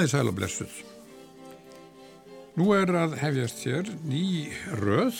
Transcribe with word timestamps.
Komiði 0.00 0.14
sæl 0.16 0.30
og 0.30 0.36
blessuð. 0.38 0.76
Nú 2.56 2.70
er 2.72 2.88
að 2.96 3.18
hefjast 3.20 3.58
hér 3.68 3.88
ný 4.08 4.48
röð 4.80 5.18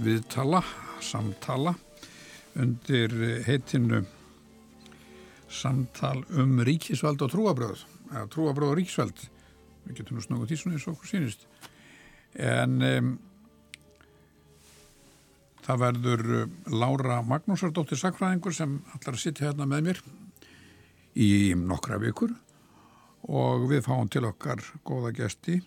viðtala, 0.00 0.62
samtala 1.04 1.74
undir 2.56 3.12
heitinu 3.44 3.98
samtal 5.52 6.22
um 6.32 6.62
ríkisvald 6.64 7.20
og 7.26 7.28
trúabröð, 7.34 7.82
eða 8.14 8.30
trúabröð 8.32 8.70
og 8.70 8.78
ríkisvald. 8.80 9.20
Við 9.84 9.98
getum 9.98 10.22
nú 10.22 10.46
því 10.46 10.58
svona 10.62 10.78
eins 10.78 10.86
og 10.86 10.94
okkur 10.94 11.10
sínist. 11.10 11.44
En 12.32 12.78
um, 12.88 13.10
það 15.66 15.84
verður 15.84 16.24
Lára 16.72 17.20
Magnúsardóttir 17.20 18.00
Sakfræðingur 18.00 18.56
sem 18.56 18.78
allar 18.96 19.20
sitja 19.20 19.50
hérna 19.50 19.68
með 19.68 19.90
mér 19.90 20.02
í 21.20 21.28
nokkra 21.52 22.00
vikur 22.00 22.32
og 23.28 23.68
við 23.70 23.84
fáum 23.86 24.08
til 24.10 24.24
okkar 24.26 24.62
góða 24.86 25.12
gesti. 25.16 25.60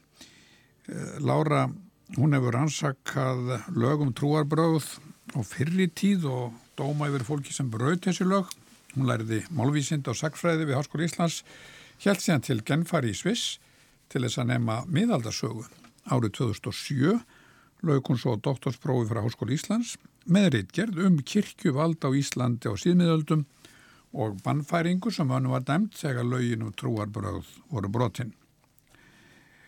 Lára, 1.23 1.70
hún 2.18 2.36
hefur 2.36 2.59
ansakað 2.59 3.55
lögum 3.73 4.14
trúarbröð 4.14 4.88
á 5.36 5.40
fyrri 5.44 5.88
tíð 5.90 6.28
og 6.30 6.58
dóma 6.78 7.09
yfir 7.09 7.26
fólki 7.28 7.56
sem 7.56 7.70
bröð 7.72 8.02
þessi 8.06 8.28
lög. 8.28 8.52
Hún 8.95 9.09
læriði 9.09 9.42
málvísind 9.52 10.08
og 10.08 10.17
sagfræði 10.20 10.70
við 10.70 10.78
Háskóli 10.80 11.08
Íslands, 11.09 11.42
held 12.03 12.22
síðan 12.23 12.45
til 12.45 12.61
genfari 12.64 13.11
í 13.11 13.17
Sviss 13.17 13.58
til 14.11 14.23
þess 14.23 14.39
að 14.39 14.52
nefna 14.53 14.83
miðaldarsögu. 14.88 15.66
Árið 16.06 16.38
2007 16.38 17.17
lög 17.86 18.08
hún 18.08 18.20
svo 18.22 18.36
doktorsprófi 18.38 19.09
frá 19.09 19.23
Háskóli 19.26 19.58
Íslands 19.58 19.95
með 20.26 20.52
reitgerð 20.56 21.02
um 21.06 21.20
kirkjuvald 21.22 22.02
á 22.06 22.09
Íslandi 22.16 22.72
á 22.72 22.73
síðmiðöldum 22.80 23.45
og 24.16 24.39
bannfæringu 24.44 25.11
sem 25.11 25.30
hann 25.30 25.52
var 25.52 25.66
dæmt 25.67 25.99
þegar 25.99 26.27
lögin 26.31 26.63
og 26.63 26.75
trúarbröð 26.80 27.45
voru 27.69 27.91
brotinn. 27.91 28.33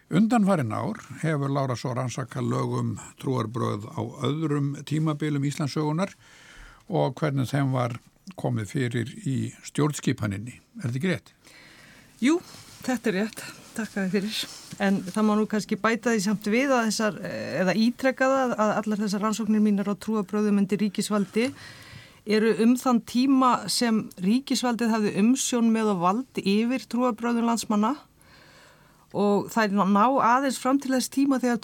Undanfærin 0.08 0.72
ár 0.72 1.02
hefur 1.22 1.52
Lára 1.52 1.76
svo 1.76 1.92
rannsaka 1.94 2.40
lögum 2.40 2.96
trúarbröð 3.20 3.90
á 3.92 4.02
öðrum 4.24 4.78
tímabilum 4.88 5.44
Íslandsögunar 5.44 6.14
og 6.88 7.18
hvernig 7.20 7.50
þeim 7.52 7.74
var 7.76 7.98
komið 8.40 8.72
fyrir 8.72 9.12
í 9.28 9.52
stjórnskipaninni. 9.68 10.56
Er 10.84 10.94
þetta 10.94 11.12
rétt? 11.12 11.34
Jú, 12.24 12.40
þetta 12.86 13.12
er 13.12 13.18
rétt. 13.20 13.44
Takk 13.76 13.98
að 13.98 14.06
þið 14.06 14.16
fyrir. 14.16 14.38
En 14.88 15.02
það 15.06 15.28
má 15.28 15.34
nú 15.38 15.46
kannski 15.52 15.78
bæta 15.82 16.14
því 16.16 16.24
samt 16.24 16.48
við 16.56 16.72
að 16.72 16.88
þessar, 16.88 17.20
eða 17.62 17.76
ítrekka 17.76 18.32
það 18.32 18.56
að 18.56 18.72
allar 18.80 19.04
þessar 19.04 19.26
rannsóknir 19.26 19.64
mínar 19.68 19.92
á 19.92 19.96
trúarbröðum 20.00 20.64
undir 20.64 20.82
ríkisvaldi 20.82 21.52
eru 22.28 22.52
um 22.64 22.76
þann 22.80 23.00
tíma 23.08 23.52
sem 23.72 24.04
ríkisvaldið 24.24 24.92
hafði 24.92 25.14
umsjón 25.22 25.72
með 25.72 25.94
og 25.94 26.02
vald 26.04 26.42
yfir 26.44 26.84
trúabröðun 26.92 27.48
landsmanna. 27.48 27.94
Og 29.16 29.48
það 29.54 29.64
er 29.64 29.94
ná 29.96 30.04
aðeins 30.28 30.60
fram 30.60 30.82
til 30.84 30.92
þess 30.92 31.14
tíma 31.14 31.40
þegar 31.40 31.62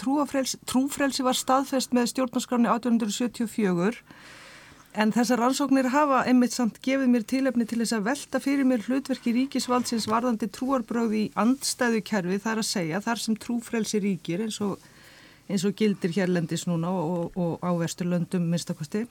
trúfrelsi 0.70 1.26
var 1.26 1.36
staðfest 1.36 1.92
með 1.96 2.14
stjórnarskráni 2.14 2.72
1874 2.72 4.00
en 4.94 5.12
þessar 5.14 5.42
rannsóknir 5.42 5.90
hafa 5.90 6.22
einmitt 6.30 6.54
samt 6.54 6.78
gefið 6.86 7.10
mér 7.10 7.26
tilefni 7.28 7.66
til 7.68 7.80
þess 7.82 7.96
að 7.98 8.08
velta 8.08 8.42
fyrir 8.44 8.68
mér 8.70 8.84
hlutverki 8.86 9.34
ríkisvaldsins 9.36 10.06
varðandi 10.10 10.50
trúarbröði 10.54 11.24
í 11.26 11.32
andstæðu 11.44 12.04
kerfi 12.06 12.38
þar 12.44 12.62
að 12.62 12.70
segja 12.70 13.02
þar 13.04 13.24
sem 13.24 13.38
trúfrelsi 13.42 14.02
ríkir 14.04 14.46
eins 14.46 14.60
og, 14.62 14.78
eins 15.50 15.66
og 15.66 15.76
gildir 15.80 16.14
hérlendis 16.14 16.68
núna 16.70 16.94
og, 16.94 17.34
og 17.34 17.66
á 17.66 17.74
vesturlöndum 17.82 18.46
minnstakosti 18.54 19.08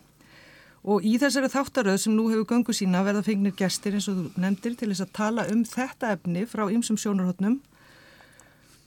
Og 0.83 1.05
í 1.07 1.15
þessari 1.23 1.47
þáttaröð 1.47 1.99
sem 2.03 2.15
nú 2.17 2.27
hefur 2.33 2.49
gangu 2.51 2.75
sína 2.75 3.05
verða 3.07 3.23
fengnir 3.27 3.55
gestir 3.55 3.95
eins 3.95 4.09
og 4.11 4.17
þú 4.19 4.43
nefndir 4.43 4.75
til 4.79 4.89
þess 4.91 5.05
að 5.05 5.13
tala 5.19 5.45
um 5.53 5.61
þetta 5.69 6.15
efni 6.17 6.43
frá 6.51 6.65
ymsum 6.75 6.99
sjónarhóttnum 6.99 7.61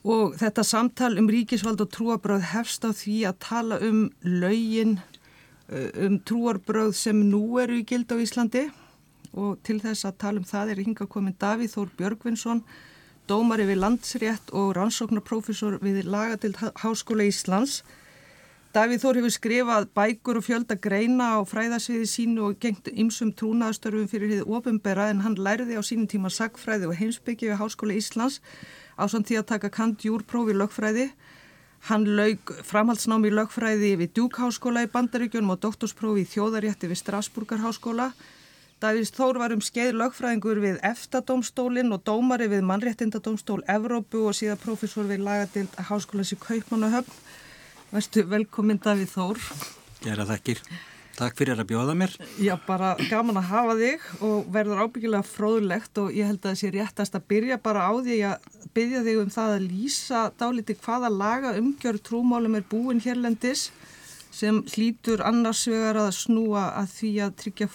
og 0.06 0.36
þetta 0.38 0.62
samtal 0.62 1.16
um 1.18 1.28
ríkisvald 1.32 1.80
og 1.82 1.90
trúarbröð 1.94 2.44
hefst 2.52 2.84
á 2.86 2.94
því 2.94 3.16
að 3.26 3.38
tala 3.42 3.78
um 3.82 4.02
laugin, 4.22 4.98
um 5.72 6.20
trúarbröð 6.22 6.92
sem 6.94 7.24
nú 7.30 7.58
eru 7.62 7.80
í 7.80 7.86
gild 7.88 8.12
á 8.14 8.16
Íslandi. 8.22 8.68
Og 9.36 9.58
til 9.66 9.80
þess 9.82 10.06
að 10.06 10.20
tala 10.22 10.40
um 10.40 10.46
það 10.46 10.70
er 10.72 10.82
hinga 10.84 11.08
komin 11.10 11.34
Davíð 11.40 11.74
Þór 11.74 11.90
Björgvinsson, 11.98 12.62
dómari 13.26 13.66
við 13.66 13.82
landsrétt 13.82 14.52
og 14.54 14.76
rannsóknarprofessor 14.78 15.80
við 15.82 16.04
Lagadild 16.06 16.60
Háskóla 16.84 17.26
Íslands 17.26 17.80
Davíð 18.76 19.06
Þór 19.06 19.16
hefur 19.16 19.32
skrifað 19.32 19.84
bækur 19.96 20.36
og 20.36 20.44
fjölda 20.44 20.74
greina 20.76 21.30
á 21.32 21.48
fræðasviði 21.48 22.08
sínu 22.12 22.42
og 22.44 22.58
gengt 22.60 22.90
ymsum 22.92 23.30
trúnaðastörfum 23.32 24.10
fyrir 24.10 24.34
hið 24.34 24.50
ofinbera 24.52 25.06
en 25.08 25.22
hann 25.24 25.38
læriði 25.40 25.78
á 25.80 25.82
sínum 25.88 26.04
tíma 26.12 26.28
sagfræði 26.28 26.90
og 26.90 26.98
heimsbyggji 26.98 27.48
við 27.48 27.56
Háskóla 27.56 27.96
Íslands 27.96 28.36
á 29.00 29.08
samt 29.08 29.30
því 29.30 29.38
að 29.40 29.46
taka 29.54 29.72
kandjúrprófi 29.72 30.58
lögfræði. 30.60 31.06
Hann 31.88 32.04
laug 32.18 32.52
framhaldsnámi 32.68 33.32
lögfræði 33.32 33.94
við 34.02 34.12
Djúkháskóla 34.18 34.84
í 34.84 34.92
Bandaríkjunum 34.92 35.56
og 35.56 35.62
doktorsprófi 35.64 36.26
í 36.26 36.30
þjóðarétti 36.34 36.92
við 36.92 37.00
Strasburgarháskóla. 37.00 38.10
Davíð 38.84 39.08
Þór 39.16 39.40
var 39.40 39.56
um 39.56 39.64
skeið 39.64 39.96
lögfræðingur 40.02 40.60
við 40.60 40.82
EFTA-dómstólinn 40.84 41.96
og 41.96 42.04
dómari 42.04 42.52
við 42.52 42.68
mannréttindadómstól 42.68 43.62
Evrópu 43.72 44.26
og 44.28 44.36
síðan 44.36 44.60
profesor 44.60 45.08
við 45.08 45.24
lagadild 45.24 45.80
Háskólas 45.88 46.36
í 46.36 46.42
Kaupmannahöfn. 46.44 47.22
Verstu 47.92 48.24
velkominn 48.26 48.80
Davíð 48.82 49.12
Þór. 49.14 49.40
Gera 50.02 50.24
þakkir. 50.26 50.58
Takk 51.16 51.36
fyrir 51.38 51.60
að 51.62 51.68
bjóða 51.70 51.94
mér. 51.96 52.12
Já, 52.42 52.56
bara 52.66 52.90
gaman 53.08 53.38
að 53.40 53.46
hafa 53.48 53.76
þig 53.78 54.06
og 54.26 54.48
verður 54.52 54.82
ábyggilega 54.82 55.24
fróðulegt 55.24 56.00
og 56.02 56.10
ég 56.12 56.26
held 56.28 56.42
að 56.42 56.50
það 56.50 56.58
sé 56.60 56.70
réttast 56.74 57.16
að 57.16 57.28
byrja 57.30 57.58
bara 57.62 57.86
á 57.88 57.92
því 57.94 58.16
að 58.28 58.48
byggja 58.76 59.04
þig 59.06 59.20
um 59.22 59.30
það 59.36 59.54
að 59.54 59.68
lýsa 59.70 60.24
dáliti 60.42 60.76
hvaða 60.82 61.12
laga 61.14 61.54
umgjör 61.60 62.00
trúmálum 62.10 62.58
er 62.58 62.66
búin 62.68 63.00
hérlendis 63.06 63.70
sem 64.34 64.60
hlýtur 64.74 65.22
annars 65.24 65.62
vegar 65.70 66.02
að 66.02 66.12
snúa 66.18 66.66
að 66.82 66.92
því 66.98 67.12
að 67.24 67.38
tryggja 67.44 67.70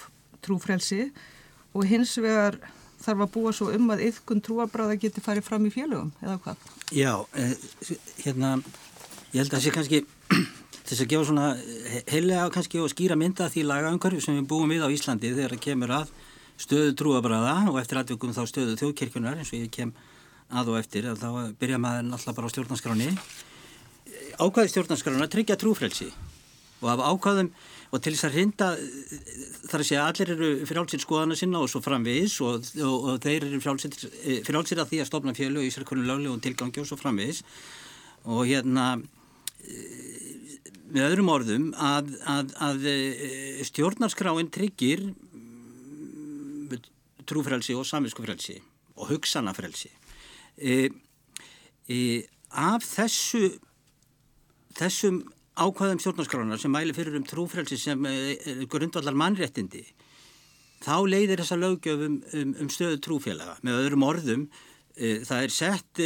trúfrelsi 0.46 1.08
og 1.72 1.88
hins 1.90 2.14
vegar 2.22 2.60
þarf 3.02 3.26
að 3.26 3.34
búa 3.34 3.56
svo 3.56 3.72
um 3.74 3.90
að 3.96 4.06
yfkun 4.12 4.44
trúabráða 4.46 5.00
geti 5.02 5.24
farið 5.24 5.48
fram 5.48 5.66
í 5.66 5.74
félögum 5.74 6.12
eða 6.22 6.38
hvað? 6.44 6.70
Já, 6.94 7.14
eh, 7.34 7.56
hérna 8.22 8.60
Ég 9.32 9.40
held 9.40 9.52
að 9.52 9.56
það 9.56 9.64
sé 9.64 9.74
kannski 9.76 10.00
þess 10.88 11.04
að 11.04 11.12
gefa 11.14 11.28
svona 11.30 11.46
heilega 12.12 12.50
kannski 12.52 12.82
og 12.84 12.92
skýra 12.92 13.16
mynda 13.20 13.48
því 13.52 13.66
lagaumhverfi 13.70 14.24
sem 14.26 14.40
við 14.40 14.50
búum 14.52 14.74
við 14.74 14.84
á 14.84 14.90
Íslandi 14.92 15.32
þegar 15.32 15.56
það 15.56 15.64
kemur 15.68 15.94
að 16.02 16.12
stöðu 16.62 16.96
trúabræða 17.00 17.54
og 17.72 17.80
eftir 17.82 18.02
aðvökum 18.02 18.36
þá 18.36 18.42
stöðu 18.50 18.76
þjóðkirkjunar 18.82 19.40
eins 19.40 19.54
og 19.54 19.62
ég 19.62 19.72
kem 19.72 19.94
að 20.52 20.74
og 20.74 20.82
eftir 20.82 21.08
þá 21.16 21.30
byrja 21.62 21.80
maður 21.80 22.12
alltaf 22.18 22.38
bara 22.38 22.52
á 22.52 22.54
stjórnarskráni 22.54 23.08
ákvæði 24.42 24.74
stjórnarskrána 24.74 25.30
tryggja 25.32 25.58
trúfrelsi 25.60 26.10
og 26.82 26.90
af 26.92 27.04
ákvæðum 27.14 27.52
og 27.92 28.00
til 28.00 28.14
þess 28.16 28.28
að 28.28 28.36
hrinda 28.38 28.68
þar 29.70 29.84
að 29.84 29.88
segja 29.88 30.04
allir 30.08 30.34
eru 30.36 30.50
frjálsir 30.68 31.04
skoðana 31.04 31.38
sinna 31.38 31.62
og 31.62 31.70
svo 31.72 31.82
framvegis 31.84 32.38
og, 32.46 32.68
og, 32.80 33.08
og 33.14 33.24
þeir 33.24 33.48
eru 33.50 33.60
frjálsir, 33.64 33.96
frjálsir 34.48 34.82
að 34.82 34.94
því 34.94 35.02
að 35.04 35.10
stofna 35.10 35.36
fjölu 35.38 35.66
í 35.66 35.72
sérkunni 35.74 36.08
lögleg 36.08 36.32
og 36.32 36.44
tilgangi 36.44 36.82
og 36.82 36.88
svo 36.88 36.98
framvegis. 37.00 37.44
Og 38.32 38.46
hérna 38.48 38.94
með 40.92 41.08
öðrum 41.08 41.32
orðum 41.32 41.68
að, 41.80 42.12
að, 42.28 42.54
að 42.64 42.88
eh, 42.92 43.62
stjórnarskráin 43.68 44.50
tryggir 44.54 45.04
mm, 45.08 46.76
trúfrælsi 47.30 47.76
og 47.78 47.86
samvinskufrælsi 47.88 48.58
og 49.00 49.12
hugsanafrælsi 49.14 49.92
e, 50.58 50.90
e, 51.88 52.00
af 52.52 52.84
þessu 52.84 53.54
þessum 54.78 55.22
ákvæðum 55.62 56.02
stjórnarskránar 56.04 56.60
sem 56.62 56.74
mæli 56.74 56.96
fyrir 56.96 57.16
um 57.20 57.28
trúfrælsi 57.28 57.78
sem 57.80 58.06
e, 58.10 58.38
grundvallar 58.72 59.16
mannréttindi 59.16 59.86
þá 60.82 60.96
leiðir 61.08 61.44
þessa 61.44 61.62
lögjöfum 61.62 62.20
um, 62.20 62.54
um 62.64 62.70
stöðu 62.74 62.98
trúfélaga. 63.06 63.60
Með 63.62 63.84
öðrum 63.84 64.08
orðum 64.08 64.48
e, 64.98 65.22
það 65.28 65.44
er 65.46 65.52
sett 65.54 66.02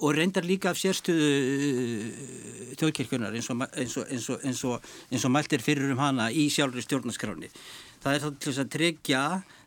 og 0.00 0.16
reyndar 0.16 0.46
líka 0.48 0.72
af 0.72 0.78
sérstöðu 0.80 1.28
uh, 1.28 2.74
þjóðkirkjunar 2.80 3.36
eins 3.36 3.50
og, 3.52 3.62
og, 3.62 4.44
og, 4.70 4.90
og 5.20 5.32
mæltir 5.32 5.64
fyrir 5.64 5.92
um 5.92 6.00
hana 6.00 6.30
í 6.32 6.48
sjálfur 6.52 6.84
stjórnarskráni. 6.84 7.50
Það 8.00 8.16
er 8.16 8.24
þá 8.24 8.28
til 8.30 8.50
þess 8.50 8.62
að 8.62 8.70
tryggja 8.76 9.22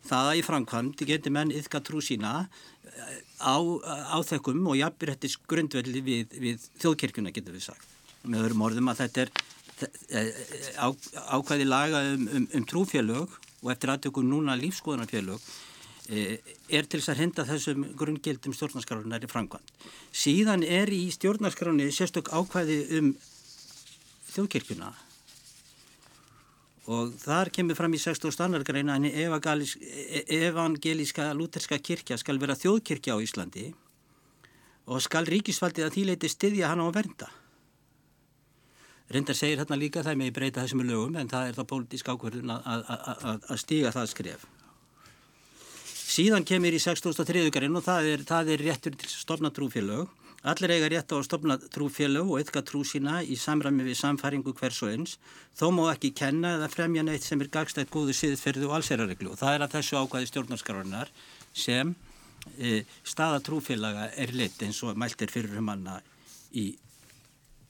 það 0.08 0.30
að 0.30 0.38
í 0.40 0.44
framkvæmt 0.46 1.04
getur 1.08 1.34
menn 1.36 1.54
yfka 1.54 1.82
trú 1.86 2.02
sína 2.04 2.36
uh, 2.44 3.18
á, 3.38 3.56
á 4.14 4.18
þekkum 4.26 4.64
og 4.72 4.78
jafnbyrðettis 4.80 5.38
grundvelli 5.50 6.02
við, 6.04 6.38
við 6.42 6.70
þjóðkirkjuna 6.82 7.34
getur 7.34 7.54
við 7.54 7.68
sagt. 7.70 7.92
Með 8.24 8.48
öðrum 8.48 8.66
orðum 8.66 8.90
að 8.90 9.04
þetta 9.04 9.26
er 9.26 9.36
á, 10.78 10.88
ákvæði 11.36 11.68
laga 11.68 12.00
um, 12.14 12.26
um, 12.38 12.48
um 12.56 12.66
trúfélög 12.66 13.38
og 13.64 13.70
eftir 13.72 13.92
aðtökum 13.92 14.26
núna 14.30 14.54
lífskoðanarfélög 14.58 15.42
Eh, 15.42 15.73
er 16.08 16.84
til 16.84 17.00
þess 17.00 17.12
að 17.14 17.20
henda 17.22 17.46
þessum 17.48 17.86
grungildum 17.96 18.52
stjórnarskránar 18.52 19.24
í 19.24 19.30
framkvæmt. 19.30 19.70
Síðan 20.12 20.64
er 20.66 20.92
í 20.92 21.06
stjórnarskráni 21.14 21.88
sérstök 21.94 22.28
ákvæði 22.28 22.78
um 22.98 23.14
þjóðkirkuna 24.34 24.90
og 26.92 27.14
þar 27.22 27.48
kemur 27.54 27.78
fram 27.78 27.94
í 27.96 28.00
16. 28.02 28.34
annargrein 28.44 28.92
að 28.92 29.06
evangelíska 30.28 31.30
lúterska 31.32 31.78
kirkja 31.80 32.18
skal 32.20 32.36
vera 32.42 32.58
þjóðkirkja 32.58 33.16
á 33.16 33.24
Íslandi 33.24 33.70
og 34.84 35.00
skal 35.00 35.24
ríkisfaldið 35.24 35.86
að 35.86 35.96
þýleiti 35.96 36.28
styðja 36.28 36.74
hana 36.74 36.84
á 36.84 36.92
vernda. 36.92 37.30
Reyndar 39.08 39.36
segir 39.36 39.62
hérna 39.62 39.80
líka 39.80 40.02
það 40.04 40.20
með 40.20 40.34
breyta 40.36 40.64
þessum 40.64 40.84
lögum 40.84 41.16
en 41.16 41.30
það 41.32 41.48
er 41.48 41.56
það 41.56 41.70
pólitísk 41.72 42.12
ákverðun 42.12 42.52
að 42.52 43.56
stíga 43.60 43.92
það 43.94 44.12
skref. 44.12 44.44
Síðan 46.14 46.44
kemur 46.46 46.70
í 46.70 46.78
63. 46.78 47.48
garinn 47.50 47.74
og 47.74 47.82
það 47.82 48.08
er, 48.12 48.20
það 48.28 48.50
er 48.54 48.62
réttur 48.68 48.94
til 49.00 49.08
stofna 49.10 49.50
trúfélög. 49.50 50.12
Allir 50.46 50.74
eiga 50.76 50.90
rétt 50.92 51.10
á 51.10 51.16
að 51.16 51.24
stofna 51.26 51.56
trúfélög 51.74 52.28
og 52.30 52.38
eitthvað 52.38 52.68
trú 52.68 52.82
sína 52.86 53.16
í 53.24 53.34
samræmi 53.40 53.82
við 53.88 53.98
samfæringu 53.98 54.54
hvers 54.54 54.78
og 54.84 54.92
eins. 54.92 55.16
Þó 55.58 55.72
má 55.74 55.82
ekki 55.88 56.12
kenna 56.14 56.52
eða 56.60 56.70
fremja 56.70 57.02
neitt 57.02 57.26
sem 57.26 57.42
er 57.42 57.50
gagstætt 57.56 57.90
góðu 57.90 58.14
siðferðu 58.14 58.68
og 58.68 58.76
allserareglu. 58.78 59.32
Og 59.32 59.40
það 59.40 59.56
er 59.56 59.66
að 59.66 59.74
þessu 59.74 59.98
ákvæði 60.04 60.30
stjórnarskarunar 60.30 61.10
sem 61.64 61.94
e, 62.60 62.84
staða 63.02 63.42
trúfélaga 63.48 64.12
er 64.14 64.36
lit 64.38 64.62
eins 64.62 64.84
og 64.86 64.94
mælt 64.94 65.26
er 65.26 65.34
fyrir 65.34 65.58
um 65.58 65.72
hana 65.72 65.98
í 66.54 66.68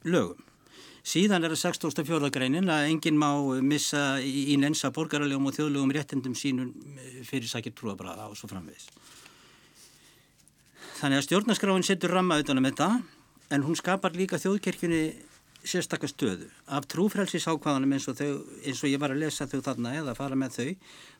lögum. 0.05 0.44
Síðan 1.05 1.45
er 1.45 1.53
það 1.53 1.75
64. 1.77 2.31
greinin 2.33 2.71
að 2.73 2.87
enginn 2.89 3.19
má 3.21 3.29
missa 3.61 4.17
í, 4.25 4.55
nensa 4.57 4.89
borgaralegum 4.93 5.51
og 5.51 5.53
þjóðlegum 5.53 5.91
réttendum 5.93 6.33
sínum 6.33 6.71
fyrir 7.27 7.45
sækir 7.45 7.75
trúabræða 7.77 8.25
og 8.31 8.37
svo 8.39 8.49
framvegis. 8.49 8.87
Þannig 10.97 11.19
að 11.19 11.27
stjórnaskráin 11.27 11.85
setur 11.85 12.15
ramma 12.15 12.39
utanum 12.41 12.65
þetta 12.65 12.87
en 13.53 13.65
hún 13.67 13.77
skapar 13.77 14.17
líka 14.17 14.39
þjóðkerkjunni 14.41 15.03
sérstakar 15.65 16.09
stöðu. 16.09 16.47
Af 16.73 16.87
trúfrælsisákvæðanum 16.89 17.93
eins 17.93 18.07
og, 18.09 18.17
þau, 18.17 18.41
eins 18.65 18.81
og 18.81 18.89
ég 18.89 19.01
var 19.01 19.13
að 19.13 19.21
lesa 19.25 19.45
þau 19.49 19.61
þarna 19.65 19.91
eða 19.99 20.15
fara 20.17 20.37
með 20.39 20.57
þau, 20.57 20.71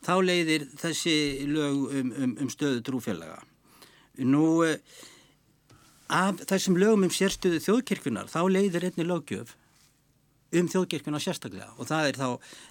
þá 0.07 0.13
leiðir 0.23 0.65
þessi 0.81 1.15
lög 1.49 1.83
um, 1.91 2.09
um, 2.23 2.33
um 2.41 2.49
stöðu 2.53 2.81
trúfélaga. 2.85 3.37
Nú, 4.25 4.47
af 6.09 6.41
þessum 6.49 6.79
lögum 6.81 7.05
um 7.05 7.13
sérstöðu 7.13 7.61
þjóðkerkjunar, 7.67 8.33
þá 8.33 8.41
leiðir 8.49 8.89
einni 8.89 9.05
lögjöf 9.05 9.53
um 10.59 10.69
þjóðkirkuna 10.71 11.21
sérstaklega. 11.23 11.69
Og 11.79 11.89
það 11.89 12.09
er 12.09 12.19
þá, 12.19 12.27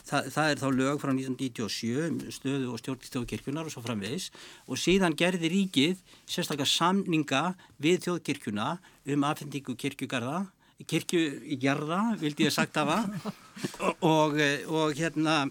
það, 0.09 0.31
það 0.35 0.51
er 0.51 0.63
þá 0.63 0.67
lög 0.79 1.03
frá 1.03 1.13
1997 1.13 2.09
um 2.09 2.19
stöðu 2.35 2.73
og 2.73 2.83
stjórn 2.83 3.07
þjóðkirkunar 3.09 3.71
og 3.71 3.75
svo 3.75 3.85
framvegis. 3.85 4.31
Og 4.69 4.81
síðan 4.81 5.17
gerði 5.19 5.53
ríkið 5.53 6.03
sérstaklega 6.25 6.71
samninga 6.71 7.45
við 7.83 8.05
þjóðkirkuna 8.09 8.77
um 9.15 9.27
afhendingu 9.31 9.77
kirkjugarða 9.79 10.45
kirkjugarða, 10.91 12.01
vildi 12.19 12.49
ég 12.49 12.53
sagt 12.53 12.77
hafa. 12.77 13.05
Og, 14.05 14.35
og, 14.35 14.41
og 14.75 14.97
hérna 14.99 15.45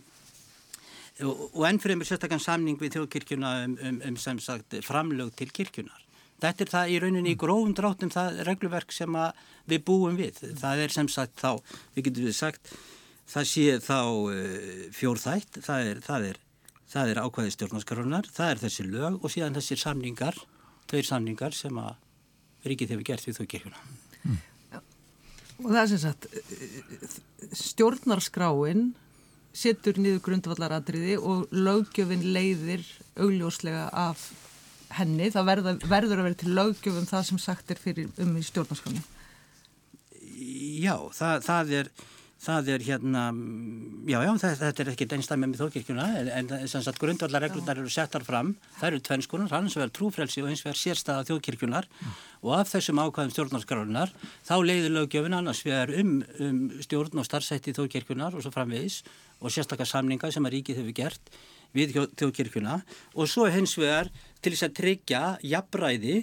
og, 1.24 1.44
og 1.54 1.64
ennfremur 1.70 2.08
sérstaklega 2.08 2.44
samning 2.44 2.76
við 2.82 2.98
þjóðkirkuna 2.98 3.54
um, 3.64 3.78
um, 3.80 4.00
um 4.10 4.18
sem 4.20 4.42
sagt 4.44 4.76
framlög 4.84 5.32
til 5.40 5.48
kirkjunar 5.56 6.03
Þetta 6.44 6.66
er 6.66 6.72
það 6.74 6.92
í 6.92 6.96
rauninni 7.00 7.32
í 7.32 7.40
grófum 7.40 7.74
dráttum 7.78 8.12
það 8.12 8.42
regluverk 8.50 8.92
sem 8.92 9.16
við 9.72 9.84
búum 9.88 10.18
við. 10.20 10.42
Það 10.60 10.82
er 10.84 10.96
sem 10.96 11.10
sagt 11.12 11.38
þá, 11.40 11.54
við 11.96 12.10
getum 12.10 12.28
við 12.28 12.36
sagt, 12.36 12.74
það 13.32 13.50
sé 13.54 13.68
þá 13.84 14.00
uh, 14.04 14.82
fjórþætt, 14.98 15.62
það 15.64 15.92
er, 15.92 16.02
það 16.04 16.28
er, 16.32 16.42
það 16.92 17.14
er 17.14 17.22
ákvæði 17.24 17.56
stjórnarskarunar, 17.56 18.32
það 18.36 18.56
er 18.56 18.64
þessi 18.66 18.88
lög 18.90 19.20
og 19.22 19.32
síðan 19.32 19.56
þessir 19.60 19.84
samningar, 19.86 20.42
tveir 20.92 21.08
samningar 21.08 21.56
sem 21.56 21.80
að 21.80 21.96
ríkið 22.68 22.96
hefur 22.96 23.08
gert 23.08 23.30
við 23.30 23.40
þau 23.40 23.48
kirkuna. 23.56 23.86
Mm. 24.24 24.42
Og 25.64 25.70
það 25.70 25.82
er 25.84 25.90
sem 25.94 26.02
sagt, 26.02 26.28
stjórnarskráin 27.56 28.92
setur 29.54 30.00
niður 30.02 30.24
grundvallaradriði 30.26 31.20
og 31.22 31.52
löggjöfin 31.54 32.26
leiðir 32.34 32.84
augljóslega 33.22 33.86
af 33.94 34.32
henni, 35.00 35.30
það 35.34 35.50
verða, 35.52 35.76
verður 35.90 36.22
að 36.22 36.30
vera 36.30 36.40
til 36.44 36.56
löggjöfum 36.58 37.10
það 37.10 37.28
sem 37.30 37.42
sagt 37.42 37.74
er 37.74 37.82
fyrir 37.82 38.10
um 38.24 38.34
í 38.38 38.44
stjórnarskónu. 38.46 39.04
Já, 40.84 40.98
það, 41.14 41.46
það 41.48 41.78
er 41.80 41.94
það 42.44 42.70
er 42.74 42.84
hérna, 42.84 43.24
já, 44.10 44.18
já, 44.26 44.32
þetta 44.42 44.84
er 44.84 44.92
ekkert 44.92 45.16
einstæmi 45.16 45.50
með 45.50 45.62
þókirkjuna 45.62 46.08
en 46.36 46.50
þess 46.52 46.90
að 46.92 47.00
grundvallar 47.00 47.46
reglurnar 47.46 47.80
eru 47.80 47.92
settar 47.94 48.26
fram 48.28 48.54
það 48.80 48.88
eru 48.90 49.02
tvennskonar, 49.08 49.54
hans 49.54 49.78
vegar 49.78 49.94
trúfrelsi 49.96 50.44
og 50.44 50.50
eins 50.52 50.64
vegar 50.66 50.80
sérstaða 50.80 51.28
þjóðkirkjunar 51.30 51.88
mm. 51.88 52.20
og 52.44 52.56
af 52.58 52.72
þessum 52.74 53.00
ákvæðum 53.04 53.34
stjórnarskarunar 53.36 54.14
þá 54.44 54.56
leiður 54.68 54.96
löggjöfin 54.98 55.38
annars 55.40 55.64
vegar 55.64 55.94
um, 56.02 56.16
um 56.44 56.62
stjórn 56.84 57.24
og 57.24 57.30
starfsætti 57.30 57.76
þjóðkirkjunar 57.78 58.36
og 58.36 58.44
svo 58.44 58.52
framvegis 58.56 59.02
og 59.40 59.54
sérstakar 59.54 59.88
samninga 59.88 60.32
sem 60.34 60.44
að 60.44 60.58
ríkið 60.58 60.84
hefur 60.84 60.98
gert 61.00 61.36
við 61.74 61.98
þjóðkirkjuna 62.20 62.80
og 63.14 63.30
svo 63.30 63.50
hens 63.52 63.76
vegar 63.80 64.12
til 64.44 64.54
þess 64.54 64.68
að 64.70 64.80
tryggja 64.80 65.24
jafnræði 65.44 66.18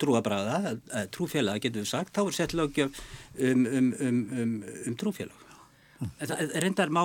trúabræða, 0.00 0.78
trúfélag 1.12 1.60
getur 1.60 1.84
við 1.84 1.92
sagt, 1.92 2.14
þá 2.16 2.24
er 2.24 2.36
sett 2.36 2.56
lögjöf 2.56 3.04
um, 3.36 3.66
um, 3.66 3.92
um, 4.00 4.24
um, 4.32 4.58
um 4.88 4.98
trúfélag. 5.00 5.46
Reyndar, 6.00 6.88
má, 6.88 7.02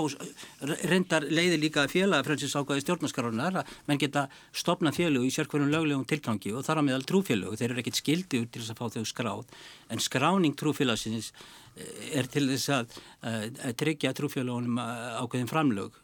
reyndar 0.88 1.26
leiði 1.28 1.58
líka 1.60 1.84
félagafrönsis 1.92 2.54
ákvæði 2.56 2.86
stjórnarskarunar 2.86 3.58
að 3.60 3.74
menn 3.90 4.00
geta 4.00 4.24
stopna 4.56 4.94
félög 4.96 5.26
í 5.28 5.34
sérkvörnum 5.36 5.74
löglegum 5.74 6.06
tilgangi 6.08 6.54
og 6.56 6.64
þar 6.64 6.80
á 6.80 6.88
meðal 6.88 7.04
trúfélög, 7.04 7.58
þeir 7.60 7.74
eru 7.74 7.84
ekkit 7.84 8.00
skildi 8.00 8.40
út 8.46 8.54
til 8.56 8.64
þess 8.64 8.72
að 8.72 8.80
fá 8.80 8.96
þau 8.96 9.12
skráð, 9.12 9.60
en 9.92 10.04
skráning 10.06 10.56
trúfélagsins 10.56 11.34
eh, 11.76 12.22
er 12.22 12.32
til 12.32 12.48
þess 12.54 12.72
að, 12.78 12.98
að 13.28 13.76
tryggja 13.84 14.16
trúfélagunum 14.16 14.80
eh, 14.80 15.20
ákveðin 15.20 15.52
framlög 15.52 16.00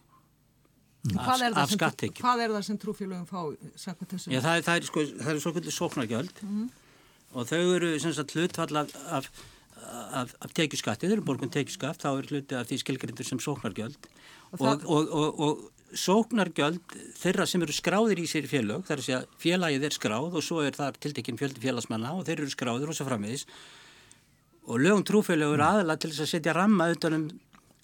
Hvað 1.02 1.44
er, 1.48 1.56
af 1.58 1.72
skattekjum. 1.74 2.22
Hvað 2.22 2.44
er 2.44 2.52
það 2.54 2.66
sem 2.68 2.78
trúfélögum 2.82 3.26
fá? 3.26 3.40
Já, 4.30 4.38
það 4.44 4.52
er, 4.54 4.66
það 4.68 4.76
er, 4.76 4.86
sko, 4.86 5.06
það 5.18 5.32
er 5.32 5.42
svo 5.42 5.54
kvöldur 5.56 5.74
sóknargjöld 5.74 6.42
mm. 6.46 6.68
og 7.34 7.50
þau 7.50 7.62
eru 7.64 7.90
sem 8.04 8.14
sagt 8.14 8.36
hlutfall 8.38 8.82
af, 8.84 8.94
af, 9.18 9.30
af, 10.22 10.36
af 10.46 10.54
tekjuskatti, 10.60 11.10
þau 11.10 11.16
eru 11.18 11.26
borgun 11.26 11.54
tekjuskatt, 11.54 12.06
þá 12.06 12.12
er 12.12 12.30
hluti 12.30 12.60
af 12.60 12.70
því 12.70 12.82
skilgrindur 12.84 13.32
sem 13.32 13.42
sóknargjöld 13.42 14.10
og, 14.60 14.86
og, 14.86 15.10
og, 15.10 15.42
og 15.42 15.98
sóknargjöld 15.98 16.98
þeirra 17.18 17.50
sem 17.50 17.66
eru 17.66 17.74
skráðir 17.76 18.22
í 18.22 18.30
sér 18.30 18.46
félög, 18.52 18.86
þar 18.86 19.00
er 19.00 19.02
að 19.02 19.08
segja 19.10 19.22
félagið 19.42 19.90
er 19.90 19.98
skráð 19.98 20.38
og 20.38 20.46
svo 20.46 20.62
er 20.62 20.78
það 20.78 21.02
tiltekinn 21.04 21.42
fjöldi 21.42 21.66
félagsmanna 21.66 22.14
og 22.14 22.28
þeir 22.30 22.44
eru 22.44 22.54
skráðir 22.54 22.94
og 22.94 22.98
svo 22.98 23.10
framvegis 23.10 23.48
og 24.70 24.78
lögum 24.86 25.08
trúfélög 25.08 25.58
eru 25.58 25.66
aðala 25.66 25.98
til 25.98 26.14
þess 26.14 26.28
að 26.28 26.36
setja 26.36 26.54
ramma 26.56 26.92
utanum 26.94 27.32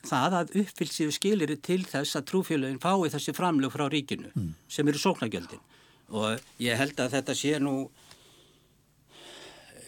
það 0.07 0.39
að 0.39 0.57
uppfylgsíðu 0.63 1.15
skilir 1.15 1.53
til 1.63 1.81
þess 1.87 2.17
að 2.19 2.27
trúfélagin 2.31 2.81
fái 2.83 3.13
þessi 3.13 3.35
framlög 3.37 3.73
frá 3.75 3.87
ríkinu 3.91 4.31
mm. 4.33 4.51
sem 4.71 4.87
eru 4.87 5.01
sóknagjöldin 5.01 5.63
og 6.17 6.43
ég 6.63 6.79
held 6.79 6.99
að 7.03 7.17
þetta 7.17 7.35
sé 7.35 7.57
nú 7.59 7.75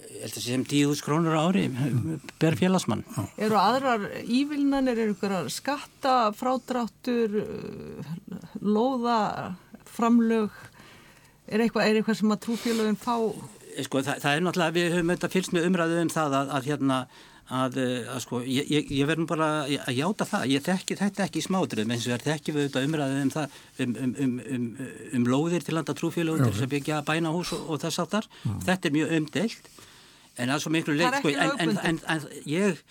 ég 0.10 0.26
held 0.26 0.36
að 0.36 0.44
sé 0.44 0.52
sem 0.52 0.66
10.000 0.68 1.06
krónur 1.06 1.38
ári 1.40 1.68
ber 2.42 2.58
félagsmann. 2.60 3.06
Eru 3.40 3.56
aðrar 3.56 4.04
ívilnanir, 4.26 5.00
eru 5.00 5.16
ykkur 5.16 5.48
skatta, 5.54 6.34
frádráttur 6.36 7.40
loða 8.60 9.20
framlög 9.88 10.52
er 11.50 11.64
eitthvað, 11.64 11.86
er 11.88 12.00
eitthvað 12.00 12.20
sem 12.20 12.36
að 12.36 12.44
trúfélagin 12.46 13.00
fá? 13.00 13.16
Sko 13.86 14.02
það, 14.04 14.22
það 14.24 14.36
er 14.36 14.46
náttúrulega, 14.46 14.76
við 14.76 14.94
höfum 14.96 15.12
auðvitað 15.14 15.36
fylgst 15.36 15.56
með 15.56 15.68
umræðu 15.70 16.00
um 16.04 16.12
það 16.14 16.38
að, 16.40 16.54
að 16.58 16.70
hérna 16.74 16.98
að, 17.50 17.78
eh, 17.82 18.10
að 18.14 18.20
sko, 18.26 18.42
ég, 18.46 18.68
ég, 18.70 18.92
ég 18.94 19.08
verðum 19.10 19.28
bara 19.30 19.50
að 19.66 19.98
játa 19.98 20.28
það, 20.30 20.46
ég 20.54 20.66
þekki 20.66 20.98
þetta 21.00 21.26
ekki 21.26 21.42
í 21.42 21.46
smádröðum 21.48 21.94
eins 21.96 22.06
og 22.06 22.16
er 22.16 22.26
þekki 22.28 22.54
við 22.54 22.68
auðvitað 22.68 22.88
umræðið 22.90 23.24
um 23.24 23.32
það 23.34 23.58
um, 23.86 23.96
um, 24.06 24.36
um, 24.56 24.68
um 25.18 25.26
lóðir 25.30 25.66
til 25.66 25.76
landa 25.78 25.96
þess 25.98 26.66
að 26.66 26.72
byggja 26.76 27.02
bænahús 27.08 27.54
og, 27.58 27.66
og 27.74 27.82
þess 27.82 28.04
aftar, 28.06 28.30
þetta 28.68 28.90
er 28.90 28.96
mjög 29.00 29.18
umdelt 29.18 29.74
en 30.40 30.54
að 30.54 30.64
svo 30.64 30.74
miklu 30.74 30.96
leik 31.00 31.20
sko, 31.20 31.34
en, 31.34 31.58
en, 31.66 31.76
en, 31.90 32.02
en 32.16 32.32
ég 32.46 32.82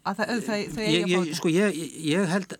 Það, 0.00 0.16
það, 0.16 0.30
það 0.46 0.86
ég, 0.88 1.10
ég, 1.12 1.26
sko, 1.36 1.50
ég, 1.52 1.74
ég 2.08 2.30
held 2.30 2.52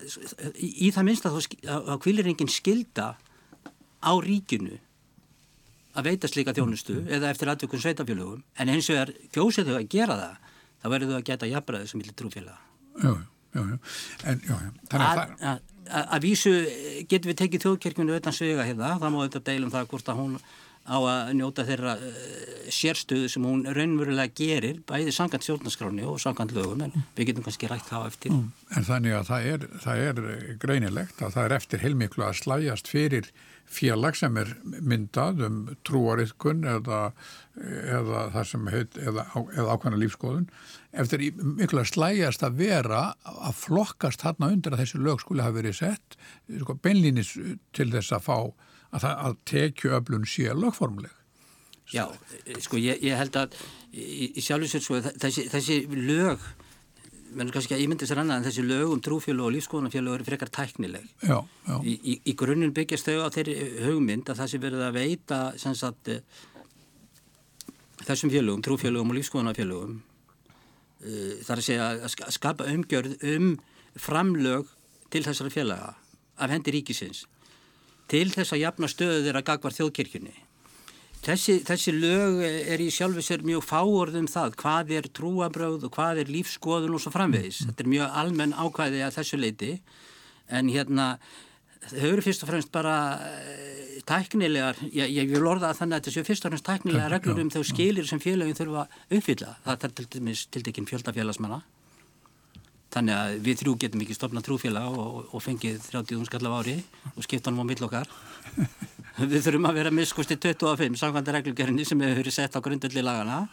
í, 0.61 0.91
það 0.93 1.07
minnst 1.07 1.25
að 1.25 1.39
þá 1.41 1.95
kvilir 2.05 2.27
engin 2.29 2.51
skilda 2.53 3.15
á 3.17 4.13
ríkinu 4.21 4.77
að 5.97 6.11
veita 6.11 6.29
slíka 6.29 6.53
þjónustu 6.53 6.99
mm. 6.99 7.09
eða 7.17 7.31
eftir 7.33 7.51
aðtökun 7.51 7.81
sveitafélögum 7.81 8.43
en 8.61 8.73
eins 8.75 8.91
og 8.93 9.01
er 9.01 9.15
kjósið 9.33 9.71
þau 9.71 9.79
að 9.79 9.89
gera 9.97 10.19
það 10.21 10.50
þá 10.81 10.89
verður 10.95 11.13
þú 11.13 11.19
að 11.19 11.29
geta 11.29 11.51
jafnbræðið 11.51 11.93
sem 11.93 12.03
vilja 12.03 12.17
trúfélaga. 12.21 12.59
Já, 13.01 13.13
já, 13.55 13.61
já. 13.61 13.77
En, 14.25 14.43
já, 14.49 14.57
já. 14.57 14.71
Að, 15.01 15.23
að, 15.51 15.63
að 16.01 16.27
vísu 16.27 16.55
getur 17.11 17.33
við 17.33 17.39
tekið 17.43 17.67
þjóðkirkjunu 17.67 18.19
utan 18.19 18.37
svega 18.37 18.67
hérna, 18.69 18.97
það 19.01 19.15
má 19.15 19.21
þetta 19.27 19.45
deilum 19.51 19.75
það 19.75 19.89
hvort 19.93 20.13
að 20.13 20.21
hún 20.23 20.37
á 20.87 20.97
að 20.97 21.33
njóta 21.39 21.67
þeirra 21.69 21.97
uh, 21.99 22.65
sérstöðu 22.71 23.29
sem 23.33 23.47
hún 23.47 23.65
raunverulega 23.67 24.33
gerir 24.37 24.81
bæði 24.89 25.15
sangant 25.15 25.45
stjórnarskráni 25.45 26.07
og 26.09 26.21
sangant 26.23 26.55
lögum 26.57 26.85
en 26.87 26.95
við 27.19 27.31
getum 27.31 27.47
kannski 27.47 27.71
rætt 27.71 27.89
það 27.91 28.11
eftir. 28.13 28.35
Mm. 28.35 28.51
En 28.79 28.87
þannig 28.87 29.17
að 29.19 29.31
það 29.31 29.49
er, 29.53 29.69
það 29.85 30.03
er 30.09 30.21
greinilegt 30.63 31.23
að 31.23 31.37
það 31.37 31.49
er 31.49 31.57
eftir 31.59 31.85
heilmiklu 31.85 32.27
að 32.27 32.39
slæjast 32.43 32.91
fyrir 32.91 33.33
félag 33.71 34.17
sem 34.19 34.37
er 34.41 34.51
myndað 34.65 35.45
um 35.47 35.59
trúariðkun 35.87 36.65
eða, 36.67 37.01
eða 37.61 38.25
það 38.35 38.49
sem 38.51 38.71
heit, 38.73 38.99
eða, 38.99 39.27
eða 39.55 39.77
ákvæmna 39.77 40.01
lífskoðun 40.01 40.49
eftir 40.91 41.23
miklu 41.39 41.85
að 41.85 41.93
slæjast 41.93 42.43
að 42.47 42.59
vera 42.65 43.03
að 43.31 43.61
flokkast 43.61 44.25
þarna 44.25 44.51
undir 44.57 44.75
að 44.75 44.83
þessi 44.85 45.03
lög 45.05 45.23
skuli 45.23 45.45
hafa 45.45 45.59
verið 45.61 45.79
sett 45.79 46.19
sko, 46.49 46.77
beinlýnis 46.83 47.37
til 47.77 47.89
þess 47.95 48.17
að 48.17 48.27
fá 48.27 48.39
að, 48.91 49.07
að 49.11 49.37
tekju 49.51 49.95
öflun 49.99 50.27
sé 50.29 50.51
lögformleg. 50.55 51.13
Já, 51.91 52.07
sko 52.63 52.79
ég, 52.79 53.01
ég 53.03 53.19
held 53.19 53.37
að 53.39 53.55
í, 53.91 54.31
í 54.39 54.43
sjálfsveit 54.45 54.85
sko 54.85 55.01
þessi, 55.03 55.49
þessi 55.51 55.81
lög 55.91 56.45
menn 57.35 57.51
kannski 57.55 57.77
að 57.77 57.85
ímyndi 57.85 58.07
sér 58.09 58.21
annað 58.23 58.41
en 58.41 58.47
þessi 58.49 58.63
lög 58.67 58.93
um 58.95 59.03
trúfjölu 59.03 59.45
og 59.47 59.53
lífskoðunarfjölu 59.55 60.15
eru 60.17 60.27
frekar 60.27 60.51
tæknileg. 60.55 61.07
Já, 61.23 61.39
já. 61.67 61.75
Í, 61.87 61.95
í, 61.95 62.15
í 62.27 62.35
grunninn 62.39 62.75
byggjast 62.75 63.07
þau 63.07 63.27
á 63.27 63.35
þeirri 63.35 63.57
hugmynd 63.87 64.31
að 64.31 64.41
það 64.43 64.53
sé 64.53 64.63
verið 64.63 64.87
að 64.87 64.99
veita 64.99 65.41
sagt, 65.59 66.11
þessum 68.07 68.33
fjölugum, 68.33 68.65
trúfjölugum 68.67 69.13
og 69.13 69.19
lífskoðunarfjölugum 69.21 69.99
uh, 70.01 71.35
þar 71.47 71.57
að 71.63 71.67
segja 71.67 71.91
að 71.99 72.35
skapa 72.35 72.71
umgjörð 72.73 73.19
um 73.35 73.53
framlög 73.99 74.71
til 75.11 75.25
þessara 75.27 75.55
fjölaga 75.55 75.95
af 76.41 76.55
hendi 76.55 76.75
ríkisins 76.75 77.27
til 78.11 78.29
þess 78.33 78.55
að 78.55 78.65
jafna 78.65 78.89
stöðu 78.91 79.27
þeirra 79.27 79.45
gagvar 79.47 79.77
þjóðkirkjunni. 79.77 80.33
Þessi, 81.21 81.59
þessi 81.69 81.93
lög 81.93 82.39
er 82.47 82.81
í 82.81 82.89
sjálfu 82.93 83.21
sér 83.25 83.43
mjög 83.45 83.67
fáorðum 83.69 84.29
það 84.31 84.55
hvað 84.63 84.93
er 84.97 85.09
trúabröð 85.13 85.85
og 85.85 85.93
hvað 85.93 86.23
er 86.23 86.33
lífskoðun 86.33 86.97
og 86.97 87.03
svo 87.05 87.13
framvegis. 87.13 87.61
Mm. 87.61 87.71
Þetta 87.71 87.85
er 87.85 87.91
mjög 87.93 88.15
almenn 88.23 88.57
ákvæði 88.57 89.03
að 89.05 89.19
þessu 89.19 89.41
leiti 89.41 89.75
en 90.49 90.71
hérna 90.73 91.11
þau 91.91 92.07
eru 92.15 92.25
fyrst 92.25 92.47
og 92.47 92.51
fremst 92.51 92.73
bara 92.73 92.95
uh, 93.21 93.99
tæknilegar, 94.09 94.81
ég, 94.97 95.13
ég 95.19 95.29
vil 95.29 95.45
orða 95.45 95.75
að 95.75 95.83
þannig 95.83 96.01
að 96.01 96.09
þessu 96.09 96.25
fyrst 96.31 96.49
og 96.49 96.55
fremst 96.55 96.69
tæknilegar 96.71 97.13
reglur 97.13 97.45
um 97.45 97.53
þau 97.53 97.63
skilir 97.69 98.09
sem 98.09 98.23
félagin 98.23 98.57
þurfa 98.57 98.87
að 98.87 99.21
uppfylla. 99.21 99.53
Það 99.67 99.87
er 99.91 99.95
til 100.01 100.09
dæmis 100.17 100.47
til 100.49 100.65
dækinn 100.65 100.89
fjöldafélagsmanna 100.89 101.61
Þannig 102.91 103.15
að 103.15 103.37
við 103.47 103.61
þrjú 103.61 103.77
getum 103.85 104.01
ekki 104.03 104.17
stopnað 104.17 104.47
trúfélag 104.49 104.97
og, 104.99 105.29
og 105.31 105.43
fengið 105.45 105.79
30 105.93 106.27
skall 106.27 106.47
af 106.49 106.57
ári 106.59 106.77
og 107.15 107.23
skipta 107.23 107.53
hann 107.53 107.63
á 107.63 107.65
mill 107.69 107.87
okkar. 107.87 108.11
við 109.31 109.45
þurfum 109.45 109.69
að 109.71 109.79
vera 109.79 109.93
miskusti 109.95 110.37
25 110.41 110.99
samkvæmda 110.99 111.37
reglugerinni 111.37 111.87
sem 111.87 112.03
hefur 112.03 112.23
verið 112.23 112.35
sett 112.35 112.57
á 112.59 112.65
grundöldi 112.65 113.05
lagana. 113.05 113.45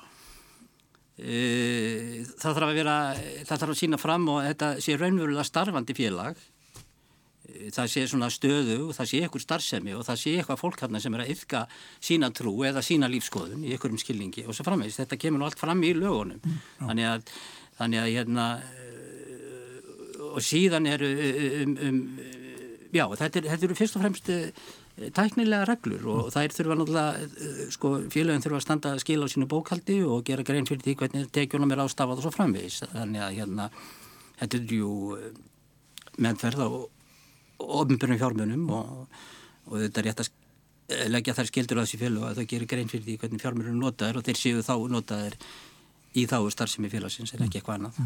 E, 1.17 2.23
það 2.37 2.53
þarf 2.57 2.67
að 2.67 2.77
vera, 2.77 2.97
það 3.17 3.63
þarf 3.63 3.73
að 3.73 3.79
sína 3.81 3.99
fram 4.01 4.27
og 4.33 4.43
þetta 4.45 4.71
sé 4.85 4.97
raunverulega 4.97 5.45
starfandi 5.45 5.97
félag. 5.97 6.41
E, 7.47 7.69
það 7.73 7.91
sé 7.93 8.05
svona 8.09 8.31
stöðu 8.33 8.79
og 8.87 8.97
það 8.97 9.11
sé 9.11 9.21
ykkur 9.27 9.45
starfsemi 9.45 9.95
og 9.97 10.05
það 10.07 10.21
sé 10.23 10.35
eitthvað 10.37 10.61
fólk 10.61 10.81
hérna 10.85 11.01
sem 11.03 11.17
er 11.17 11.25
að 11.25 11.35
yfka 11.35 11.63
sína 12.09 12.31
trú 12.33 12.55
eða 12.65 12.85
sína 12.85 13.09
lífskoðun 13.13 13.65
í 13.65 13.73
ykkurum 13.77 14.01
skilningi 14.01 14.45
og 14.45 14.57
svo 14.57 14.65
framvegis. 14.67 14.97
Þetta 15.03 15.21
kemur 15.25 15.41
nú 15.41 15.49
allt 15.49 15.61
fram 15.61 15.85
í 15.85 15.93
lögunum. 15.97 16.41
Mm, 16.41 16.59
þannig 16.83 17.09
að, 17.11 17.31
þannig 17.81 18.03
að 18.03 18.13
hérna 18.13 18.49
og 20.37 20.45
síðan 20.45 20.89
eru 20.89 21.09
um, 21.63 21.77
um, 21.87 22.01
já, 22.93 23.05
þetta, 23.05 23.41
er, 23.41 23.49
þetta 23.53 23.67
eru 23.67 23.77
fyrst 23.77 23.97
og 23.97 24.03
fremst 24.05 24.31
tæknilega 24.97 25.65
reglur 25.69 26.05
og 26.09 26.29
þær 26.33 26.53
þurfa 26.55 26.77
náttúrulega, 26.79 27.27
sko, 27.73 27.91
félagin 28.13 28.41
þurfa 28.41 28.59
að 28.59 28.65
standa 28.65 28.93
að 28.95 29.03
skila 29.03 29.27
á 29.29 29.33
sínu 29.33 29.49
bókaldi 29.49 29.99
og 30.05 30.23
gera 30.25 30.45
grein 30.45 30.65
fyrir 30.69 30.85
því 30.85 30.95
hvernig 31.01 31.27
tekjunum 31.35 31.73
er 31.75 31.83
ástafað 31.83 32.21
og 32.21 32.25
svo 32.25 32.33
framvegis. 32.33 32.79
Þannig 32.95 33.25
að 33.27 33.35
hérna, 33.37 33.67
þetta 34.39 34.57
er 34.57 34.73
jú 34.79 34.91
meðferð 36.17 36.65
á 36.65 36.69
ofnbjörnum 37.57 38.21
fjármunum 38.21 38.65
og, 38.73 39.21
og 39.69 39.79
þetta 39.85 40.01
er 40.01 40.09
rétt 40.09 40.23
að 40.25 40.33
leggja 41.11 41.35
þær 41.37 41.51
skildur 41.51 41.81
á 41.81 41.83
þessi 41.83 42.01
félag 42.01 42.25
að 42.29 42.39
það 42.39 42.49
gerir 42.53 42.71
grein 42.71 42.91
fyrir 42.91 43.05
því 43.05 43.17
hvernig 43.21 43.43
fjármunum 43.43 43.79
notaður 43.81 44.21
og 44.21 44.27
þeir 44.27 44.39
séu 44.39 44.65
þá 44.65 44.75
notaður 44.93 45.37
í 46.17 46.25
þá 46.29 46.37
starfsemi 46.53 46.91
félagsins 46.91 47.35
en 47.35 47.45
ekki 47.45 47.59
eitthvað 47.59 47.81
annað 47.81 47.99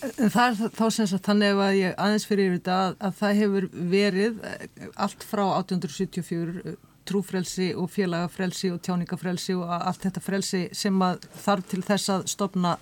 Það 0.00 0.44
er 0.44 0.70
þá 0.76 0.84
sem 0.94 1.08
sagt 1.10 1.26
þannig 1.28 1.58
að 1.60 1.74
ég 1.76 1.96
aðeins 2.00 2.28
fyrir 2.28 2.54
þetta 2.54 2.76
að, 2.84 2.94
að 3.06 3.18
það 3.18 3.40
hefur 3.40 3.66
verið 3.92 4.38
eh, 4.48 4.62
allt 4.96 5.26
frá 5.28 5.42
1874 5.58 6.62
eh, 6.64 6.78
trúfrelsi 7.10 7.70
og 7.74 7.90
félagafrelsi 7.90 8.70
og 8.72 8.80
tjáningafrelsi 8.86 9.56
og 9.58 9.72
allt 9.76 10.06
þetta 10.06 10.22
frelsi 10.24 10.62
sem 10.76 11.02
að 11.04 11.26
þarf 11.42 11.68
til 11.72 11.82
þess 11.84 12.12
að 12.14 12.26
stopna 12.30 12.76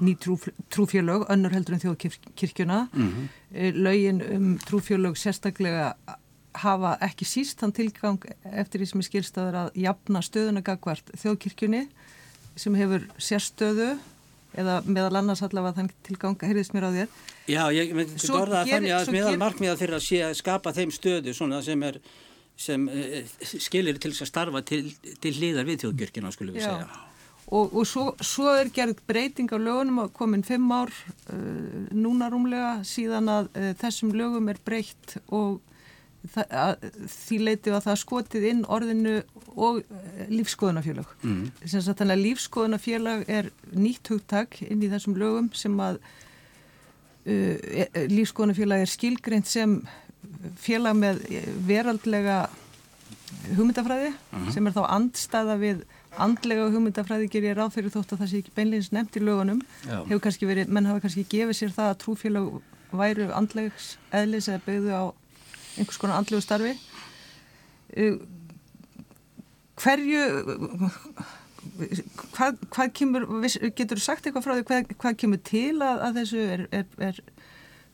ný 0.00 0.14
trú, 0.20 0.36
trúfélög, 0.72 1.26
önnur 1.32 1.52
heldur 1.52 1.76
en 1.76 1.82
þjóðkirkjuna. 1.82 2.80
Mm 2.92 3.10
-hmm. 3.10 3.76
Laugin 3.76 4.22
um 4.22 4.58
trúfélög 4.58 5.16
sérstaklega 5.16 5.94
hafa 6.54 6.96
ekki 7.04 7.24
síst 7.24 7.60
hann 7.60 7.72
tilgang 7.72 8.22
eftir 8.44 8.80
því 8.80 8.86
sem 8.86 9.00
er 9.00 9.08
skilstaður 9.08 9.58
að 9.64 9.70
jafna 9.74 10.22
stöðunagagvart 10.22 11.12
þjóðkirkjunni 11.22 11.84
sem 12.56 12.74
hefur 12.74 13.06
sérstöðu 13.18 13.98
eða 14.58 14.80
meðal 14.86 15.20
annars 15.20 15.42
allavega 15.46 15.78
þann 15.78 15.92
tilgang 16.06 16.40
heyrðist 16.42 16.74
mér 16.74 16.88
á 16.88 16.90
þér 16.96 17.12
Já, 17.50 17.62
ég 17.74 17.92
myndi 17.96 18.32
orða 18.34 18.62
að 18.62 18.72
þannig 18.74 18.96
að 18.96 19.12
meðal 19.14 19.36
markmiða 19.40 19.76
fyrir 19.80 19.98
að 19.98 20.06
sé 20.06 20.24
að 20.26 20.34
skapa 20.40 20.74
þeim 20.76 20.94
stöðu 20.94 21.36
svona 21.36 21.62
sem 21.66 21.86
er 21.86 22.00
sem 22.60 22.88
uh, 22.92 23.20
skilir 23.40 24.00
til 24.02 24.12
að 24.12 24.28
starfa 24.28 24.64
til, 24.66 24.82
til 25.22 25.32
hlýðar 25.38 25.68
við 25.68 25.86
þjóðgjörkina 25.86 26.34
skulum 26.34 26.58
við 26.58 26.66
Já. 26.66 26.74
segja 26.74 27.06
Og, 27.50 27.72
og 27.74 27.86
svo, 27.88 28.04
svo 28.22 28.52
er 28.54 28.68
gerð 28.70 29.00
breyting 29.10 29.50
á 29.50 29.58
lögunum 29.58 30.04
að 30.04 30.12
komin 30.14 30.44
fimm 30.46 30.68
ár 30.70 30.92
uh, 30.92 31.88
núna 31.90 32.28
rúmlega 32.30 32.76
síðan 32.86 33.30
að 33.32 33.48
uh, 33.58 33.72
þessum 33.80 34.12
lögum 34.14 34.52
er 34.52 34.60
breytt 34.62 35.16
og 35.34 35.58
því 36.20 37.38
leiti 37.40 37.72
að 37.72 37.86
það 37.86 38.00
skotið 38.02 38.46
inn 38.50 38.64
orðinu 38.68 39.14
og 39.56 39.80
eh, 39.80 40.26
lífskoðunafélag 40.28 41.14
mm. 41.24 41.44
þannig 41.64 42.14
að 42.14 42.24
lífskoðunafélag 42.26 43.22
er 43.32 43.48
nýtt 43.72 44.10
hugtak 44.12 44.58
inn 44.66 44.84
í 44.84 44.90
þessum 44.92 45.16
lögum 45.20 45.48
sem 45.56 45.78
að 45.80 46.00
uh, 47.24 47.56
lífskoðunafélag 48.12 48.84
er 48.84 48.92
skilgreint 48.92 49.48
sem 49.48 49.78
félag 50.60 50.98
með 51.00 51.22
veraldlega 51.66 52.42
hugmyndafræði 53.56 54.10
mhm. 54.12 54.44
-huh. 54.44 54.52
sem 54.52 54.66
er 54.66 54.76
þá 54.76 54.82
andstaða 54.90 55.56
við 55.60 55.84
andlega 56.20 56.68
hugmyndafræði 56.68 57.30
ger 57.32 57.48
ég 57.48 57.56
ráð 57.56 57.76
fyrir 57.78 57.94
þótt 57.94 58.12
að 58.12 58.22
það 58.22 58.30
sé 58.30 58.42
ekki 58.42 58.56
beinleins 58.56 58.92
nefnt 58.92 59.16
í 59.16 59.24
lögunum 59.24 59.60
hefur 59.86 60.22
kannski 60.26 60.48
verið, 60.48 60.68
menn 60.68 60.88
hafa 60.90 61.00
kannski 61.04 61.24
gefið 61.30 61.56
sér 61.56 61.74
það 61.76 61.90
að 61.92 62.00
trúfélag 62.04 62.48
væru 62.90 63.30
andlegs 63.32 63.94
eðlis 64.12 64.48
eða 64.50 64.64
byggðu 64.66 64.92
á 64.92 65.04
einhvers 65.76 66.00
konar 66.00 66.20
andlegu 66.20 66.42
starfi. 66.44 66.74
Uh, 67.96 68.20
hverju 69.80 70.24
hvað, 72.34 72.60
hvað 72.72 72.92
kemur 72.96 73.26
getur 73.76 73.98
þú 73.98 74.04
sagt 74.04 74.26
eitthvað 74.26 74.46
frá 74.46 74.54
því 74.56 74.66
hvað, 74.68 74.92
hvað 75.00 75.16
kemur 75.22 75.40
til 75.46 75.76
að, 75.84 76.04
að 76.06 76.20
þessu 76.20 76.44
er, 76.44 76.66
er, 76.80 76.86
er 77.10 77.20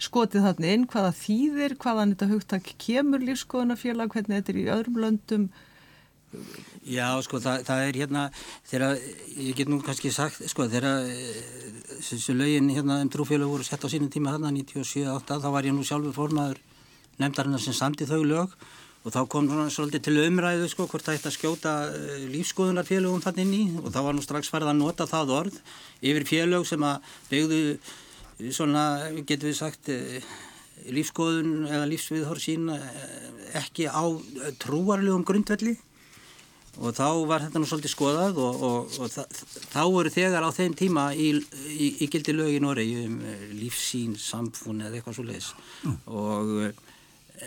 skotið 0.03 0.45
þarna 0.45 0.75
inn, 0.75 0.85
hvaða 0.93 1.15
þýðir 1.17 1.77
hvaðan 1.83 2.13
þetta 2.15 2.29
hugtak 2.33 2.75
kemur 2.83 3.25
lífskoðunafélag, 3.25 4.13
hvernig 4.13 4.41
þetta 4.43 4.53
er 4.53 4.61
í 4.61 4.69
öðrum 4.75 5.01
löndum? 5.03 5.49
Já, 6.87 7.09
sko, 7.25 7.41
það, 7.41 7.65
það 7.67 7.83
er 7.87 7.99
hérna 8.03 8.23
þegar, 8.69 9.05
ég 9.41 9.57
get 9.57 9.71
nú 9.73 9.81
kannski 9.85 10.13
sagt 10.13 10.43
sko, 10.51 10.67
þegar 10.71 11.07
þessu 12.05 12.37
lögin 12.37 12.69
hérna 12.75 13.01
um 13.03 13.11
trúfélag 13.13 13.51
voru 13.51 13.67
sett 13.67 13.83
á 13.83 13.89
sínum 13.89 14.13
tíma 14.13 14.35
þarna 14.35 14.53
97-8, 14.59 15.41
þá 15.43 15.49
var 15.55 15.69
ég 15.69 15.75
nú 15.75 15.87
sjálfur 15.87 16.15
formaður 16.17 16.61
nefndarinnar 17.23 17.63
sem 17.63 17.77
samti 17.77 18.09
þau 18.09 18.23
lög 18.25 18.59
og 19.07 19.15
þá 19.15 19.21
kom 19.31 19.47
svona 19.47 19.71
svolítið 19.71 20.03
til 20.03 20.17
umræðu 20.25 20.67
sko 20.71 20.89
hvort 20.91 21.07
það 21.07 21.21
ætti 21.21 21.31
að 21.31 21.37
skjóta 21.37 21.75
eh, 21.95 22.25
lífskoðunarfélögum 22.33 23.23
þann 23.23 23.45
inn 23.45 23.55
í 23.55 23.63
og 23.79 23.93
þá 23.95 24.01
var 24.03 24.17
nú 24.17 24.25
strax 24.25 24.51
farið 24.51 24.73
að 24.73 24.81
nota 24.81 25.07
það 25.07 25.33
orð 25.37 25.61
yfir 26.03 26.27
félög 26.27 26.67
sem 26.67 26.87
að 26.87 27.13
byggðu 27.31 27.61
eh, 27.71 28.51
svona, 28.51 28.85
getur 29.21 29.53
við 29.53 29.59
sagt 29.61 29.91
eh, 29.95 30.19
lífskoðun 30.91 31.69
eða 31.71 31.87
lífsviðhór 31.89 32.41
sín 32.43 32.67
ekki 33.57 33.87
á 33.89 34.05
trúarlegum 34.61 35.25
grundvelli 35.27 35.77
og 36.77 36.93
þá 36.93 37.07
var 37.31 37.47
þetta 37.47 37.63
nú 37.63 37.69
svolítið 37.71 37.95
skoðað 37.95 38.41
og, 38.43 38.59
og, 38.67 38.99
og 39.01 39.15
það, 39.15 39.39
þá 39.73 39.81
voru 39.95 40.13
þegar 40.13 40.45
á 40.45 40.51
þeim 40.53 40.75
tíma 40.77 41.07
í, 41.17 41.31
í, 41.73 41.89
í 42.05 42.11
gildi 42.13 42.35
lög 42.37 42.59
í 42.59 42.61
Noregi 42.61 43.07
um 43.07 43.17
lífsín, 43.57 44.19
samfunni 44.21 44.85
eða 44.85 44.99
eitthvað 44.99 45.17
svo 45.17 45.25
leiðis 45.31 45.49
mm. 45.87 45.97
og 46.13 46.85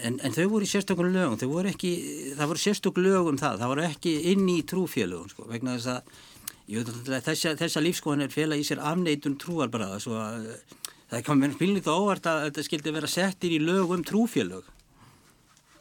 En, 0.03 0.19
en 0.22 0.34
þau 0.36 0.46
voru 0.51 0.67
í 0.67 0.69
sérstökum 0.69 1.08
lögum, 1.10 1.39
voru 1.50 1.69
ekki, 1.72 1.91
það 2.38 2.51
voru 2.51 2.62
sérstök 2.62 3.00
lögum 3.01 3.39
það, 3.41 3.62
það 3.62 3.72
voru 3.72 3.86
ekki 3.88 4.12
inn 4.31 4.50
í 4.51 4.60
trúfélögum 4.69 5.31
sko, 5.31 5.48
vegna 5.50 5.77
þess 5.79 5.93
að 5.96 7.24
þessa, 7.25 7.55
þessa 7.58 7.81
lífskoðanir 7.81 8.34
fela 8.34 8.58
í 8.60 8.65
sér 8.67 8.84
afneitun 8.86 9.39
trúarbaraða 9.41 10.01
svo 10.03 10.19
að 10.22 10.51
það 11.10 11.24
kom 11.25 11.41
mér 11.41 11.55
spilnit 11.55 11.89
og 11.89 12.03
óvart 12.03 12.29
að 12.29 12.43
þetta 12.48 12.65
skildi 12.67 12.93
vera 12.93 13.10
settir 13.10 13.55
í 13.55 13.63
lögum 13.63 14.03
trúfélög. 14.05 14.67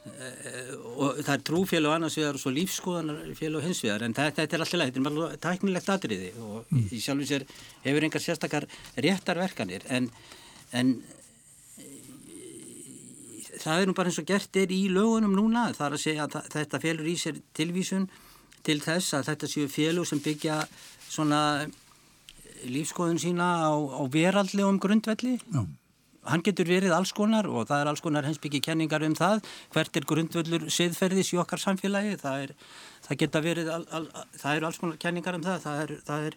Eh, 0.08 0.72
og 0.96 1.18
það 1.20 1.34
er 1.34 1.44
trúfélag 1.44 1.94
annars 1.98 2.16
vegar 2.16 2.38
og 2.38 2.40
svo 2.40 2.52
lífskoðanarfélag 2.54 3.66
hins 3.66 3.82
vegar 3.84 4.06
en 4.06 4.16
þetta, 4.16 4.40
þetta 4.40 4.56
er 4.56 4.64
alltaf 4.64 4.80
leið, 4.80 4.92
þetta 4.94 5.02
er 5.02 5.18
bara 5.18 5.40
tæknilegt 5.44 5.90
atriði 5.92 6.30
og 6.40 6.70
mm. 6.72 6.86
í 6.96 7.00
sjálfum 7.04 7.28
sér 7.28 7.44
hefur 7.84 8.06
engar 8.08 8.24
sérstakar 8.24 8.66
réttarverkanir 8.96 9.84
en, 9.92 10.08
en 10.72 10.94
það 13.62 13.82
er 13.82 13.90
nú 13.90 13.96
bara 13.96 14.10
eins 14.10 14.20
og 14.20 14.28
gert 14.28 14.56
er 14.60 14.72
í 14.74 14.84
lögunum 14.92 15.34
núna, 15.36 15.68
það 15.76 15.86
er 15.86 15.96
að 15.96 16.04
segja 16.04 16.28
að 16.28 16.38
þetta 16.54 16.80
félur 16.82 17.10
í 17.10 17.16
sér 17.18 17.42
tilvísun 17.56 18.06
til 18.66 18.78
þess 18.84 19.16
að 19.18 19.28
þetta 19.32 19.50
séu 19.50 19.68
félug 19.72 20.08
sem 20.08 20.22
byggja 20.22 20.60
svona 21.08 21.42
lífskoðun 22.68 23.20
sína 23.22 23.48
á, 23.70 23.72
á 23.72 24.02
veraldlegum 24.10 24.80
grundvelli. 24.82 25.38
Já. 25.38 25.62
Hann 26.28 26.42
getur 26.44 26.68
verið 26.68 26.92
alls 26.92 27.14
konar 27.16 27.46
og 27.48 27.68
það 27.70 27.82
er 27.82 27.90
alls 27.92 28.02
konar 28.04 28.26
hensbyggi 28.26 28.60
kenningar 28.60 29.04
um 29.06 29.14
það 29.16 29.44
hvert 29.72 29.96
er 29.96 30.06
grundvöldur 30.10 30.66
siðferðis 30.72 31.30
í 31.32 31.38
okkar 31.40 31.62
samfélagi 31.62 32.18
það, 32.20 32.42
er, 32.42 32.56
það 33.06 33.20
geta 33.22 33.42
verið 33.44 33.70
al, 33.72 33.84
al, 33.96 34.02
það 34.34 34.58
eru 34.58 34.68
alls 34.68 34.80
konar 34.82 34.98
kenningar 35.00 35.38
um 35.38 35.46
það 35.46 35.62
það 35.64 35.84
er, 35.84 35.94
það 36.10 36.26
er 36.28 36.36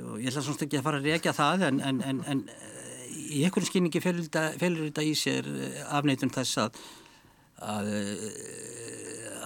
og 0.00 0.16
ég 0.22 0.32
ætla 0.32 0.42
svona 0.42 0.66
ekki 0.66 0.80
að 0.80 0.86
fara 0.88 0.98
að 0.98 1.08
reykja 1.10 1.34
það 1.36 1.66
en, 1.68 1.80
en, 1.84 2.00
en, 2.08 2.20
en 2.32 2.42
í 3.12 3.44
einhvern 3.46 3.68
skynningi 3.68 4.02
felur 4.02 4.28
þetta 4.58 5.06
í 5.06 5.14
sér 5.18 5.48
eh, 5.48 5.80
afneitun 5.92 6.32
þess 6.34 6.64
að 6.66 6.82
að, 7.62 7.88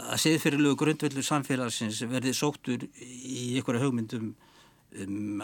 að 0.07 0.21
siðferðilegu 0.23 0.79
grundvöldur 0.81 1.27
samfélagsins 1.27 2.01
verði 2.09 2.33
sóttur 2.37 2.87
í 3.03 3.57
einhverja 3.59 3.85
hugmyndum 3.85 4.35
um 4.97 5.43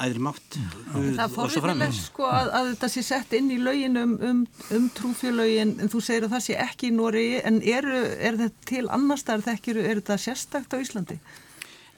æðri 0.00 0.22
mátt. 0.22 0.56
Það 0.92 1.34
fórriðileg 1.34 1.94
sko 1.96 2.28
að, 2.28 2.50
að 2.54 2.68
þetta 2.70 2.90
sé 2.92 3.02
sett 3.02 3.34
inn 3.36 3.50
í 3.50 3.58
lögin 3.60 3.98
um, 3.98 4.12
um, 4.28 4.42
um 4.76 4.88
trúfjölögin 4.96 5.74
en 5.82 5.90
þú 5.90 6.02
segir 6.06 6.28
að 6.28 6.36
það 6.36 6.44
sé 6.46 6.58
ekki 6.64 6.90
í 6.90 6.94
Nóri 6.94 7.26
en 7.40 7.60
eru, 7.66 8.02
er 8.16 8.38
þetta 8.38 8.68
til 8.70 8.84
annars 8.94 9.26
þar 9.26 9.46
þekkir, 9.48 9.82
er 9.82 10.02
þetta 10.02 10.18
sérstakt 10.22 10.76
á 10.76 10.78
Íslandi? 10.78 11.18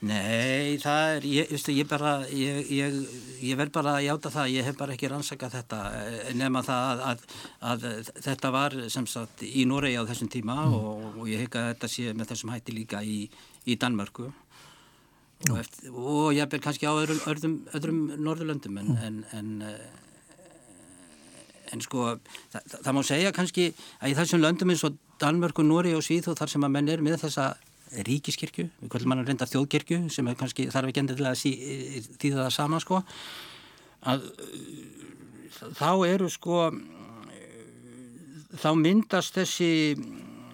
Nei, 0.02 0.80
það 0.82 1.16
er, 1.16 1.25
ég, 1.30 1.50
veistu, 1.52 1.71
ég 1.76 1.87
bara, 1.87 2.16
ég, 2.35 2.66
ég, 2.75 2.94
ég 3.38 3.59
verð 3.59 3.71
bara 3.76 3.92
að 4.00 4.06
játa 4.09 4.32
það, 4.35 4.49
ég 4.56 4.66
hef 4.66 4.80
bara 4.80 4.97
ekki 4.97 5.11
rannsakað 5.12 5.54
þetta 5.61 5.78
eh, 5.94 6.32
nema 6.35 6.62
það 6.66 7.02
að, 7.06 7.23
að, 7.71 7.85
að 7.87 8.11
þetta 8.25 8.50
var 8.56 8.76
sem 8.90 9.06
sagt 9.06 9.44
í 9.47 9.62
Noregi 9.71 10.02
á 10.02 10.09
þessum 10.11 10.32
tíma 10.35 10.59
mm. 10.64 10.75
og, 10.75 11.06
og 11.23 11.30
ég 11.30 11.44
hef 11.44 11.52
ekki 11.52 11.62
að 11.62 11.71
þetta 11.71 11.92
sé 11.94 12.16
með 12.18 12.32
þessum 12.35 12.54
hætti 12.56 12.75
líka 12.75 13.04
í, 13.06 13.21
í 13.62 13.78
Danmörku. 13.78 14.26
Og, 15.47 15.56
eftir, 15.62 15.94
og 15.94 16.35
ég 16.35 16.50
ber 16.50 16.66
kannski 16.66 16.90
á 16.90 16.94
öðrum, 16.99 17.23
öðrum, 17.30 17.59
öðrum 17.71 18.04
Norðurlöndum 18.26 18.82
en, 18.82 18.94
en, 19.06 19.25
en, 19.38 19.56
eh, 19.71 20.47
en 21.71 21.82
sko 21.82 22.16
það, 22.50 22.62
það, 22.75 22.94
má 22.99 23.04
segja 23.06 23.37
kannski 23.38 23.71
að 24.00 24.11
í 24.11 24.18
þessum 24.18 24.42
löndum 24.42 24.75
eins 24.75 24.82
og 24.87 24.99
Danmörk 25.23 25.62
og 25.62 25.71
Nóri 25.71 25.94
og 25.94 26.02
Svíð 26.02 26.32
og 26.35 26.42
þar 26.42 26.50
sem 26.56 26.66
að 26.66 26.75
menn 26.75 26.90
er 26.90 27.06
með 27.06 27.23
þessa 27.28 27.52
ríkiskirkju, 28.06 28.68
við 28.80 28.92
kvöldum 28.92 29.12
mann 29.12 29.22
að 29.22 29.32
reynda 29.32 29.49
þjóðkirkju 29.50 29.99
sem 30.12 30.28
er 30.30 30.38
kannski 30.40 30.68
þarf 30.72 30.90
ekki 30.90 31.02
endur 31.02 31.18
til 31.18 31.28
að 31.28 31.38
sí, 31.40 31.52
þýða 32.20 32.46
það 32.46 32.54
sama 32.56 32.80
sko 32.82 33.02
að 34.08 34.25
þá 35.78 35.90
eru 36.08 36.30
sko 36.32 36.62
þá 38.62 38.70
myndast 38.78 39.37
þessi 39.37 39.70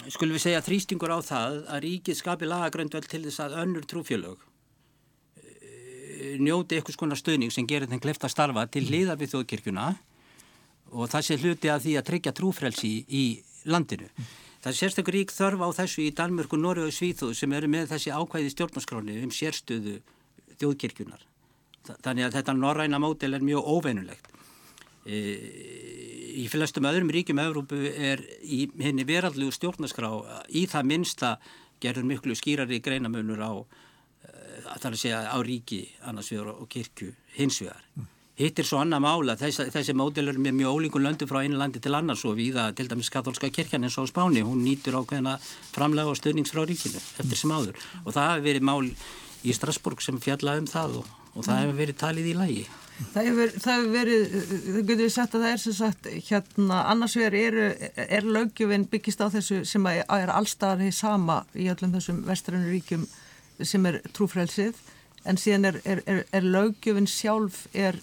skulum 0.09 0.37
við 0.37 0.45
segja 0.47 0.65
þrýstingur 0.65 1.15
á 1.15 1.19
það 1.23 1.63
að 1.69 1.83
ríkið 1.85 2.21
skapi 2.21 2.49
lagagröndvel 2.49 3.05
til 3.07 3.25
þess 3.27 3.45
að 3.45 3.59
önnur 3.63 3.89
trúfjölög 3.89 4.45
njóti 6.43 6.79
eitthvað 6.79 6.97
svona 6.97 7.19
stöðning 7.19 7.53
sem 7.55 7.67
gerir 7.69 7.89
þenn 7.91 8.03
kleft 8.03 8.25
að 8.27 8.35
starfa 8.35 8.67
til 8.73 8.85
liðar 8.89 9.19
við 9.21 9.35
þjóðkirkjuna 9.35 9.87
og 10.93 11.11
það 11.13 11.25
sé 11.27 11.39
hluti 11.39 11.71
að 11.71 11.87
því 11.87 11.95
að 11.99 12.07
tryggja 12.09 12.35
trúfrelsi 12.37 12.93
í 13.09 13.25
landinu. 13.69 14.09
Það 14.59 14.71
er 14.71 14.79
sérstaklega 14.79 15.15
rík 15.15 15.33
þörf 15.35 15.63
á 15.63 15.69
þessu 15.79 16.05
í 16.05 16.15
Danmörku, 16.19 16.59
Norri 16.59 16.87
og 16.87 16.95
Svíþóð 16.95 17.35
sem 17.39 17.53
eru 17.55 17.71
með 17.71 17.93
þessi 17.93 18.15
ákvæði 18.15 18.55
stjórnarskráni 18.55 19.19
um 19.23 19.31
sérstöðu 19.35 19.99
þjóðkirkjunar. 20.59 21.23
Þannig 21.89 22.27
að 22.27 22.35
þetta 22.41 22.57
norræna 22.59 22.99
mótel 23.01 23.39
er 23.39 23.47
mjög 23.47 23.71
óveinulegt. 23.77 24.27
E, 25.09 25.21
í 26.43 26.49
flestum 26.51 26.89
öðrum 26.91 27.13
ríkjum 27.15 27.41
Európu 27.41 27.79
er 27.95 28.25
í 28.43 28.67
henni 28.83 29.07
veraldlegu 29.09 29.55
stjórnarskrá 29.55 30.11
í 30.51 30.67
það 30.69 30.91
minsta 30.91 31.37
gerður 31.81 32.11
miklu 32.11 32.35
skýrari 32.37 32.83
greinamunur 32.85 33.41
á 33.41 33.53
er 34.69 34.93
að 34.93 35.01
segja 35.01 35.25
á 35.31 35.39
ríki 35.45 35.83
annars 36.07 36.31
vegar 36.33 36.55
og 36.57 36.69
kirkju 36.71 37.13
hins 37.39 37.63
vegar. 37.63 37.85
Mm. 37.97 38.18
Hitt 38.39 38.61
er 38.63 38.67
svo 38.69 38.79
annað 38.79 39.01
mála, 39.03 39.35
þessi, 39.35 39.65
þessi 39.75 39.95
módel 39.99 40.31
er 40.31 40.37
með 40.39 40.61
mjög 40.61 40.77
ólíkun 40.77 41.03
löndu 41.03 41.27
frá 41.27 41.41
einu 41.43 41.57
landi 41.59 41.81
til 41.83 41.91
annars 41.99 42.21
og 42.29 42.37
við 42.39 42.61
að 42.63 42.77
til 42.79 42.85
dæmis 42.87 43.11
katholska 43.11 43.49
kirkjan 43.51 43.83
eins 43.83 43.97
og 43.99 44.07
Spáni, 44.07 44.45
hún 44.47 44.61
nýtur 44.63 44.95
ákveðina 44.95 45.33
framlega 45.73 46.13
og 46.13 46.19
stöðnings 46.21 46.53
frá 46.55 46.61
ríkinu 46.63 47.01
eftir 47.03 47.41
sem 47.41 47.51
áður 47.51 47.81
og 48.05 48.13
það 48.15 48.29
hefur 48.29 48.45
verið 48.45 48.67
mál 48.69 48.93
í 49.43 49.55
Strasburg 49.57 50.05
sem 50.05 50.21
fjallað 50.23 50.61
um 50.63 50.69
það 50.71 50.95
og, 51.01 51.09
og 51.35 51.49
það 51.49 51.59
hefur 51.65 51.81
verið 51.81 51.99
talið 51.99 52.29
í 52.31 52.35
lægi. 52.39 52.63
Það 52.99 53.27
hefur, 53.29 53.55
það 53.65 53.89
verið, 53.97 54.37
þau 54.69 54.79
getur 54.79 55.03
við 55.03 55.11
sagt 55.17 55.35
að 55.35 55.43
það 55.47 55.55
er 55.57 55.63
sem 55.65 55.77
sagt, 55.81 56.09
hérna, 56.29 56.79
annars 56.93 57.17
vegar 57.19 57.59
er 58.07 58.29
lögjöfinn 58.37 58.87
byggist 58.93 59.23
á 59.23 59.27
þessu 59.35 59.65
sem 59.67 59.91
er 59.91 60.33
allstaðar 60.35 60.85
því 60.85 60.93
sama 60.95 61.41
í 61.59 61.67
öllum 61.75 61.95
þessum 61.99 62.23
vestrannu 62.27 62.71
ríkjum 62.71 63.09
sem 63.67 63.91
er 63.91 63.99
trúfrælsið 64.15 64.79
en 65.27 65.39
síðan 65.39 65.73
er, 65.73 65.81
er, 65.83 66.03
er, 66.07 66.23
er 66.35 66.47
lögjöfin 66.47 67.11
sjálf 67.11 67.65
er 67.75 67.99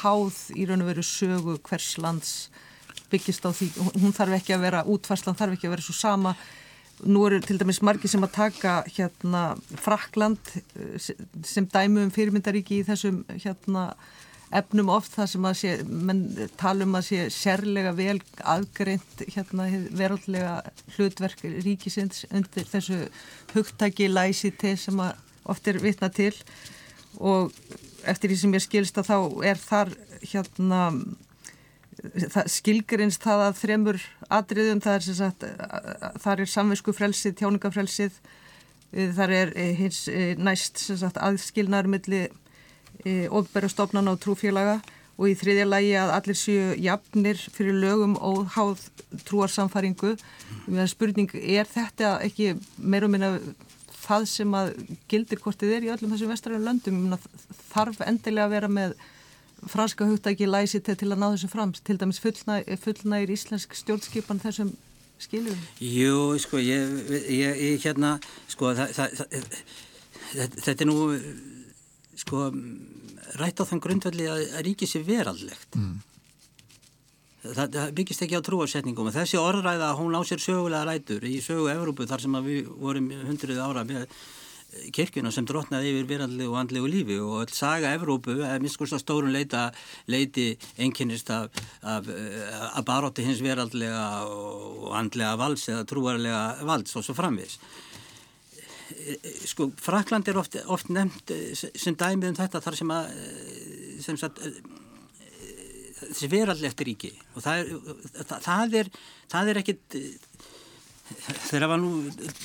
háð 0.00 0.38
í 0.56 0.66
raun 0.68 0.84
og 0.84 0.90
veru 0.92 1.04
sögu 1.06 1.58
hvers 1.68 1.94
lands 2.02 2.32
byggist 3.12 3.44
á 3.44 3.50
því, 3.52 3.68
hún 4.00 4.16
þarf 4.16 4.38
ekki 4.38 4.56
að 4.56 4.66
vera 4.66 4.82
útfarslan 4.88 5.36
þarf 5.36 5.56
ekki 5.56 5.68
að 5.68 5.74
vera 5.76 5.84
svo 5.84 5.96
sama. 5.96 6.34
Nú 7.02 7.24
eru 7.26 7.40
til 7.42 7.58
dæmis 7.60 7.82
margi 7.84 8.08
sem 8.08 8.22
að 8.24 8.34
taka 8.36 8.74
hérna 8.94 9.42
Frakland 9.82 10.52
eh, 10.56 10.96
sem 11.44 11.66
dæmu 11.66 12.06
um 12.06 12.12
fyrirmyndaríki 12.14 12.80
í 12.80 12.86
þessum 12.86 13.22
hérna 13.32 13.90
efnum 14.52 14.90
oft 14.92 15.14
það 15.16 15.30
sem 15.32 15.46
að 15.48 15.58
sé, 15.62 15.72
menn 15.88 16.22
talum 16.60 16.96
að 16.98 17.06
sé 17.08 17.20
sérlega 17.32 17.94
vel 17.96 18.18
aðgreint 18.54 19.24
hérna 19.32 19.68
verðarlega 19.96 20.58
hlutverk 20.96 21.44
ríkisins 21.64 22.26
undir 22.30 22.68
þessu 22.68 22.98
hugtaki 23.54 24.10
læsiti 24.12 24.74
sem 24.76 25.00
að 25.00 25.16
oft 25.48 25.68
er 25.72 25.80
vitna 25.82 26.12
til 26.12 26.34
og 27.20 27.52
eftir 28.08 28.32
því 28.32 28.38
sem 28.40 28.56
ég 28.56 28.64
skilst 28.64 28.98
að 28.98 29.10
þá 29.10 29.18
er 29.52 29.60
þar 29.60 29.92
hérna 30.22 30.82
skilgrinst 32.50 33.22
það 33.22 33.42
að 33.46 33.58
þremur 33.60 33.98
atriðum, 34.32 34.80
það 34.82 34.94
er 34.94 35.04
sem 35.06 35.18
sagt 35.18 35.44
þar 36.24 36.42
er 36.42 36.50
samvinsku 36.50 36.94
frelsið, 36.96 37.36
tjáningafrelsið 37.38 38.16
þar 39.16 39.34
er 39.36 39.52
hins 39.78 40.06
næst 40.40 40.80
sem 40.82 40.98
sagt 41.00 41.20
aðskilnaður 41.20 41.92
milli 41.94 42.24
ofberðastofnana 43.32 44.16
og 44.16 44.20
trúfélaga 44.22 44.80
og 45.18 45.28
í 45.30 45.36
þriðja 45.38 45.66
lægi 45.68 45.92
að 46.00 46.12
allir 46.16 46.38
séu 46.38 46.68
jafnir 46.80 47.40
fyrir 47.52 47.76
lögum 47.78 48.14
og 48.16 48.46
háð 48.56 48.86
trúarsamfaringu. 49.28 50.14
Spurning, 50.88 51.30
er 51.36 51.68
þetta 51.68 52.16
ekki 52.24 52.54
meira 52.78 53.08
og 53.08 53.12
minna 53.14 53.34
það 54.12 54.28
sem 54.30 54.54
að 54.60 54.70
gildir 55.10 55.42
hvort 55.42 55.58
þið 55.60 55.74
er 55.76 55.88
í 55.88 55.90
öllum 55.96 56.14
þessum 56.14 56.32
vestræðinu 56.32 56.68
löndum? 56.68 57.18
Þarf 57.72 58.00
endilega 58.06 58.46
að 58.46 58.54
vera 58.56 58.70
með 58.72 58.94
franska 59.72 60.06
hugtæki 60.08 60.48
læsi 60.48 60.80
til 60.84 61.10
að 61.10 61.18
ná 61.18 61.28
þessu 61.32 61.50
fram? 61.52 61.74
Til 61.74 61.98
dæmis 62.00 62.20
fullnægir 62.22 62.80
fullnæ 62.82 63.22
íslensk 63.30 63.76
stjórnskipan 63.78 64.42
þessum 64.42 64.72
skiljum? 65.22 65.58
Jú, 65.78 66.38
sko, 66.42 66.60
ég, 66.62 66.96
ég, 67.30 67.60
ég 67.62 67.84
hérna, 67.86 68.16
sko, 68.50 68.72
það, 68.78 68.96
það, 68.98 69.20
það, 70.32 70.56
þetta 70.66 70.78
er 70.78 70.90
nú 70.90 70.98
sko 72.22 72.48
rætt 73.40 73.62
á 73.62 73.64
þann 73.68 73.82
grundvelli 73.82 74.26
að, 74.28 74.42
að 74.58 74.66
ríkið 74.68 74.90
sé 74.90 75.02
veraldlegt 75.06 75.78
mm. 75.78 76.00
Það, 77.42 77.66
það 77.74 77.96
byggist 77.98 78.24
ekki 78.26 78.38
á 78.38 78.46
trúarsetningum. 78.46 79.10
Og 79.10 79.16
þessi 79.16 79.40
orðræða 79.40 79.90
hún 79.98 80.16
á 80.16 80.20
sér 80.26 80.42
sögulega 80.42 80.86
rætur 80.88 81.26
í 81.26 81.40
sögu 81.44 81.70
Evrópu 81.72 82.06
þar 82.10 82.24
sem 82.24 82.38
við 82.46 82.70
vorum 82.78 83.10
hundruð 83.28 83.60
ára 83.62 83.84
með 83.88 84.06
kirkuna 84.96 85.28
sem 85.28 85.44
drotnaði 85.44 85.90
yfir 85.92 86.06
verandlegu 86.08 86.54
og 86.54 86.58
andlegu 86.62 86.88
lífi 86.88 87.18
og 87.20 87.42
all 87.42 87.52
saga 87.52 87.92
Evrópu, 87.92 88.38
eða 88.38 88.56
minnskust 88.62 88.96
að 88.96 89.02
stórun 89.02 89.34
leita, 89.34 89.66
leiti 90.08 90.46
einkennist 90.80 91.28
af, 91.34 91.52
af, 91.84 92.08
af 92.70 92.84
barótti 92.88 93.26
hins 93.26 93.42
veraldlega 93.44 94.06
og 94.32 94.94
andlega 94.96 95.36
valds 95.36 95.68
eða 95.68 95.84
trúarlega 95.88 96.44
valds 96.64 96.96
og 96.96 97.04
svo 97.04 97.16
framvis 97.18 97.58
sko 99.48 99.70
Frakland 99.80 100.28
er 100.28 100.38
oft, 100.38 100.56
oft 100.66 100.90
nefnt 100.92 101.32
eh, 101.34 101.52
sem 101.56 101.96
dæmið 101.98 102.32
um 102.32 102.38
þetta 102.38 102.62
þar 102.64 102.78
sem 102.78 102.94
að 102.94 103.10
eh, 103.16 103.98
sem 104.04 104.18
sagt 104.20 104.42
eh, 104.44 104.58
þessi 106.08 106.32
verallegt 106.32 106.84
ríki. 106.86 107.12
Og 107.36 107.44
það 107.44 107.62
er 107.62 108.34
það 108.48 108.80
er, 108.82 108.92
það 109.32 109.52
er 109.52 109.62
ekkit 109.62 110.00
þeirra 111.12 111.68
var 111.72 111.80
nú 111.80 111.90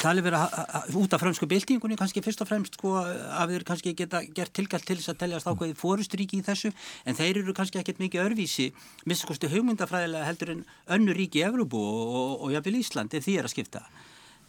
talið 0.01 0.27
verið 0.27 0.95
út 0.99 1.13
af 1.15 1.21
fransku 1.21 1.47
byltingunni 1.49 1.97
kannski 1.99 2.23
fyrst 2.25 2.41
og 2.43 2.49
fremst 2.49 2.77
sko 2.77 2.95
að 2.97 3.53
þeir 3.53 3.65
kannski 3.67 3.93
geta 3.97 4.21
gert 4.25 4.53
tilgall 4.55 4.83
til 4.83 4.97
þess 4.99 5.13
að 5.13 5.19
teljast 5.23 5.49
ákveðið 5.49 5.79
fórusturíki 5.81 6.41
í 6.41 6.45
þessu 6.45 6.73
en 7.05 7.17
þeir 7.17 7.43
eru 7.43 7.55
kannski 7.57 7.81
ekkert 7.81 8.01
mikið 8.03 8.25
örvísi 8.25 8.67
misskostu 9.09 9.51
hugmyndafræðilega 9.53 10.27
heldur 10.27 10.53
en 10.55 10.65
önnu 10.97 11.15
ríki 11.17 11.41
í 11.41 11.47
Evrópu 11.47 11.79
og, 11.79 12.03
og, 12.19 12.35
og 12.47 12.55
jáfnvel 12.55 12.81
Íslandi 12.81 13.23
því 13.23 13.39
er 13.39 13.49
að 13.49 13.55
skipta 13.55 13.85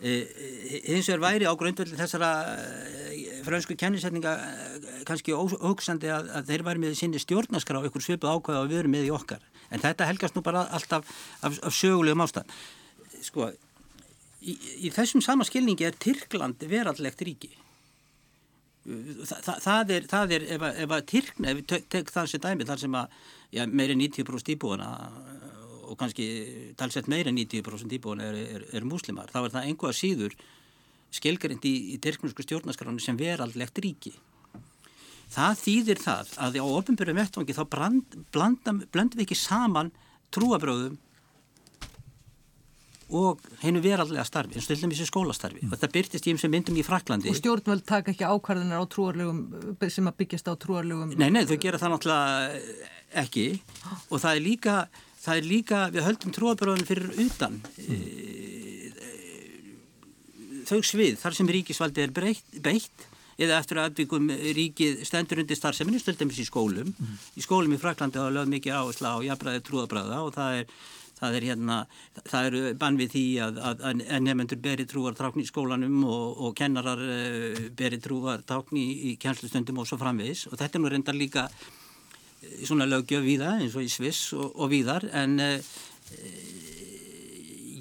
e, 0.00 0.14
e 0.78 0.80
eins 0.94 1.08
og 1.08 1.16
er 1.16 1.22
væri 1.24 1.48
á 1.48 1.54
grundvelli 1.58 1.98
þessara 1.98 2.32
e, 3.12 3.42
fransku 3.46 3.76
kennisetninga 3.78 4.34
kannski 5.08 5.37
óhugsandi 5.37 6.11
að, 6.12 6.32
að 6.38 6.50
þeir 6.50 6.66
væri 6.70 6.84
með 6.84 6.98
sinni 7.00 7.22
stjórnaskra 7.22 7.82
á 7.82 7.87
ykkur 7.88 8.04
svipu 8.04 8.30
ákveða 8.30 8.64
og 8.64 8.72
við 8.72 8.82
erum 8.82 8.94
með 8.96 9.08
í 9.08 9.14
okkar. 9.14 9.44
En 9.68 9.82
þetta 9.82 10.08
helgast 10.08 10.37
nú 10.37 10.42
bara 10.44 10.66
alltaf 10.72 11.08
af, 11.42 11.58
af 11.61 11.72
sögulegum 11.74 12.24
ástæðan 12.24 12.52
sko 13.24 13.48
í, 14.40 14.54
í 14.87 14.92
þessum 14.94 15.22
sama 15.24 15.46
skilningi 15.46 15.87
er 15.88 15.96
Tyrkland 16.00 16.62
verallegt 16.70 17.24
ríki. 17.26 17.50
Þa, 18.88 19.40
það, 19.44 19.56
það 19.64 19.90
er, 19.96 20.06
það 20.08 20.34
er 20.37 20.46
ef 20.56 20.92
að, 20.94 21.02
Tyrkna, 21.11 21.50
ef 21.50 21.58
við 21.58 21.66
tek, 21.74 21.88
tek 21.92 22.12
það 22.14 22.30
sem 22.30 22.44
dæmi 22.44 22.68
þar 22.68 22.82
sem 22.84 22.94
að 22.96 23.18
ja, 23.58 23.66
meiri 23.66 23.96
90% 23.98 24.54
íbúana 24.54 24.92
og 25.88 25.98
kannski 26.01 26.29
talsett 26.79 27.09
meiri 27.11 27.33
90% 27.35 27.96
íbúana 27.98 28.29
er, 28.29 28.38
er, 28.59 28.64
er 28.79 28.87
muslimar, 28.88 29.31
þá 29.33 29.40
er 29.44 29.55
það 29.57 29.68
einhvað 29.68 29.98
síður 29.98 30.38
skilgarind 31.14 31.64
í, 31.64 31.74
í 31.94 31.98
Tyrknusku 32.05 32.44
stjórnarskránu 32.44 33.01
sem 33.01 33.18
verallegt 33.18 33.81
ríki. 33.81 34.12
Það 35.33 35.59
þýðir 35.62 36.01
það 36.01 36.31
að 36.44 36.57
á 36.61 36.66
ofinbjörðum 36.68 37.20
vettvangi 37.20 37.57
þá 37.57 37.64
blöndum 38.33 39.18
við 39.18 39.27
ekki 39.27 39.37
saman 39.37 39.92
trúabröðum 40.33 40.96
og 43.09 43.40
hennu 43.62 43.81
verallega 43.81 44.24
starfi, 44.29 44.57
eins 44.57 44.66
og 44.66 44.74
til 44.74 44.83
dæmis 44.83 45.01
í 45.01 45.07
skólastarfi. 45.09 45.62
Mm. 45.62 45.70
og 45.72 45.79
þetta 45.79 45.92
byrtist 45.94 46.27
í 46.29 46.35
og 46.37 46.53
myndum 46.53 46.77
í 46.77 46.85
Fraklandi 46.85 47.31
Og 47.33 47.38
stjórnvöld 47.38 47.87
taka 47.88 48.12
ekki 48.12 48.27
ákvarðunar 48.29 48.85
á 48.85 48.87
trúarlegum 48.92 49.38
sem 49.88 50.11
að 50.11 50.18
byggjast 50.20 50.51
á 50.53 50.55
trúarlegum 50.61 51.14
Nei, 51.16 51.31
nei, 51.33 51.46
þau 51.48 51.57
gera 51.57 51.81
það 51.81 51.94
náttúrulega 51.94 52.88
ekki. 53.24 53.46
Og 54.12 54.20
það 54.20 54.35
er 54.35 54.44
líka, 54.44 54.74
það 55.22 55.37
er 55.37 55.48
líka 55.52 55.83
við 55.94 56.07
höldum 56.07 56.35
trúarbröðun 56.35 56.88
fyrir 56.88 57.11
utan 57.26 57.61
mm. 57.61 58.02
þau 60.68 60.81
svið 60.85 61.14
þar 61.22 61.38
sem 61.38 61.52
ríkisvaldi 61.59 62.04
er 62.04 62.14
breytt, 62.14 62.59
beitt 62.64 63.09
eða 63.38 63.61
eftir 63.62 63.78
að 63.78 63.92
atbyggum 63.92 64.31
ríkið 64.59 65.02
stendur 65.07 65.44
undir 65.44 65.59
starfseminu, 65.59 66.00
stöldumins 66.02 66.42
í 66.42 66.46
skólum 66.48 66.90
mm. 66.90 67.18
í 67.38 67.44
skólum 67.44 67.74
í 67.74 67.81
Fraklandi 67.81 68.18
hafa 68.20 68.35
lögð 68.35 68.54
mikið 68.57 68.78
áhersla 68.81 69.14
á 69.14 69.18
jafnbræði 69.31 69.66
trúarbröða 69.66 70.22
og 70.24 70.33
það 70.37 70.62
er 70.62 70.72
það 71.18 71.38
er 71.38 71.46
hérna, 71.50 71.78
það 72.28 72.48
eru 72.50 72.62
bann 72.78 72.98
við 72.98 73.14
því 73.14 73.24
að, 73.44 73.61
að, 73.70 73.83
að 73.88 74.22
nefnendur 74.26 74.62
beri 74.62 74.87
trúar 74.88 75.18
tákn 75.18 75.42
í 75.42 75.48
skólanum 75.48 75.98
og, 76.07 76.44
og 76.46 76.54
kennarar 76.59 77.02
uh, 77.02 77.61
beri 77.78 78.00
trúar 78.02 78.44
tákn 78.46 78.78
í, 78.78 79.16
kjænslustundum 79.20 79.83
og 79.83 79.90
svo 79.90 79.98
framvegis 80.00 80.46
og 80.50 80.59
þetta 80.61 80.78
er 80.78 80.85
nú 80.85 80.92
reyndar 80.92 81.18
líka 81.18 81.48
eh, 81.48 81.88
svona 82.64 82.88
lögjöf 82.88 83.24
víða 83.24 83.57
eins 83.59 83.77
og 83.77 83.87
í 83.87 83.90
Sviss 83.92 84.33
og, 84.37 84.53
og 84.55 84.70
víðar 84.72 85.09
en 85.16 85.38
uh, 85.42 85.77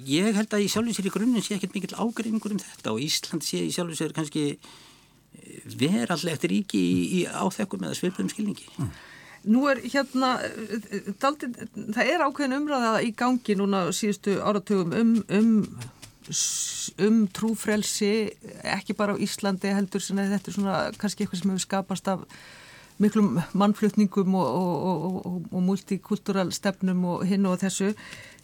ég 0.08 0.34
held 0.36 0.54
að 0.54 0.64
í 0.64 0.68
í 0.68 1.12
grunninn 1.12 1.44
sé 1.44 1.56
ekkert 1.56 1.76
mikill 1.76 1.96
ágreifingur 1.98 2.54
um 2.54 2.62
þetta 2.62 2.94
og 2.94 3.02
Ísland 3.04 3.44
sé 3.44 3.62
í 3.66 3.72
sjálfum 3.74 3.98
sér 3.98 4.16
kannski 4.16 4.58
verallegt 5.78 6.48
ríki 6.48 6.80
í, 6.80 6.98
í 7.18 7.20
áþekkum 7.26 7.84
eða 7.84 7.96
svipum 7.98 8.28
skilningi. 8.30 8.68
Mm. 8.78 8.90
Nú 9.48 9.68
er 9.70 9.80
hérna, 9.84 10.32
daldi, 11.22 11.48
það 11.94 12.10
er 12.10 12.24
ákveðin 12.26 12.56
umræða 12.58 12.92
í 13.06 13.12
gangi 13.16 13.54
núna 13.56 13.84
síðustu 13.94 14.34
áratugum 14.42 14.92
um, 14.98 15.12
um, 15.30 15.52
um 17.06 17.20
trúfrelsi, 17.32 18.12
ekki 18.66 18.96
bara 18.98 19.14
á 19.14 19.22
Íslandi 19.22 19.70
heldur, 19.72 20.02
þetta 20.02 20.40
er 20.42 20.56
svona 20.56 20.78
kannski 20.98 21.24
eitthvað 21.24 21.42
sem 21.44 21.54
hefur 21.54 21.64
skapast 21.64 22.10
af 22.10 22.26
miklum 22.98 23.38
mannflutningum 23.54 24.34
og, 24.34 24.48
og, 24.48 25.20
og, 25.26 25.44
og 25.52 25.62
multikultúral 25.62 26.50
stefnum 26.54 27.04
og 27.04 27.24
hinn 27.28 27.46
og 27.46 27.60
þessu 27.62 27.92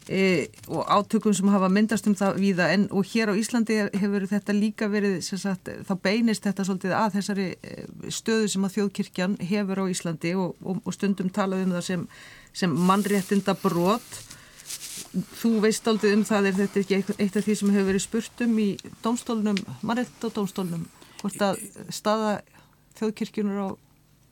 e, 0.08 0.46
og 0.68 0.84
átökum 0.90 1.34
sem 1.34 1.48
hafa 1.48 1.68
myndast 1.68 2.06
um 2.06 2.14
það 2.14 2.38
víða. 2.42 2.68
En 2.74 2.86
og 2.90 3.06
hér 3.08 3.32
á 3.32 3.38
Íslandi 3.38 3.80
hefur 3.94 4.26
þetta 4.30 4.56
líka 4.56 4.88
verið 4.92 5.20
sagt, 5.24 5.68
þá 5.88 5.94
beinist 6.02 6.44
þetta 6.44 6.66
svolítið 6.66 6.96
að 6.98 7.18
þessari 7.18 7.48
e, 7.54 7.74
stöðu 8.08 8.48
sem 8.52 8.64
að 8.68 8.76
þjóðkirkjan 8.78 9.36
hefur 9.42 9.82
á 9.82 9.84
Íslandi 9.90 10.34
og, 10.38 10.54
og, 10.62 10.80
og 10.84 10.96
stundum 10.96 11.32
talað 11.34 11.66
um 11.66 11.76
það 11.78 11.86
sem, 11.88 12.08
sem 12.52 12.78
mannréttinda 12.90 13.56
brot 13.62 14.22
þú 15.38 15.56
veist 15.62 15.86
aldrei 15.90 16.14
um 16.14 16.24
það 16.26 16.50
er 16.50 16.58
þetta 16.58 16.82
ekki 16.82 17.00
eitt 17.18 17.36
af 17.38 17.46
því 17.46 17.56
sem 17.58 17.72
hefur 17.74 17.88
verið 17.90 18.04
spurtum 18.04 18.58
í 18.58 18.68
domstólunum, 19.02 19.58
mannréttinda 19.82 20.30
domstólunum 20.34 20.86
hvort 21.20 21.42
að 21.42 21.62
staða 21.94 22.36
þjóðkirkjunur 22.98 23.62
á 23.62 23.68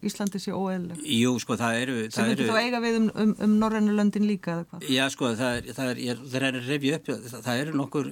Íslandi 0.02 0.40
sé 0.42 0.52
óeðleg? 0.54 1.00
Jú, 1.06 1.32
sko, 1.42 1.56
það 1.60 1.80
eru... 1.84 1.96
Sem 2.10 2.30
ekki 2.32 2.48
þá 2.48 2.56
eiga 2.58 2.80
við 2.82 2.98
um, 2.98 3.08
um, 3.22 3.34
um 3.46 3.52
Norrænu 3.60 3.94
löndin 3.94 4.26
líka 4.26 4.56
eða 4.56 4.64
hvað? 4.70 4.88
Já, 4.90 5.04
sko, 5.14 5.30
það 5.38 5.58
er, 5.58 5.68
það 5.76 5.92
er, 5.92 6.24
það 6.32 6.48
er 6.48 6.58
revju 6.66 6.96
upp, 6.96 7.12
það 7.34 7.62
eru 7.62 7.76
nokkur 7.78 8.10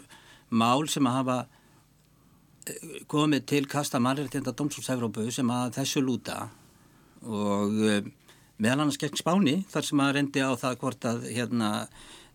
mál 0.50 0.86
sem 0.90 1.06
að 1.10 1.18
hafa 1.18 1.36
eh, 2.70 3.02
komið 3.10 3.44
til 3.52 3.64
kasta 3.70 4.00
mannreitinda 4.02 4.54
Dómsfólksevrópu 4.54 5.26
sem 5.34 5.50
að 5.54 5.76
þessu 5.80 6.04
lúta 6.04 6.38
og 7.26 7.76
eh, 7.88 8.08
meðal 8.60 8.84
annars 8.84 9.00
gegn 9.00 9.18
Spáni 9.18 9.60
þar 9.70 9.86
sem 9.88 10.02
að 10.04 10.14
rendi 10.18 10.42
á 10.44 10.50
það 10.58 10.80
hvort 10.82 11.06
að 11.10 11.28
hérna 11.32 11.70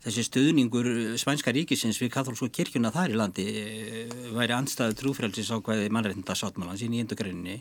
þessi 0.06 0.26
stuðningur 0.28 0.90
Svænska 1.22 1.54
ríkisins 1.56 2.00
við 2.02 2.12
katholsku 2.14 2.50
kirkjuna 2.54 2.92
þar 2.94 3.14
í 3.14 3.20
landi 3.20 3.46
eh, 3.62 4.14
væri 4.36 4.58
anstæðu 4.58 5.00
trúfrælsis 5.02 5.52
á 5.54 5.58
hvaði 5.60 5.90
mannreitinda 5.94 6.38
sáttmálans 6.38 6.84
í 6.86 6.92
nýjendugrinni 6.92 7.60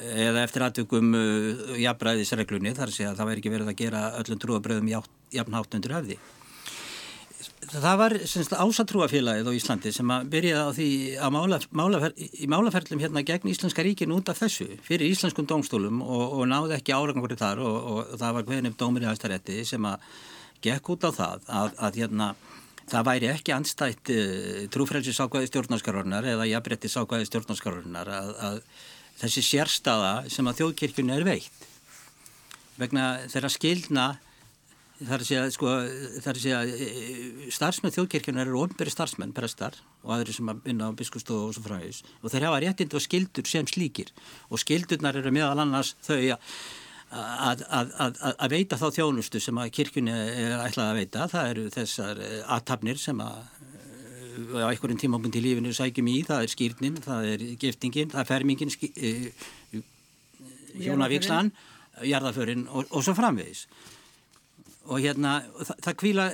eða 0.00 0.44
eftir 0.46 0.64
aðtökum 0.66 1.16
uh, 1.16 1.74
jafnbræðisreglunni 1.80 2.76
þar 2.76 2.94
sé 2.94 3.08
að 3.08 3.18
það 3.20 3.28
væri 3.30 3.42
ekki 3.42 3.56
verið 3.56 3.72
að 3.72 3.80
gera 3.82 4.04
öllum 4.20 4.40
trúabröðum 4.42 4.92
jafn 4.92 5.58
háttundur 5.58 5.96
hefði. 5.98 6.20
Það 7.72 7.94
var 8.00 8.12
ásatrúafélagið 8.18 9.48
á 9.48 9.52
Íslandi 9.56 9.92
sem 9.94 10.10
að 10.12 10.26
byrjaði 10.32 10.62
á 10.66 10.70
því 10.76 10.88
að 11.24 11.32
mála, 11.32 11.58
málafer, 11.78 12.14
í 12.18 12.48
málaferlum 12.50 13.00
hérna 13.00 13.22
gegn 13.26 13.48
Íslenska 13.52 13.84
ríkin 13.86 14.12
út 14.14 14.28
af 14.28 14.40
þessu 14.42 14.66
fyrir 14.84 15.08
íslenskum 15.08 15.46
dómstólum 15.48 16.02
og, 16.02 16.24
og 16.40 16.48
náði 16.50 16.76
ekki 16.76 16.94
árangur 16.94 17.34
þar 17.38 17.62
og, 17.62 17.76
og, 17.92 18.16
það 18.20 18.36
var 18.36 18.48
hvernig 18.50 18.76
dómur 18.78 19.06
í 19.06 19.08
hæstarétti 19.08 19.62
sem 19.68 19.86
að 19.88 20.04
gekk 20.62 20.90
út 20.94 21.06
á 21.06 21.10
það 21.16 21.46
að, 21.48 21.78
að 21.86 22.00
hérna 22.02 22.28
það 22.92 23.08
væri 23.08 23.30
ekki 23.30 23.54
anstætt 23.56 24.12
uh, 24.14 24.64
trúfrælsisákvæði 24.74 25.52
stjórnarskarunar 25.52 26.28
eða 26.34 26.50
jafnbrettisákvæði 26.50 27.30
stjórnarskarunar 27.30 28.12
að, 28.18 28.34
að 28.50 28.60
þessi 29.20 29.44
sérstaða 29.46 30.12
sem 30.32 30.48
að 30.48 30.62
þjóðkirkjunni 30.62 31.16
er 31.16 31.26
veitt. 31.26 31.66
Vegna 32.80 33.06
þeirra 33.30 33.50
skildna 33.52 34.06
þar 35.02 35.24
sé 35.26 35.38
að, 35.38 35.48
sko, 35.56 35.72
að 35.72 36.70
e, 36.70 37.48
starfsmenn 37.54 37.94
þjóðkirkjunni 37.94 38.42
eru 38.44 38.60
ofnberi 38.62 38.92
starfsmenn, 38.92 39.34
prestar 39.34 39.76
og 40.02 40.14
aðri 40.16 40.36
sem 40.36 40.50
að 40.50 40.62
vinna 40.66 40.90
á 40.90 40.96
biskustofu 40.98 41.48
og 41.48 41.56
svo 41.56 41.64
fræðis 41.64 42.02
og 42.20 42.32
þeir 42.32 42.46
hafa 42.48 42.60
réttind 42.62 42.94
og 42.96 43.02
skildur 43.02 43.48
sem 43.48 43.68
slíkir. 43.68 44.12
Og 44.50 44.62
skildurnar 44.62 45.18
eru 45.18 45.34
meðal 45.34 45.64
annars 45.64 45.94
þau 46.06 46.20
að, 47.12 47.64
að, 47.68 48.20
að 48.32 48.54
veita 48.54 48.78
þá 48.80 48.86
þjónustu 48.98 49.42
sem 49.42 49.58
að 49.60 49.74
kirkjunni 49.78 50.14
er 50.14 50.56
ætlað 50.62 50.92
að 50.92 51.00
veita, 51.00 51.28
það 51.34 51.50
eru 51.50 51.66
þessar 51.74 52.22
e, 52.22 52.30
aðtapnir 52.56 53.02
sem 53.02 53.24
að 53.24 53.42
á 54.32 54.68
einhverjum 54.70 55.00
tímapunkt 55.00 55.38
í 55.38 55.42
lífinu 55.44 55.72
sækjum 55.76 56.10
í, 56.12 56.18
það 56.28 56.44
er 56.44 56.52
skýrnin, 56.52 57.00
það 57.04 57.28
er 57.32 57.44
giftingin, 57.60 58.12
það 58.12 58.22
er 58.22 58.28
fermingin, 58.28 58.72
e, 58.92 59.82
hjónavíkslan, 60.82 61.52
jarðaförin 62.08 62.66
og, 62.70 62.86
og 62.90 63.04
svo 63.04 63.14
framvegis. 63.16 63.66
Og 64.90 65.02
hérna, 65.04 65.38
það, 65.62 65.76
það 65.84 65.98
kvíla 66.00 66.28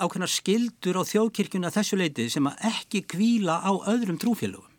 ákveðna 0.00 0.28
skildur 0.30 1.00
á 1.00 1.02
þjóðkirkjuna 1.10 1.72
þessu 1.74 1.98
leitið 2.00 2.30
sem 2.36 2.48
að 2.48 2.64
ekki 2.70 3.02
kvíla 3.14 3.58
á 3.60 3.72
öðrum 3.92 4.20
trúfélögum. 4.22 4.70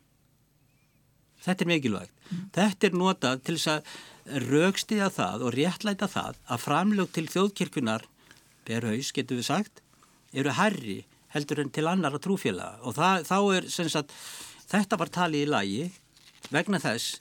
Þetta 1.43 1.65
er 1.65 1.69
mikilvægt. 1.69 2.13
Mm. 2.29 2.43
Þetta 2.55 2.87
er 2.87 2.97
notað 2.97 3.41
til 3.43 3.57
þess 3.59 3.71
að 3.73 4.43
raukstiða 4.47 5.09
það 5.11 5.43
og 5.43 5.55
réttlæta 5.57 6.07
það 6.07 6.37
að 6.47 6.63
framlög 6.63 7.09
til 7.13 7.25
þjóðkirkjunar, 7.27 8.05
per 8.63 8.87
haus 8.87 9.11
getur 9.11 9.41
við 9.41 9.49
sagt, 9.49 9.81
eru 10.31 10.53
herri 10.55 11.01
heldur 11.33 11.63
en 11.63 11.73
til 11.73 11.87
annara 11.89 12.21
trúfélaga 12.21 12.81
og 12.83 12.97
það, 12.97 13.27
þá 13.29 13.37
er 13.57 13.69
sagt, 13.89 14.15
þetta 14.71 14.99
var 15.01 15.13
talið 15.13 15.45
í 15.45 15.49
lagi 15.49 15.83
vegna 16.53 16.79
þess 16.81 17.19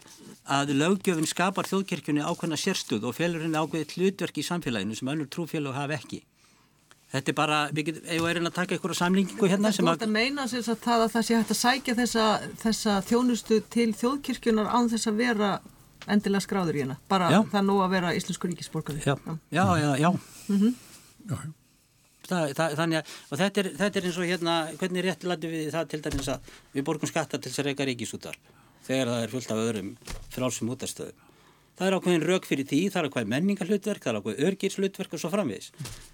að 0.51 0.75
löggjöfun 0.81 1.29
skapar 1.29 1.68
þjóðkirkjunni 1.70 2.25
ákveðna 2.27 2.59
sérstuð 2.59 3.07
og 3.09 3.16
felur 3.16 3.44
henni 3.44 3.61
ákveðið 3.61 3.96
hlutverk 3.96 4.40
í 4.40 4.44
samfélaginu 4.46 4.98
sem 4.98 5.11
önnur 5.12 5.31
trúfélag 5.33 5.77
hafa 5.77 5.98
ekki. 6.01 6.22
Þetta 7.12 7.29
er 7.29 7.37
bara, 7.37 7.59
við 7.77 8.01
erum 8.09 8.48
að 8.48 8.55
taka 8.57 8.75
einhverja 8.75 8.98
samlingu 9.03 9.48
hérna 9.48 9.72
sem 9.77 9.85
að... 9.85 10.01
Þetta 10.01 10.14
meina 10.14 10.46
sér 10.48 10.70
að 10.72 10.79
það 10.81 11.05
að 11.05 11.11
það 11.14 11.27
sé 11.27 11.37
hægt 11.37 11.53
að 11.53 11.59
sækja 11.61 11.96
þessa, 11.98 12.27
þessa 12.62 12.94
þjónustu 13.11 13.59
til 13.72 13.88
þjóðkirkjunar 14.01 14.70
án 14.72 14.88
þess 14.92 15.11
að 15.11 15.20
vera 15.20 15.51
endilega 16.09 16.46
skráður 16.46 16.79
í 16.79 16.83
hérna. 16.83 16.96
Bara 17.12 17.29
já. 17.35 17.42
það 17.53 17.66
nú 17.68 17.77
að 17.85 17.92
vera 17.98 18.14
íslensku 18.16 18.48
ríkisborgari. 18.48 19.05
Já, 19.05 19.16
já, 19.53 19.66
já, 19.85 19.90
já. 20.01 20.11
Mm 20.48 20.59
-hmm. 20.62 21.53
Það, 22.22 22.52
það, 22.54 22.74
þannig 22.78 22.98
að, 23.00 23.14
þetta 23.40 23.62
er, 23.62 23.68
þetta 23.80 23.98
er 23.98 24.04
eins 24.08 24.18
og 24.20 24.28
hérna, 24.30 24.56
hvernig 24.78 25.04
rétt 25.06 25.24
lætu 25.26 25.48
við 25.50 25.70
það 25.74 25.88
til 25.90 26.00
dæmis 26.04 26.28
að 26.30 26.52
við 26.76 26.85
borgum 26.87 27.11
skatta 27.11 27.40
til 27.40 27.50
þess 27.50 27.62
að 27.62 27.68
reyka 27.68 27.87
ríkisútvarp 27.88 28.52
þegar 28.87 29.11
það 29.11 29.24
er 29.24 29.32
fullt 29.32 29.52
af 29.52 29.62
öðrum 29.62 29.90
frálsum 30.32 30.70
útastöðum. 30.74 31.28
Það 31.78 31.88
er 31.88 31.96
ákveðin 31.96 32.24
rauk 32.28 32.46
fyrir 32.46 32.68
tí, 32.68 32.80
það 32.92 33.00
er 33.00 33.08
ákveðin 33.08 33.32
menningarhlutverk, 33.32 34.04
það 34.04 34.12
er 34.12 34.18
ákveðin 34.20 34.48
örgirslutverk 34.48 35.14
og 35.16 35.22
svo 35.22 35.30
framvegis. 35.32 35.70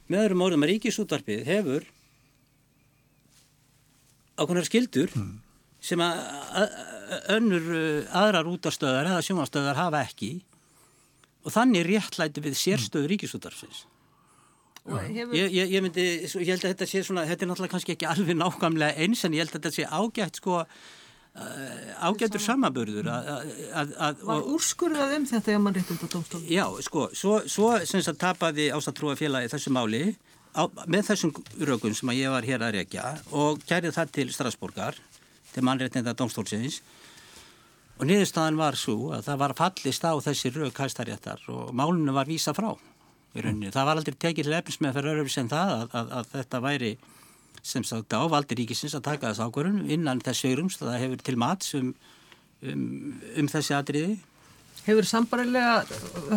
Með 0.08 0.24
öðrum 0.24 0.44
orðum 0.46 0.64
að 0.64 0.72
ríkisútvarpið 0.72 1.44
hefur 1.48 1.88
ákveðinar 4.38 4.68
skildur 4.68 5.14
mm. 5.18 5.32
sem 5.90 6.04
að 6.04 6.76
önnur 7.34 7.68
aðrar 8.20 8.48
útastöðar 8.52 9.10
eða 9.10 9.24
sjónastöðar 9.26 9.80
hafa 9.80 10.04
ekki 10.06 10.32
og 11.44 11.54
þannig 11.54 11.88
réttlæti 11.88 12.44
við 12.44 12.58
sérstöðu 12.60 13.10
ríkisútvarpsins. 13.14 13.86
Hefur... 14.88 15.34
Ég, 15.36 15.50
ég, 15.52 15.72
ég 15.76 15.82
myndi, 15.84 16.04
ég 16.24 16.52
held 16.52 16.62
að 16.62 16.70
þetta 16.72 16.86
sé 16.88 17.02
svona, 17.04 17.26
þetta 17.28 17.44
er 17.44 17.50
náttúrulega 17.50 17.74
kannski 17.74 17.94
ekki 17.94 18.08
alveg 18.08 18.38
nákvæmlega 18.38 19.04
eins 19.04 19.24
en 19.26 19.36
ég 19.36 19.44
held 19.44 19.52
að 19.52 19.58
þetta 19.58 19.72
sé 19.74 19.84
ágætt 19.88 20.40
sko, 20.40 20.62
uh, 20.64 22.06
ágættur 22.08 22.42
samaburður 22.42 23.10
Var 23.10 24.48
úrskurðað 24.54 25.16
um 25.18 25.28
þetta 25.28 25.54
ef 25.54 25.62
mann 25.64 25.76
réttum 25.76 26.00
þetta 26.00 26.12
dómstofn? 26.16 26.48
Já, 26.52 26.64
sko, 26.88 27.08
svo, 27.12 27.40
svo 27.50 27.74
sem 27.84 28.04
það 28.06 28.20
tapaði 28.24 28.70
ástatrúa 28.76 29.18
félagi 29.20 29.52
þessu 29.52 29.74
máli 29.76 30.02
á, 30.56 30.64
með 30.88 31.12
þessum 31.12 31.34
rögun 31.68 31.96
sem 31.98 32.14
að 32.14 32.22
ég 32.22 32.34
var 32.34 32.48
hér 32.48 32.64
að 32.64 32.78
rekja 32.80 33.12
og 33.36 33.60
kærið 33.68 33.96
það 33.98 34.14
til 34.16 34.28
Strasburgar 34.34 35.02
til 35.52 35.64
mannréttinda 35.66 36.16
dómstólsins 36.16 36.80
og 37.98 38.06
niðurstaðan 38.06 38.58
var 38.60 38.78
svo 38.78 39.10
að 39.16 39.26
það 39.26 39.42
var 39.42 39.58
fallist 39.58 40.06
á 40.06 40.12
þessi 40.22 40.52
rög 40.54 40.76
hæstaréttar 40.78 41.42
og 41.52 41.74
málunum 41.76 42.16
var 42.16 42.30
vísa 42.30 42.54
frá 42.56 42.72
í 43.36 43.44
rauninni. 43.44 43.72
Það 43.74 43.88
var 43.88 44.00
aldrei 44.00 44.16
tekið 44.16 44.48
til 44.48 44.58
efnis 44.58 44.80
með 44.82 44.98
fyrir 44.98 45.12
öðru 45.14 45.32
sem 45.32 45.50
það 45.50 45.74
að, 45.74 45.86
að, 46.00 46.12
að 46.18 46.30
þetta 46.34 46.62
væri 46.64 46.92
sem 47.68 47.84
sagt 47.84 48.14
ávaldi 48.14 48.56
ríkisins 48.58 48.96
að 48.96 49.06
taka 49.10 49.32
þess 49.32 49.44
ákvörðun 49.44 49.90
innan 49.92 50.22
þess 50.24 50.44
sögrums 50.44 50.78
það 50.80 51.00
hefur 51.02 51.24
til 51.26 51.36
mats 51.40 51.74
um, 51.78 51.92
um, 52.62 52.84
um 53.36 53.50
þessi 53.50 53.76
atriði. 53.76 54.18
Hefur 54.86 55.04
sambarilega, 55.04 55.82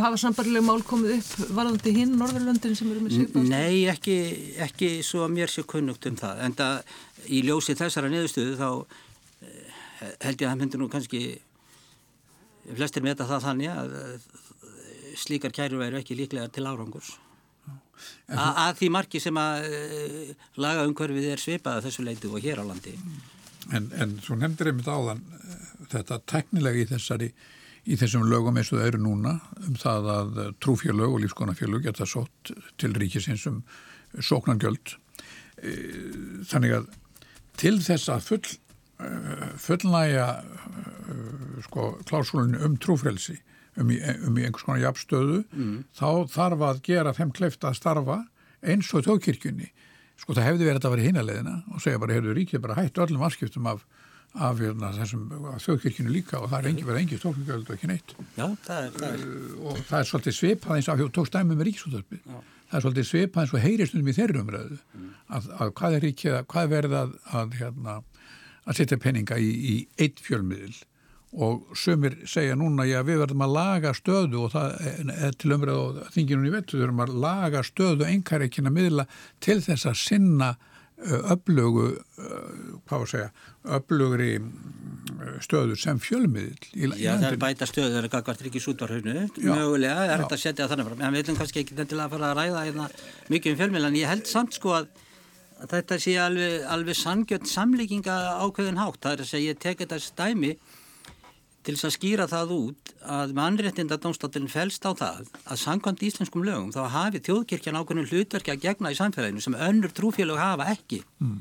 hafa 0.01 0.17
sambarilega 0.19 0.65
mál 0.67 0.81
komið 0.83 1.13
upp 1.19 1.53
varðandi 1.55 1.93
hinn 1.95 2.17
Norðurlöndin 2.19 2.75
sem 2.75 2.89
eru 2.91 3.05
með 3.05 3.13
sig? 3.15 3.37
Nei, 3.47 3.85
ekki, 3.87 4.17
ekki 4.65 4.89
svo 5.07 5.29
mér 5.31 5.51
sé 5.51 5.63
kunnugt 5.63 6.07
um 6.09 6.17
það. 6.19 6.41
En 6.47 6.57
það 6.59 7.31
í 7.31 7.43
ljósi 7.47 7.77
þessara 7.79 8.11
neðustuðu 8.11 8.57
þá 8.59 8.67
eh, 9.47 10.11
held 10.25 10.41
ég 10.41 10.49
að 10.49 10.49
það 10.49 10.59
myndir 10.63 10.81
nú 10.81 10.89
kannski 10.91 11.23
flestir 12.75 13.05
með 13.05 13.15
þetta 13.15 13.29
það 13.29 13.45
þannig 13.47 13.71
að 13.71 13.95
slíkar 15.17 15.53
kæru 15.55 15.79
væru 15.81 15.99
ekki 15.99 16.17
líklega 16.17 16.51
til 16.53 16.67
árangurs. 16.69 17.13
Að 18.31 18.79
því 18.79 18.89
marki 18.95 19.21
sem 19.21 19.37
að 19.37 19.67
uh, 19.67 20.29
laga 20.63 20.85
umhverfið 20.89 21.31
er 21.33 21.41
svipað 21.41 21.85
þessu 21.85 22.05
leitu 22.05 22.31
og 22.31 22.43
hér 22.43 22.63
á 22.63 22.65
landi. 22.65 22.95
En, 23.71 23.91
en 23.93 24.15
svo 24.23 24.37
nefndir 24.39 24.71
einmitt 24.71 24.89
áðan 24.89 25.21
uh, 25.21 25.59
þetta 25.91 26.21
teknilega 26.31 26.81
í 26.81 26.87
þessari 26.89 27.29
í 27.81 27.97
þessum 27.97 28.25
lögum 28.29 28.57
eins 28.57 28.71
og 28.71 28.79
það 28.79 28.89
eru 28.91 29.03
núna 29.03 29.35
um 29.65 29.77
það 29.81 30.09
að 30.15 30.41
trúfjölög 30.61 31.15
og 31.15 31.23
lífskonarfjölög 31.23 31.87
geta 31.87 32.05
sótt 32.05 32.51
til 32.81 32.91
ríkisins 32.93 33.47
um 33.49 33.63
sóknargjöld. 34.21 34.97
Þannig 36.51 36.75
að 36.77 36.91
til 37.57 37.79
þess 37.81 38.11
að 38.13 38.27
full 38.27 38.53
fullnæja 39.65 40.27
sko 41.65 41.87
klásúlunni 42.05 42.61
um 42.65 42.77
trúfrelsi 42.77 43.39
um 43.79 43.91
í, 43.93 43.99
um 44.27 44.37
í 44.37 44.45
einhvers 44.45 44.65
konar 44.67 44.81
jafnstöðu 44.83 45.41
mm. 45.47 45.77
þá 45.95 46.09
þarf 46.33 46.65
að 46.67 46.83
gera 46.87 47.15
þeim 47.15 47.31
kleift 47.35 47.63
að 47.67 47.77
starfa 47.79 48.19
eins 48.61 48.91
og 48.93 49.05
þjóðkirkjunni 49.07 49.71
sko 50.21 50.35
það 50.37 50.47
hefði 50.49 50.69
verið 50.69 50.85
að 50.85 50.95
vera 50.95 51.07
hínaleðina 51.07 51.57
og 51.71 51.83
segja 51.83 52.01
bara, 52.01 52.15
hefur 52.17 52.37
ríkið 52.37 52.63
bara 52.63 52.77
hættu 52.77 53.03
öllum 53.05 53.25
afskiptum 53.25 53.69
af, 53.71 53.83
af 54.35 54.61
hérna, 54.61 54.91
þessum 54.97 55.27
þjóðkirkjunni 55.63 56.13
líka 56.13 56.41
og 56.41 56.51
það 56.51 56.59
er 56.59 56.71
engi 56.71 56.87
verið 56.87 57.03
engi 57.05 57.21
stórkirkjöld 57.21 57.71
og 57.71 57.77
ekki 57.77 57.91
neitt 57.91 58.13
Já, 58.37 58.45
það 58.67 58.83
er, 58.83 58.91
það 58.99 59.07
er. 59.09 59.23
Uh, 59.25 59.55
og 59.65 59.81
það 59.87 59.97
er 59.99 60.11
svolítið 60.11 60.37
svipað 60.37 60.77
eins 60.77 60.91
af 60.91 61.03
tók 61.17 61.31
stæmi 61.31 61.57
með 61.57 61.67
ríkisúðarpi 61.71 62.21
það 62.27 62.77
er 62.77 62.85
svolítið 62.85 63.09
svipað 63.09 63.43
eins 63.45 63.55
og 63.55 63.65
heyristundum 63.65 64.11
í 64.11 64.17
þeirri 64.19 64.43
umræðu 64.43 64.77
mm. 64.77 65.09
að, 65.37 65.49
að 65.57 65.73
hvað 65.79 65.97
er 65.97 66.07
ríkið, 66.07 66.37
hvað 66.53 66.71
verið 66.75 66.97
að, 67.01 67.17
að, 67.41 67.57
hérna, 67.61 67.97
að 68.61 68.81
setja 68.81 69.01
peninga 69.01 69.41
í, 69.41 69.49
í 69.49 69.75
eitt 69.97 70.21
fjölmiðil 70.21 70.75
og 71.31 71.77
sömur 71.79 72.17
segja 72.27 72.57
núna 72.59 72.83
já 72.89 72.99
við 73.07 73.21
verðum 73.23 73.45
að 73.45 73.53
laga 73.55 73.93
stöðu 73.95 74.45
og 74.45 74.51
það 74.51 74.73
er 75.15 75.37
til 75.39 75.53
umræðu 75.55 75.85
og 75.85 76.01
þinginunni 76.15 76.51
vettu 76.51 76.75
við 76.75 76.85
verðum 76.85 77.05
að 77.05 77.13
laga 77.23 77.61
stöðu 77.63 78.09
engareikina 78.09 78.73
miðla 78.73 79.07
til 79.39 79.61
þess 79.63 79.87
að 79.87 80.01
sinna 80.01 80.49
öflugu 81.01 81.85
hvað 82.85 82.91
var 82.91 83.05
að 83.05 83.11
segja 83.13 83.29
öflugri 83.77 84.33
stöðu 85.41 85.77
sem 85.79 86.01
fjölmiðl 86.01 86.67
í, 86.75 86.89
Já 87.01 87.15
það 87.15 87.29
er 87.31 87.39
bæta 87.41 87.67
stöðu 87.69 87.95
það 87.95 88.03
er 88.03 88.11
gagvart 88.17 88.43
ríkis 88.45 88.67
útvarhunu 88.69 89.15
mögulega 89.39 90.03
er 90.09 90.25
þetta 90.25 90.37
að 90.37 90.43
setja 90.43 90.67
þannig 90.69 90.89
fram. 90.89 91.01
En 91.01 91.15
við 91.15 91.23
viljum 91.23 91.39
kannski 91.39 91.63
ekki 91.63 91.79
til 91.79 91.97
að 91.97 92.13
fara 92.13 92.29
að 92.31 92.37
ræða 92.41 92.65
hérna, 92.67 92.89
mikið 93.33 93.55
um 93.55 93.61
fjölmiðl 93.63 93.89
en 93.89 93.97
ég 94.01 94.11
held 94.11 94.29
samt 94.29 94.59
sko 94.59 94.75
að 94.81 94.91
að 95.61 95.75
þetta 95.75 95.97
sé 96.01 96.13
alveg, 96.17 96.53
alveg 96.73 96.97
sangjönd 96.97 97.49
samlíkinga 97.49 98.15
ákveðin 98.41 98.79
hátt. 98.81 99.01
Það 99.03 99.13
er 99.13 99.23
að 99.23 99.29
segja 99.29 99.53
ég 99.53 99.59
tek 99.61 99.83
þetta 99.83 99.99
stæmi 100.01 100.55
til 101.65 101.75
þess 101.75 101.87
að 101.87 101.95
skýra 101.95 102.27
það 102.29 102.53
út 102.55 102.93
að 103.17 103.33
mannréttinda 103.37 103.97
dómstátturinn 104.01 104.51
fælst 104.51 104.85
á 104.85 104.91
það 104.97 105.27
að 105.45 105.59
sangkvæmt 105.61 106.05
íslenskum 106.07 106.45
lögum 106.45 106.71
þá 106.73 106.81
hafi 106.95 107.21
þjóðkirkjan 107.27 107.77
ákveðinu 107.77 108.07
hlutverki 108.09 108.53
að 108.53 108.63
gegna 108.65 108.93
í 108.93 108.97
samfélaginu 108.97 109.43
sem 109.45 109.57
önnur 109.57 109.93
trúfélög 109.93 110.41
hafa 110.41 110.71
ekki 110.73 111.03
mm, 111.21 111.35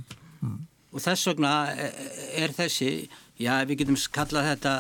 mm. 0.45 0.59
og 0.93 1.05
þess 1.07 1.31
vegna 1.31 1.55
er 1.73 2.53
þessi, 2.57 2.91
já 3.41 3.55
við 3.65 3.85
getum 3.85 3.99
kallað 4.13 4.53
þetta 4.53 4.75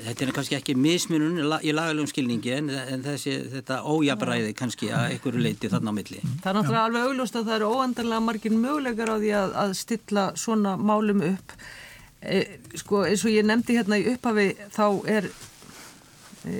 þetta 0.00 0.24
er 0.24 0.32
kannski 0.34 0.56
ekki 0.56 0.74
mismunum 0.80 1.38
í 1.60 1.74
lagalegum 1.76 2.08
skilningi 2.10 2.54
en, 2.56 2.70
en 2.72 3.04
þessi, 3.04 3.36
þetta 3.52 3.82
ójabræði 3.84 4.56
kannski 4.58 4.88
að 4.96 5.14
einhverju 5.14 5.42
leiti 5.44 5.68
þarna 5.70 5.92
á 5.92 5.98
milli. 5.98 6.22
Það 6.40 6.48
er 6.50 6.56
náttúrulega 6.56 6.86
alveg 6.88 7.10
augljóst 7.10 7.36
að 7.36 7.50
það 7.50 7.58
eru 7.58 7.68
óandarlega 7.76 8.24
margir 8.24 8.56
mögulegar 8.56 9.12
á 9.12 9.16
því 9.20 9.34
að, 9.42 9.54
að 9.64 9.74
stilla 9.82 10.24
svona 10.40 10.74
málum 10.80 11.20
upp 11.28 11.54
E, 11.60 11.79
sko 12.76 13.04
eins 13.08 13.24
og 13.24 13.32
ég 13.32 13.46
nefndi 13.48 13.78
hérna 13.78 13.98
í 14.00 14.06
upphafi 14.12 14.50
þá 14.74 14.86
er, 15.08 15.28
e, 16.44 16.56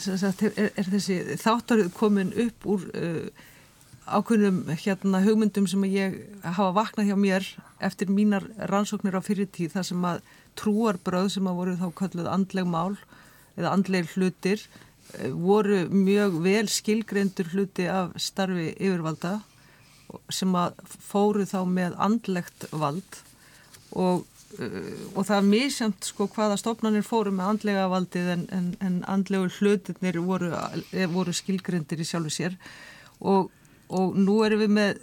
sagt, 0.00 0.44
er, 0.48 0.70
er 0.72 0.88
þessi 0.88 1.18
þáttaröð 1.42 1.90
komin 1.96 2.32
upp 2.46 2.68
úr 2.72 2.86
e, 2.96 3.10
ákveðnum 4.08 4.64
hérna 4.72 5.20
hugmyndum 5.22 5.68
sem 5.68 5.84
ég 5.90 6.16
hafa 6.42 6.72
vaknað 6.80 7.12
hjá 7.12 7.18
mér 7.20 7.50
eftir 7.84 8.08
mínar 8.08 8.48
rannsóknir 8.72 9.20
á 9.20 9.22
fyrirtíð 9.22 9.76
þar 9.76 9.88
sem 9.90 10.08
að 10.08 10.24
trúarbröð 10.58 11.28
sem 11.36 11.46
að 11.48 11.60
voru 11.60 11.76
þá 11.76 11.86
kalluð 12.00 12.32
andleg 12.32 12.72
mál 12.72 12.96
eða 13.58 13.76
andleg 13.76 14.08
hlutir 14.16 14.64
voru 15.36 15.84
mjög 15.92 16.40
vel 16.40 16.66
skilgreindur 16.72 17.52
hluti 17.52 17.84
af 17.84 18.16
starfi 18.16 18.70
yfirvalda 18.78 19.42
sem 20.32 20.56
að 20.56 20.80
fóru 20.88 21.44
þá 21.48 21.60
með 21.68 21.96
andlegt 22.00 22.68
vald 22.72 23.20
og 23.92 24.24
Uh, 24.24 24.31
og 24.52 25.24
það 25.24 25.36
er 25.38 25.46
mísjönd 25.48 26.08
sko 26.08 26.26
hvaða 26.32 26.58
stofnanir 26.60 27.06
fóru 27.06 27.32
með 27.34 27.54
andlega 27.54 27.86
valdið 27.92 28.28
en, 28.34 28.42
en, 28.52 28.66
en 28.84 28.98
andlegu 29.08 29.48
hlutinir 29.58 30.18
voru, 30.24 30.52
eh, 30.92 31.08
voru 31.10 31.32
skilgrindir 31.36 32.02
í 32.02 32.08
sjálfu 32.08 32.32
sér 32.34 32.58
og, 33.20 33.48
og 33.88 34.18
nú 34.18 34.42
erum 34.46 34.62
við 34.64 34.76
með 34.76 35.00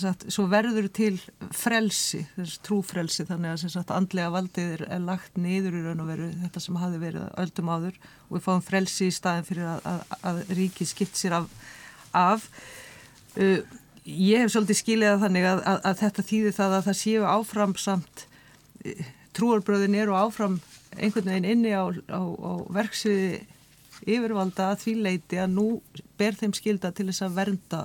sagt, 0.00 0.26
svo 0.32 0.46
verður 0.50 0.88
til 0.94 1.16
frelsi, 1.54 2.22
þess 2.36 2.60
trúfrelsi 2.66 3.26
þannig 3.28 3.54
að 3.54 3.74
sagt, 3.74 3.92
andlega 3.94 4.32
valdið 4.32 4.74
er, 4.76 4.86
er 4.96 5.04
lagt 5.04 5.36
niður 5.40 5.78
í 5.78 5.82
raun 5.84 6.02
og 6.04 6.10
veru 6.10 6.30
þetta 6.44 6.62
sem 6.64 6.78
hafi 6.80 7.02
verið 7.02 7.26
öldum 7.42 7.72
áður 7.74 7.98
og 8.28 8.36
við 8.36 8.46
fáum 8.46 8.64
frelsi 8.64 9.10
í 9.10 9.14
staðin 9.14 9.48
fyrir 9.48 9.68
að, 9.74 9.90
að, 9.90 10.16
að 10.30 10.40
ríki 10.58 10.86
skipt 10.88 11.18
sér 11.18 11.40
af, 11.40 11.50
af. 12.16 12.48
Uh, 13.38 13.60
ég 14.10 14.42
hef 14.42 14.52
svolítið 14.54 14.80
skiljaða 14.80 15.22
þannig 15.24 15.46
að, 15.50 15.62
að, 15.72 15.80
að 15.90 16.02
þetta 16.02 16.26
þýðir 16.30 16.56
það 16.58 16.76
að 16.76 16.84
það 16.88 16.98
séu 17.00 17.24
áfram 17.28 17.76
samt 17.80 18.26
eh, 18.84 19.06
trúarbröðin 19.36 19.96
eru 20.00 20.16
áfram 20.18 20.58
einhvern 20.98 21.30
veginn 21.30 21.48
inni 21.52 21.72
á, 21.76 21.86
á, 21.86 22.20
á 22.20 22.52
verksviði 22.74 23.40
yfirvalda 24.08 24.70
að 24.72 24.84
því 24.84 24.94
leiti 25.04 25.40
að 25.40 25.54
nú 25.54 25.66
ber 26.18 26.36
þeim 26.38 26.54
skilda 26.56 26.90
til 26.96 27.10
þess 27.10 27.26
að 27.26 27.36
vernda 27.36 27.80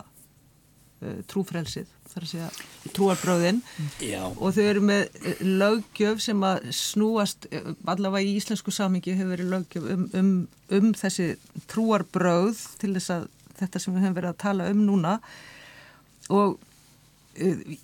uh, 1.04 1.20
trúfrelsið 1.30 1.92
þar 2.12 2.24
að 2.24 2.32
segja 2.32 2.94
trúarbröðin 2.96 3.62
Já. 4.00 4.22
og 4.24 4.56
þau 4.56 4.62
eru 4.64 4.84
með 4.88 5.02
eh, 5.20 5.42
lögjöf 5.44 6.22
sem 6.24 6.46
að 6.48 6.70
snúast 6.78 7.50
allavega 7.84 8.24
í 8.24 8.38
íslensku 8.40 8.72
samingi 8.74 9.18
hefur 9.18 9.34
verið 9.34 9.52
lögjöf 9.52 9.90
um, 9.92 10.06
um, 10.16 10.32
um 10.78 10.94
þessi 10.96 11.34
trúarbröð 11.72 12.62
til 12.80 12.94
þess 12.96 13.18
að 13.18 13.28
þetta 13.60 13.82
sem 13.82 13.96
við 13.96 14.06
hefum 14.06 14.18
verið 14.22 14.32
að 14.32 14.42
tala 14.46 14.70
um 14.72 14.86
núna 14.88 15.18
og 16.34 16.58
uh, 17.42 17.76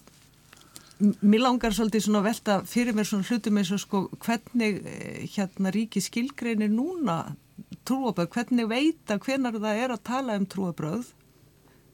mér 1.22 1.44
langar 1.46 1.74
svolítið 1.76 2.06
svona 2.06 2.24
velta 2.26 2.60
fyrir 2.70 2.98
mér 2.98 3.10
svona 3.10 3.28
hlutum 3.28 3.58
eins 3.62 3.74
og 3.74 3.82
sko 3.84 4.04
hvernig 4.22 4.82
uh, 4.82 5.26
hérna 5.36 5.74
ríki 5.74 6.04
skilgreinir 6.04 6.72
núna 6.72 7.36
trúabröð, 7.88 8.32
hvernig 8.36 8.70
veita 8.70 9.20
hvernar 9.22 9.58
það 9.58 9.84
er 9.84 9.94
að 9.96 10.06
tala 10.08 10.40
um 10.40 10.48
trúabröð 10.50 11.12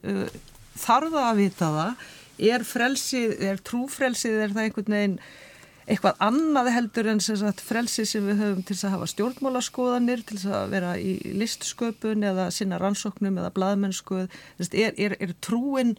uh, 0.07 0.29
þarf 0.77 1.11
það 1.13 1.25
að 1.25 1.41
vita 1.41 1.73
það? 1.79 2.07
Er 2.37 2.63
frelsið, 2.69 3.31
er 3.49 3.61
trúfrelsið, 3.65 4.35
er 4.43 4.51
það 4.53 4.67
einhvern 4.67 4.93
veginn 4.93 5.19
eitthvað 5.87 6.19
annað 6.23 6.69
heldur 6.75 7.07
en 7.13 7.21
sagt, 7.23 7.63
frelsið 7.63 8.07
sem 8.09 8.25
við 8.27 8.41
höfum 8.43 8.63
til 8.67 8.75
að 8.75 8.93
hafa 8.97 9.07
stjórnmálaskoðanir, 9.13 10.23
til 10.27 10.39
að 10.51 10.73
vera 10.73 10.93
í 10.99 11.15
listsköpun 11.39 12.25
eða 12.27 12.49
sinna 12.51 12.79
rannsóknum 12.81 13.39
eða 13.39 13.53
bladmennsku, 13.55 14.25
er, 14.67 14.91
er, 14.99 15.15
er 15.23 15.33
trúin 15.43 15.95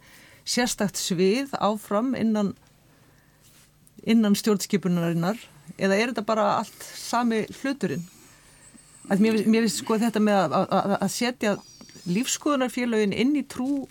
sérstakt 0.49 0.99
svið 0.99 1.53
áfram 1.61 2.15
innan, 2.17 2.53
innan 4.03 4.37
stjórnskipunarinnar 4.39 5.39
eða 5.77 5.97
er 5.97 6.11
þetta 6.11 6.25
bara 6.27 6.47
allt 6.57 6.87
sami 6.97 7.43
hluturinn? 7.61 8.05
Að 9.09 9.23
mér, 9.25 9.39
finnst 9.45 9.81
sko 9.81 9.97
þetta 10.01 10.21
með 10.21 10.41
að, 10.43 10.57
að, 10.75 10.95
að 10.99 11.11
setja 11.13 11.55
lífskoðunarfélagin 12.09 13.15
inn 13.15 13.33
í 13.39 13.45
trú, 13.49 13.87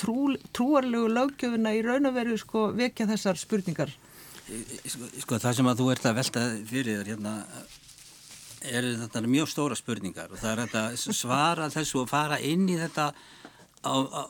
trú, 0.00 0.34
trúarlegu 0.56 1.10
lögjöfuna 1.12 1.74
í 1.76 1.82
raun 1.84 2.08
og 2.08 2.16
veru 2.16 2.38
sko 2.40 2.70
vekja 2.76 3.08
þessar 3.10 3.40
spurningar 3.40 3.92
Sko, 4.44 5.06
sko 5.22 5.38
það 5.40 5.54
sem 5.56 5.68
að 5.70 5.78
þú 5.80 5.86
ert 5.94 6.06
að 6.08 6.18
velta 6.18 6.40
fyrir 6.68 6.98
þér 6.98 7.10
hérna 7.14 7.30
er 8.64 8.88
þetta 9.00 9.22
mjög 9.24 9.48
stóra 9.48 9.78
spurningar 9.78 10.32
og 10.32 10.40
það 10.40 10.50
er 10.50 10.60
þetta 10.66 11.14
svara 11.16 11.68
þessu 11.72 12.02
og 12.02 12.10
fara 12.10 12.36
inn 12.44 12.66
í 12.68 12.76
þetta 12.76 13.06
á, 13.84 13.94
á, 14.08 14.22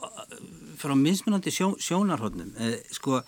frá 0.79 0.95
mismunandi 0.99 1.53
sjó, 1.53 1.73
sjónarhóttnum 1.79 2.51
eh, 2.59 2.81
sko 2.91 3.21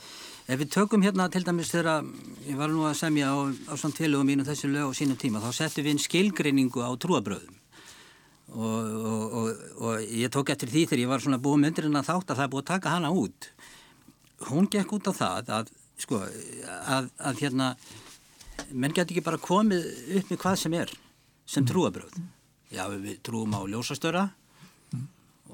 ef 0.48 0.60
við 0.60 0.72
tökum 0.76 1.04
hérna 1.04 1.30
til 1.32 1.44
dæmis 1.48 1.72
þegar 1.72 2.06
ég 2.48 2.60
var 2.60 2.72
nú 2.72 2.86
að 2.88 3.00
semja 3.02 3.32
á, 3.32 3.36
á 3.48 3.74
svona 3.76 3.98
tilögum 3.98 4.28
mínu 4.28 4.48
þessu 4.48 4.72
lög 4.72 4.92
og 4.92 4.98
sínum 4.98 5.20
tíma 5.20 5.42
þá 5.44 5.50
settum 5.56 5.88
við 5.88 5.96
inn 5.96 6.04
skilgreiningu 6.04 6.84
á 6.84 6.92
trúabröðum 7.00 7.56
og, 8.54 8.84
og, 9.12 9.24
og, 9.40 9.66
og 9.82 10.08
ég 10.08 10.32
tók 10.32 10.54
eftir 10.54 10.72
því 10.72 10.86
þegar 10.88 11.04
ég 11.04 11.12
var 11.12 11.24
svona 11.24 11.42
búið 11.42 11.64
myndurinn 11.66 12.00
að 12.00 12.10
þátt 12.12 12.32
að 12.32 12.40
það 12.40 12.46
er 12.46 12.54
búið 12.54 12.64
að 12.64 12.72
taka 12.74 12.96
hana 12.96 13.12
út 13.12 13.52
hún 14.52 14.70
gekk 14.72 14.96
út 15.00 15.12
á 15.12 15.14
það 15.18 15.54
að 15.58 15.76
sko, 15.98 16.22
að, 16.22 17.12
að 17.18 17.44
hérna 17.44 17.74
menn 18.72 18.94
getur 18.94 19.16
ekki 19.16 19.26
bara 19.26 19.42
komið 19.42 19.86
upp 20.20 20.32
með 20.32 20.42
hvað 20.44 20.60
sem 20.64 20.76
er 20.78 20.92
sem 21.48 21.64
mm. 21.64 21.70
trúabröð 21.72 22.20
já, 22.74 22.84
við 22.92 23.20
trúum 23.24 23.56
á 23.56 23.62
ljósastöra. 23.68 24.28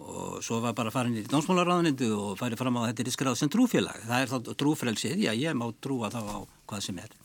Og 0.03 0.43
svo 0.43 0.59
var 0.63 0.75
bara 0.77 0.91
farin 0.93 1.15
í 1.19 1.23
dómsmálaráðanindu 1.29 2.09
og 2.17 2.35
færið 2.39 2.59
fram 2.59 2.79
á 2.81 2.87
þetta 2.89 3.05
er 3.05 3.15
skráð 3.15 3.39
sem 3.39 3.51
trúfélag, 3.53 4.03
það 4.09 4.25
er 4.25 4.31
þá 4.33 4.51
trúfrelsið. 4.59 5.23
Já, 5.25 5.31
ég 5.37 5.57
má 5.57 5.65
trúa 5.83 6.11
þá 6.13 6.21
á 6.21 6.37
hvað 6.69 6.85
sem 6.85 6.99
er. 7.03 7.15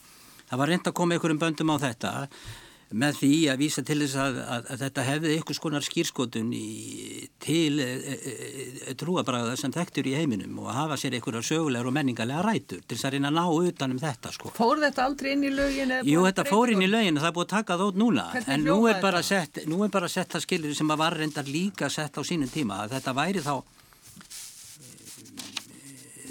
Það 0.48 0.62
var 0.62 0.72
reynd 0.72 0.88
að 0.88 0.96
koma 0.96 1.16
einhverjum 1.16 1.42
böndum 1.42 1.74
á 1.74 1.76
þetta 1.82 2.12
með 2.88 3.18
því 3.20 3.32
að 3.52 3.58
vísa 3.60 3.82
til 3.84 3.98
þess 4.00 4.16
að, 4.16 4.38
að, 4.40 4.68
að 4.72 4.82
þetta 4.82 5.02
hefði 5.04 5.32
einhvers 5.36 5.60
konar 5.60 5.84
skýrskotun 5.84 6.52
í, 6.56 6.68
til 7.42 7.80
e, 7.84 7.88
e, 7.98 8.34
e, 8.88 8.94
trúabræða 8.96 9.56
sem 9.60 9.74
þekktur 9.74 10.08
í 10.08 10.14
heiminum 10.16 10.62
og 10.62 10.70
hafa 10.72 10.96
sér 11.00 11.18
einhverjar 11.18 11.44
sögulegar 11.44 11.90
og 11.90 11.96
menningarlega 11.98 12.44
rætur 12.46 12.80
til 12.80 12.96
þess 12.96 13.08
að 13.10 13.16
reyna 13.16 13.28
að 13.28 13.36
ná 13.36 13.68
utanum 13.68 14.00
þetta 14.00 14.32
sko. 14.32 14.52
Fór 14.56 14.80
þetta 14.80 15.04
aldrei 15.04 15.34
inn 15.34 15.44
í 15.44 15.52
lögin? 15.52 15.92
Jú, 16.08 16.22
þetta 16.24 16.46
fór 16.48 16.72
inn 16.72 16.84
í 16.86 16.88
lögin 16.88 17.20
og 17.20 17.26
það 17.26 17.30
er 17.30 17.36
búið 17.36 17.48
að 17.48 17.56
taka 17.56 17.78
út 17.84 18.00
núna 18.00 18.28
Hvernig 18.32 18.54
en 18.56 18.64
nú 18.64 18.78
er, 18.88 19.20
sett, 19.26 19.60
nú 19.68 19.82
er 19.84 19.92
bara 19.92 20.08
sett 20.12 20.32
það 20.32 20.46
skilir 20.46 20.78
sem 20.78 20.94
að 20.94 21.02
var 21.02 21.18
reyndar 21.20 21.50
líka 21.50 21.90
sett 21.92 22.16
á 22.16 22.22
sínum 22.24 22.48
tíma 22.52 22.86
að 22.86 22.96
þetta 22.96 23.16
væri 23.20 23.44
þá 23.44 23.54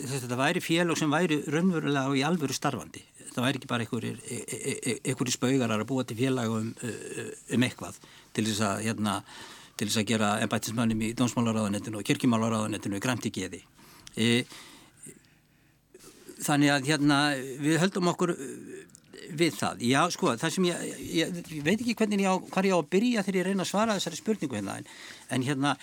þetta 0.08 0.40
væri 0.40 0.62
félag 0.64 0.98
sem 0.98 1.14
væri 1.14 1.40
raunverulega 1.46 2.10
og 2.10 2.18
í 2.18 2.26
alvöru 2.26 2.56
starfandi 2.56 3.06
það 3.38 3.46
væri 3.46 3.60
ekki 3.62 3.70
bara 3.70 3.86
einhverjir, 3.86 4.18
e, 4.26 4.38
e, 4.50 4.94
e, 5.14 5.34
spaugarar 5.36 5.84
að 5.84 5.90
búa 5.92 6.06
til 6.08 6.18
félagum 6.18 6.72
um 6.74 7.66
eitthvað 7.68 8.00
til 8.34 8.46
þess 8.48 8.64
að, 8.66 8.80
hérna, 8.88 9.18
til 9.78 9.88
þess 9.90 10.02
að 10.02 10.08
gera 10.10 10.32
ennbættismannum 10.46 11.04
í 11.06 11.12
dómsmálaráðanettinu 11.20 12.00
og 12.00 12.08
kirkjumálaráðanettinu 12.10 13.02
græmt 13.04 13.30
í 13.30 13.34
geði. 13.36 13.62
E, 14.18 14.42
þannig 16.42 16.74
að 16.74 16.90
hérna, 16.90 17.20
við 17.62 17.78
höldum 17.84 18.10
okkur 18.14 18.34
við 19.38 19.54
það. 19.60 19.86
Já, 19.86 20.02
sko, 20.16 20.34
það 20.40 20.56
sem 20.56 20.68
ég, 20.70 20.90
ég, 21.20 21.40
ég 21.60 21.64
veit 21.66 21.78
ekki 21.78 21.96
hvernig 22.00 22.26
ég 22.26 22.34
á, 22.34 22.36
hvað 22.42 22.70
ég 22.72 22.74
á 22.74 22.80
að 22.80 22.92
byrja 22.96 23.26
þegar 23.28 23.40
ég 23.42 23.48
reyna 23.52 23.66
að 23.68 23.72
svara 23.74 24.00
þessari 24.00 24.22
spurningu 24.22 24.58
hérna, 24.58 24.80
en, 24.82 24.90
en 25.36 25.46
hérna, 25.46 25.76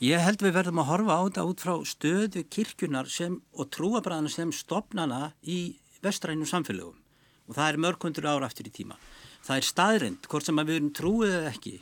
ég 0.00 0.24
held 0.24 0.46
við 0.46 0.56
verðum 0.56 0.80
að 0.80 0.90
horfa 0.94 1.18
á 1.18 1.22
þetta 1.26 1.46
út 1.50 1.66
frá 1.66 1.74
stöðu 1.92 2.46
kirkjunar 2.48 3.12
sem, 3.12 3.36
og 3.52 3.68
trúabræðana 3.74 4.32
sem 4.32 4.54
stopnana 4.54 5.32
í 5.44 5.60
vestrænum 6.02 6.48
samfélögum 6.48 7.01
og 7.48 7.56
það 7.56 7.68
er 7.68 7.80
mörg 7.84 8.06
hundur 8.06 8.28
ára 8.28 8.48
aftur 8.48 8.68
í 8.68 8.74
tíma. 8.74 8.98
Það 9.42 9.58
er 9.58 9.66
staðrind, 9.66 10.28
hvort 10.30 10.46
sem 10.46 10.60
við 10.62 10.76
erum 10.76 10.92
trúið 10.94 11.34
eða 11.40 11.50
ekki 11.50 11.74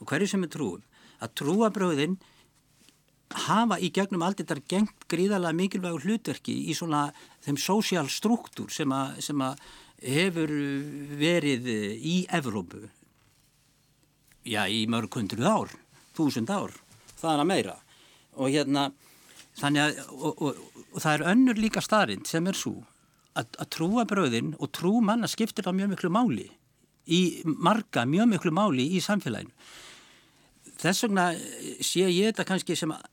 og 0.00 0.10
hverju 0.10 0.30
sem 0.30 0.44
við 0.44 0.54
trúum, 0.54 0.82
að 1.22 1.34
trúabröðin 1.40 2.18
hafa 3.46 3.78
í 3.82 3.90
gegnum 3.94 4.22
allt 4.22 4.42
þetta 4.42 4.60
gengt 4.70 5.06
gríðarlega 5.10 5.58
mikilvægur 5.58 6.04
hlutverki 6.06 6.54
í 6.70 6.74
svona 6.76 7.08
þeim 7.44 7.58
sósjál 7.58 8.06
struktúr 8.12 8.70
sem 8.70 8.92
að, 8.94 9.62
hefur 10.04 10.52
verið 11.18 11.70
í 12.04 12.16
Evrópu 12.34 12.84
já, 14.44 14.66
í 14.68 14.84
mörg 14.90 15.16
hundruð 15.16 15.48
ár, 15.48 15.72
þúsund 16.16 16.52
ár, 16.52 16.74
það 17.16 17.32
er 17.32 17.42
að 17.42 17.50
meira 17.50 17.76
og 18.34 18.50
hérna 18.52 18.90
þannig 19.56 19.84
að 19.84 20.00
og, 20.12 20.42
og, 20.42 20.58
og 20.92 20.98
það 21.00 21.12
er 21.14 21.26
önnur 21.32 21.62
líka 21.62 21.82
staðrind 21.84 22.28
sem 22.28 22.46
er 22.50 22.58
svo 22.58 22.82
að, 23.38 23.64
trúa 23.72 24.04
bröðin 24.08 24.54
og 24.58 24.70
trú 24.74 24.98
manna 25.04 25.30
skiptir 25.30 25.66
það 25.66 25.80
mjög 25.80 25.94
miklu 25.94 26.12
máli 26.14 26.48
í 27.04 27.20
marga 27.44 28.06
mjög 28.08 28.30
miklu 28.30 28.52
máli 28.54 28.86
í 28.96 29.02
samfélaginu. 29.04 29.52
Þess 30.80 31.06
vegna 31.06 31.30
sé 31.84 32.08
ég 32.08 32.32
þetta 32.32 32.46
kannski 32.48 32.76
sem 32.76 32.92
að 32.94 33.04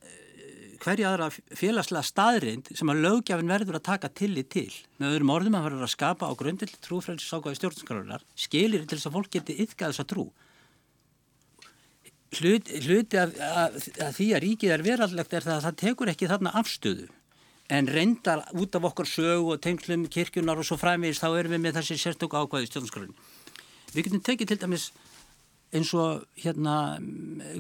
hverja 0.81 1.11
aðra 1.11 1.27
félagslega 1.29 2.01
staðrind 2.05 2.71
sem 2.73 2.89
að 2.89 3.03
lögjafin 3.05 3.51
verður 3.51 3.77
að 3.77 3.85
taka 3.85 4.09
tillit 4.17 4.49
til. 4.53 4.71
Með 4.97 5.15
öðrum 5.15 5.33
orðum 5.35 5.57
að 5.59 5.67
verður 5.67 5.85
að 5.85 5.93
skapa 5.93 6.29
á 6.29 6.33
grundill 6.39 6.71
trúfrælsákaði 6.81 7.59
stjórnskarunar 7.59 8.25
skilir 8.33 8.87
til 8.87 8.97
þess 8.97 9.11
að 9.11 9.17
fólk 9.17 9.29
geti 9.35 9.59
yfka 9.61 9.91
þessa 9.91 10.07
trú. 10.09 10.31
Hlut, 12.39 12.69
hluti 12.87 13.19
af, 13.19 13.33
af, 13.43 13.73
af 14.07 14.13
því 14.15 14.27
að 14.33 14.43
ríkið 14.45 14.73
er 14.73 14.83
verallegt 14.85 15.33
er 15.35 15.45
það 15.45 15.57
að 15.57 15.65
það 15.67 15.79
tekur 15.83 16.11
ekki 16.13 16.29
þarna 16.31 16.53
afstöðu 16.61 17.09
en 17.71 17.87
reyndar 17.87 18.43
út 18.59 18.75
af 18.75 18.89
okkur 18.89 19.07
sög 19.07 19.53
og 19.53 19.61
tengslum 19.63 20.03
kirkjunar 20.11 20.59
og 20.59 20.67
svo 20.67 20.75
fræmiðis 20.79 21.21
þá 21.21 21.29
erum 21.39 21.55
við 21.55 21.63
með 21.63 21.77
þessi 21.79 21.99
sérstöku 22.01 22.35
ákvæði 22.35 22.67
stjórnarskröðin. 22.67 23.15
Við 23.93 24.07
getum 24.07 24.23
tekið 24.27 24.51
til 24.51 24.57
dæmis 24.59 24.89
eins 25.71 25.93
og 25.95 26.25
hérna 26.35 26.75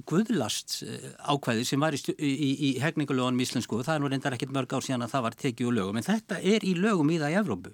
guðlast 0.09 0.81
eh, 0.83 1.13
ákvæði 1.31 1.63
sem 1.67 1.79
var 1.79 1.95
í, 1.95 2.01
í, 2.17 2.51
í 2.51 2.71
hegningulegunum 2.83 3.39
íslensku 3.43 3.77
og 3.77 3.87
það 3.87 3.95
er 3.95 4.03
nú 4.03 4.11
reyndar 4.11 4.35
ekkert 4.35 4.51
mörg 4.55 4.75
ár 4.75 4.83
síðan 4.83 5.05
að 5.05 5.13
það 5.13 5.25
var 5.27 5.37
tekið 5.45 5.69
úr 5.69 5.77
lögum 5.77 6.01
en 6.01 6.07
þetta 6.09 6.41
er 6.43 6.67
í 6.67 6.75
lögum 6.75 7.13
í 7.13 7.21
það 7.21 7.31
í 7.31 7.39
Evrópu 7.39 7.71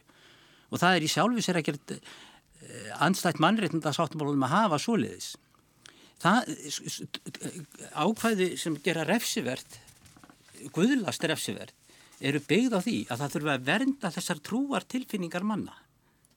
og 0.67 0.83
það 0.83 0.99
er 0.99 1.07
í 1.07 1.09
sjálfi 1.09 1.45
sér 1.47 1.61
ekkert 1.63 1.95
eh, 1.97 2.93
anstætt 3.01 3.41
mannreitnda 3.41 3.95
sáttumálum 3.95 4.45
að 4.45 4.53
hafa 4.53 4.81
soliðis. 4.83 5.33
Það 6.21 6.53
ákvæði 7.97 8.51
sem 8.61 8.77
gera 8.85 9.05
refsivert 9.09 9.81
guðlast 10.73 11.25
refsivert 11.29 11.73
eru 12.19 12.41
byggð 12.47 12.77
á 12.77 12.79
því 12.81 12.97
að 13.07 13.21
það 13.21 13.33
þurfa 13.35 13.53
að 13.53 13.67
vernda 13.67 14.13
þessar 14.15 14.41
trúar 14.45 14.87
tilfinningar 14.89 15.45
manna 15.45 15.75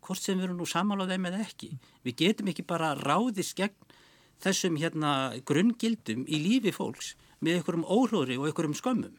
hvort 0.04 0.22
sem 0.22 0.38
við 0.38 0.48
erum 0.48 0.60
nú 0.60 0.66
samála 0.68 1.06
þeim 1.06 1.28
eða 1.28 1.44
ekki. 1.44 1.70
Við 2.06 2.16
getum 2.24 2.50
ekki 2.50 2.64
bara 2.66 2.94
ráðist 2.98 3.56
gegn 3.58 3.76
þessum 4.42 4.78
hérna 4.80 5.12
grunngildum 5.46 6.24
í 6.26 6.40
lífi 6.40 6.72
fólks 6.74 7.14
með 7.40 7.60
einhverjum 7.60 7.86
óhlóðri 7.86 8.38
og 8.40 8.48
einhverjum 8.48 8.76
skömmum 8.78 9.16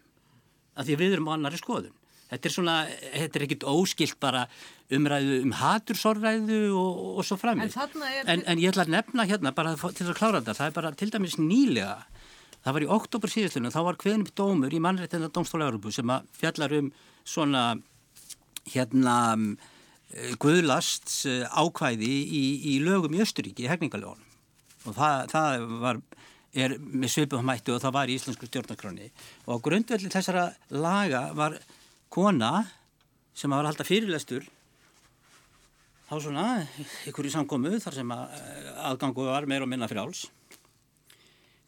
af 0.75 0.87
því 0.87 0.97
við 0.99 1.17
erum 1.17 1.29
á 1.29 1.35
annari 1.35 1.59
skoðun. 1.61 1.95
Þetta 2.31 2.47
er 2.47 2.53
svona, 2.55 2.75
þetta 3.11 3.37
er 3.37 3.43
ekkit 3.45 3.65
óskilt 3.67 4.19
bara 4.23 4.45
umræðu 4.95 5.41
um 5.43 5.53
hatursorræðu 5.59 6.59
og, 6.79 7.01
og 7.19 7.27
svo 7.27 7.35
framið 7.39 7.75
en, 7.75 8.05
en, 8.23 8.43
en 8.47 8.61
ég 8.61 8.71
ætla 8.71 8.85
að 8.87 8.93
nefna 8.95 9.25
hérna 9.27 9.51
bara 9.55 9.73
til 9.75 10.07
að 10.07 10.15
klára 10.15 10.39
þetta, 10.39 10.55
það 10.61 10.69
er 10.69 10.77
bara 10.77 10.91
til 10.95 11.09
dæmis 11.11 11.35
nýlega 11.41 11.97
það 12.61 12.75
var 12.75 12.85
í 12.85 12.89
oktober 12.97 13.33
síðastunum, 13.33 13.73
þá 13.73 13.81
var 13.87 13.99
hveðin 14.01 14.25
upp 14.25 14.33
dómur 14.37 14.73
í 14.73 14.81
mannrættina 14.83 15.31
Dómstóla 15.33 15.69
Európu 15.69 15.93
sem 15.93 16.13
að 16.13 16.27
fjallar 16.37 16.75
um 16.77 16.91
svona 17.25 17.63
hérna 18.69 19.15
eh, 19.35 20.33
guðlast 20.41 21.13
eh, 21.29 21.45
ákvæði 21.49 22.11
í, 22.11 22.43
í 22.73 22.79
lögum 22.85 23.15
í 23.17 23.23
Östuríki, 23.23 23.65
í 23.65 23.71
hegningaljónum 23.71 24.27
og 24.89 24.97
það, 24.97 25.27
það 25.31 25.67
var 25.81 26.01
er 26.51 26.75
með 26.79 27.13
svipum 27.13 27.45
mættu 27.47 27.75
og 27.75 27.83
það 27.83 27.95
var 27.95 28.11
í 28.11 28.15
Íslensku 28.17 28.49
stjórnarkroni 28.49 29.07
og 29.45 29.55
á 29.55 29.63
grundvelli 29.63 30.11
þessara 30.11 30.49
laga 30.73 31.29
var 31.37 31.55
kona 32.11 32.65
sem 33.37 33.53
var 33.53 33.69
alltaf 33.69 33.87
fyrirlestur 33.87 34.43
þá 36.09 36.15
svona 36.19 36.45
ykkur 37.07 37.29
í 37.29 37.31
samkomu 37.31 37.77
þar 37.79 37.97
sem 38.01 38.13
að 38.13 38.37
eh, 38.37 38.69
aðgangu 38.91 39.27
var 39.29 39.47
meir 39.49 39.63
og 39.63 39.71
minna 39.71 39.89
fráls 39.91 40.27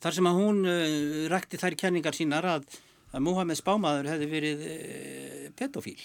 þar 0.03 0.17
sem 0.17 0.27
að 0.29 0.39
hún 0.41 0.65
uh, 0.67 1.29
rækti 1.31 1.59
þær 1.61 1.77
kenningar 1.79 2.17
sínar 2.17 2.47
að, 2.57 2.67
að 3.13 3.25
Muhammed 3.25 3.59
Spámaður 3.59 4.11
hefði 4.11 4.29
verið 4.31 4.67
uh, 4.67 5.47
pedofíl. 5.59 5.99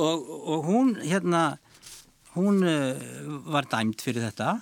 Og, 0.00 0.22
og 0.24 0.68
hún 0.70 0.94
hérna 1.04 1.42
hún 2.36 2.62
uh, 2.64 2.96
var 3.52 3.68
dæmt 3.68 4.04
fyrir 4.04 4.24
þetta. 4.30 4.60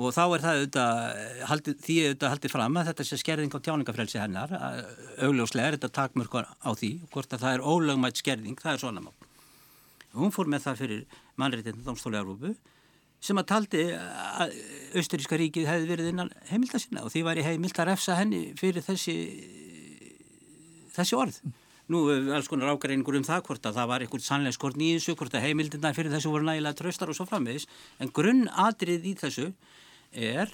Og 0.00 0.14
þá 0.14 0.22
er 0.22 0.42
það 0.42 0.58
auðvitað, 0.58 0.98
haldið, 1.50 1.80
því 1.84 1.94
auðvitað 2.04 2.32
haldið 2.32 2.52
fram 2.54 2.76
að 2.78 2.86
þetta 2.88 3.06
sé 3.06 3.16
skerðing 3.20 3.54
á 3.58 3.64
tjáningafrelsi 3.66 4.20
hennar, 4.22 4.52
augljóslega 5.26 5.66
er 5.66 5.76
þetta 5.76 5.90
takmörk 5.98 6.36
á 6.38 6.70
því, 6.78 6.90
hvort 7.10 7.34
að 7.34 7.42
það 7.42 7.56
er 7.56 7.64
ólögmætt 7.66 8.22
skerðing, 8.22 8.62
það 8.62 8.76
er 8.76 8.82
svona 8.84 9.02
mál. 9.02 9.26
Hún 10.14 10.32
fór 10.34 10.48
með 10.50 10.64
það 10.68 10.80
fyrir 10.84 11.18
mannréttinu 11.42 11.84
Dómstóli 11.84 12.20
Európu 12.22 12.54
sem 13.20 13.40
að 13.40 13.48
taldi 13.52 13.86
að 13.94 14.54
Austuríska 14.96 15.38
ríkið 15.38 15.68
hefði 15.68 15.88
verið 15.90 16.12
innan 16.12 16.30
heimilda 16.50 16.80
sinna 16.80 17.04
og 17.04 17.12
því 17.12 17.24
var 17.26 17.40
ég 17.40 17.48
heimilt 17.50 17.78
að 17.78 17.90
refsa 17.92 18.16
henni 18.18 18.46
fyrir 18.58 18.84
þessi, 18.84 19.16
þessi 20.96 21.18
orð. 21.18 21.42
Nú 21.90 22.04
er 22.12 22.30
alls 22.36 22.48
konar 22.50 22.70
ágreiningur 22.70 23.18
um 23.18 23.26
það 23.26 23.44
hvort 23.48 23.64
að 23.66 23.76
það 23.80 23.90
var 23.90 24.04
einhvern 24.04 24.24
sannleikskorn 24.24 24.82
í 24.86 24.90
þessu, 24.96 25.16
hvort 25.18 25.34
að 25.34 25.46
heimildina 25.48 25.90
fyrir 25.96 26.12
þessu 26.14 26.32
voru 26.32 26.46
nægilega 26.46 26.78
tröstar 26.78 27.10
og 27.10 27.18
svo 27.18 27.26
framvegis, 27.26 27.66
en 27.98 28.12
grunnatrið 28.14 29.08
í 29.10 29.14
þessu 29.18 29.48
er 30.14 30.52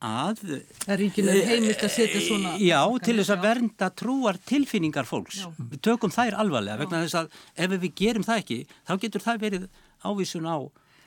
að... 0.00 0.44
Það 0.84 0.92
er 0.94 1.00
ríkinu 1.02 1.34
heimilt 1.48 1.82
að 1.84 1.92
setja 1.96 2.20
svona... 2.24 2.54
Já, 2.62 2.80
til 3.04 3.16
þess 3.18 3.34
að 3.34 3.42
vernda 3.48 3.90
trúar 3.98 4.38
tilfinningar 4.48 5.08
fólks. 5.08 5.42
Já. 5.42 5.50
Við 5.58 5.82
tökum 5.90 6.14
þær 6.14 6.38
alvarlega 6.44 6.80
vegna 6.84 7.02
þess 7.04 7.18
að 7.20 7.34
ef 7.66 7.74
við 7.74 7.90
gerum 8.00 8.26
það 8.26 8.44
ekki, 8.44 8.60
þá 8.88 8.94
getur 9.04 9.26
það 9.26 9.42
verið 9.44 9.66
ávísun 10.06 10.48
á, 10.48 10.58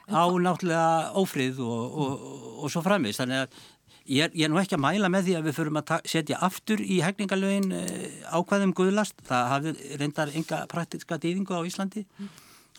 á 0.09 0.23
náttúrulega 0.27 1.13
ófrið 1.19 1.61
og, 1.63 1.95
og, 2.03 2.25
og, 2.63 2.67
svo 2.71 2.83
framvegis. 2.85 3.21
Þannig 3.21 3.45
að 3.45 3.61
Ég 4.03 4.25
er, 4.25 4.33
ég 4.35 4.43
er 4.43 4.49
nú 4.51 4.57
ekki 4.59 4.75
að 4.75 4.81
mæla 4.83 5.07
með 5.07 5.29
því 5.29 5.33
að 5.37 5.45
við 5.47 5.53
förum 5.55 5.77
að 5.79 5.91
setja 6.11 6.35
aftur 6.43 6.81
í 6.83 6.97
hegningalögin 6.99 7.69
eh, 7.77 8.17
ákvæðum 8.35 8.73
guðlast. 8.75 9.15
Það 9.23 9.45
hafi 9.47 9.71
reyndar 10.01 10.33
enga 10.35 10.59
praktiska 10.67 11.15
dýðingu 11.23 11.55
á 11.55 11.63
Íslandi 11.63 12.03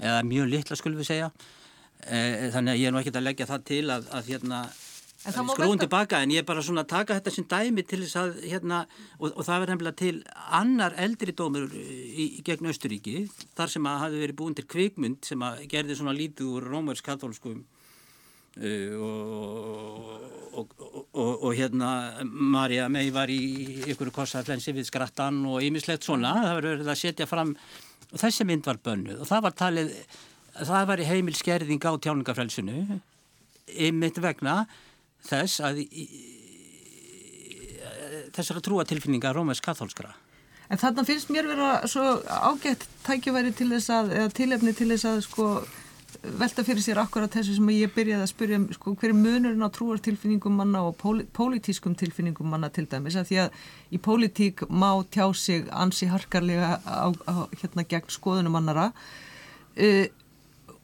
eða 0.02 0.18
mjög 0.28 0.50
litla 0.52 0.76
skulum 0.76 1.00
við 1.00 1.08
segja. 1.08 1.30
Eh, 2.04 2.50
þannig 2.52 2.74
að 2.74 2.80
ég 2.82 2.90
er 2.90 2.92
nú 2.92 3.00
ekki 3.00 3.14
að 3.14 3.24
leggja 3.24 3.48
það 3.48 3.64
til 3.70 3.80
að, 3.94 4.10
að 4.12 4.28
hérna, 4.34 4.60
skrúin 5.24 5.80
tilbaka 5.80 6.20
en 6.22 6.32
ég 6.34 6.42
er 6.42 6.48
bara 6.48 6.62
svona 6.64 6.84
að 6.84 6.92
taka 6.92 7.18
þetta 7.18 7.34
sem 7.34 7.46
dæmi 7.50 7.84
til 7.88 8.00
þess 8.04 8.18
að 8.20 8.40
hérna 8.44 8.80
og, 9.18 9.30
og 9.30 9.42
það 9.42 9.62
verður 9.62 9.74
nefnilega 9.74 10.00
til 10.00 10.16
annar 10.60 10.96
eldri 11.06 11.36
dómur 11.36 11.70
í, 11.74 12.26
í 12.38 12.42
gegn 12.46 12.70
Östuríki 12.72 13.24
þar 13.56 13.72
sem 13.72 13.88
að 13.88 14.02
hafi 14.04 14.24
verið 14.24 14.40
búin 14.40 14.58
til 14.58 14.66
kvikmynd 14.68 15.24
sem 15.24 15.46
að 15.46 15.64
gerði 15.72 15.98
svona 16.00 16.16
lítið 16.18 16.52
úr 16.56 16.68
rómverðskatholskum 16.74 17.64
Uh, 18.54 18.92
og, 19.02 20.20
og, 20.54 20.74
og, 21.10 21.30
og 21.48 21.56
hérna 21.58 21.88
Marja 22.22 22.84
mei 22.86 23.08
var 23.10 23.26
í 23.26 23.80
ykkur 23.90 24.12
korsaflensi 24.14 24.70
við 24.76 24.86
skrattan 24.86 25.40
og 25.50 25.58
ýmislegt 25.66 26.06
svona. 26.06 26.36
Það 26.38 26.60
verið 26.60 26.92
að 26.92 27.00
setja 27.00 27.26
fram 27.26 27.50
og 28.14 28.20
þessi 28.22 28.46
mynd 28.46 28.68
var 28.70 28.78
bönnuð 28.84 29.24
og 29.24 29.30
það 29.30 29.44
var 29.48 29.56
talið 29.58 29.90
það 30.54 30.88
var 30.92 31.02
í 31.02 31.08
heimil 31.08 31.34
skerðing 31.34 31.82
á 31.82 31.92
tjáningafrelsinu 31.98 33.00
ymmit 33.88 34.20
vegna 34.22 34.60
þess 35.28 35.62
að 35.64 35.84
þessara 38.34 38.62
trúatilfinninga 38.64 39.32
rómæs 39.34 39.62
katholskra 39.64 40.14
En 40.72 40.80
þannig 40.80 41.08
finnst 41.10 41.32
mér 41.32 41.48
vera 41.50 41.70
svo 41.90 42.18
ágætt 42.24 42.86
tækjaværi 43.04 43.52
til 43.56 43.68
þess 43.74 43.90
að, 43.92 44.12
eða 44.16 44.30
tilefni 44.38 44.72
til 44.76 44.88
þess 44.94 45.08
að 45.10 45.18
sko 45.26 45.48
velta 46.40 46.64
fyrir 46.64 46.80
sér 46.80 47.00
akkurat 47.02 47.32
þessu 47.34 47.58
sem 47.58 47.70
ég 47.74 47.92
byrjaði 47.92 48.24
að 48.24 48.30
spyrja 48.30 48.58
um 48.60 48.64
sko, 48.72 48.94
hver 48.96 49.12
er 49.12 49.18
munurinn 49.18 49.66
á 49.66 49.68
trúartilfinningum 49.74 50.56
manna 50.56 50.84
og 50.88 50.96
pólitískum 51.36 51.96
tilfinningum 52.00 52.48
manna 52.48 52.70
til 52.72 52.86
dæmis? 52.88 53.18
Að 53.20 53.28
því 53.28 53.40
að 53.42 53.58
í 53.92 54.00
pólitík 54.00 54.64
má 54.70 54.88
tjá 55.12 55.26
sig 55.36 55.68
ansi 55.68 56.08
harkarlega 56.08 56.78
á, 56.80 57.12
á, 57.12 57.34
hérna 57.60 57.84
gegn 57.90 58.14
skoðunum 58.14 58.56
mannara 58.56 58.88
uh, 58.94 60.06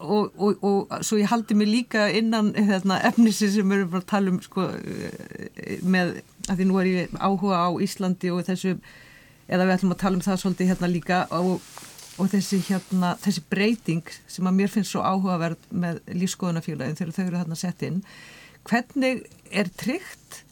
og, 0.01 0.32
og, 0.40 0.64
og 0.64 1.05
svo 1.05 1.18
ég 1.20 1.30
haldi 1.30 1.55
mig 1.55 1.68
líka 1.68 2.09
innan 2.16 2.55
hérna, 2.57 3.01
efnisi 3.09 3.51
sem 3.53 3.68
við 3.68 3.82
erum 3.82 3.92
bara 3.92 4.05
að 4.05 4.11
tala 4.11 4.32
um 4.32 4.40
sko, 4.42 4.66
með 5.84 6.16
að 6.48 6.57
því 6.57 6.66
nú 6.70 6.80
er 6.80 6.90
ég 6.90 7.14
áhuga 7.20 7.62
á 7.62 7.68
Íslandi 7.84 8.32
og 8.32 8.42
þessu 8.48 8.74
eða 9.51 9.66
við 9.66 9.76
ætlum 9.76 9.94
að 9.94 10.03
tala 10.05 10.18
um 10.18 10.24
það 10.24 10.42
svolítið 10.42 10.72
hérna 10.72 10.90
líka 10.90 11.22
og 11.36 11.61
og 12.20 12.28
þessi, 12.28 12.59
hérna, 12.66 13.14
þessi 13.22 13.42
breyting 13.53 14.11
sem 14.28 14.48
að 14.48 14.59
mér 14.59 14.72
finnst 14.72 14.92
svo 14.94 15.05
áhugaverð 15.05 15.70
með 15.72 16.01
lífskoðunafélagin 16.12 16.98
þegar 16.98 17.14
þau 17.16 17.22
eru 17.24 17.40
þarna 17.40 17.59
sett 17.59 17.84
inn. 17.86 18.03
Hvernig 18.68 19.22
er 19.48 19.70
tryggt 19.80 20.42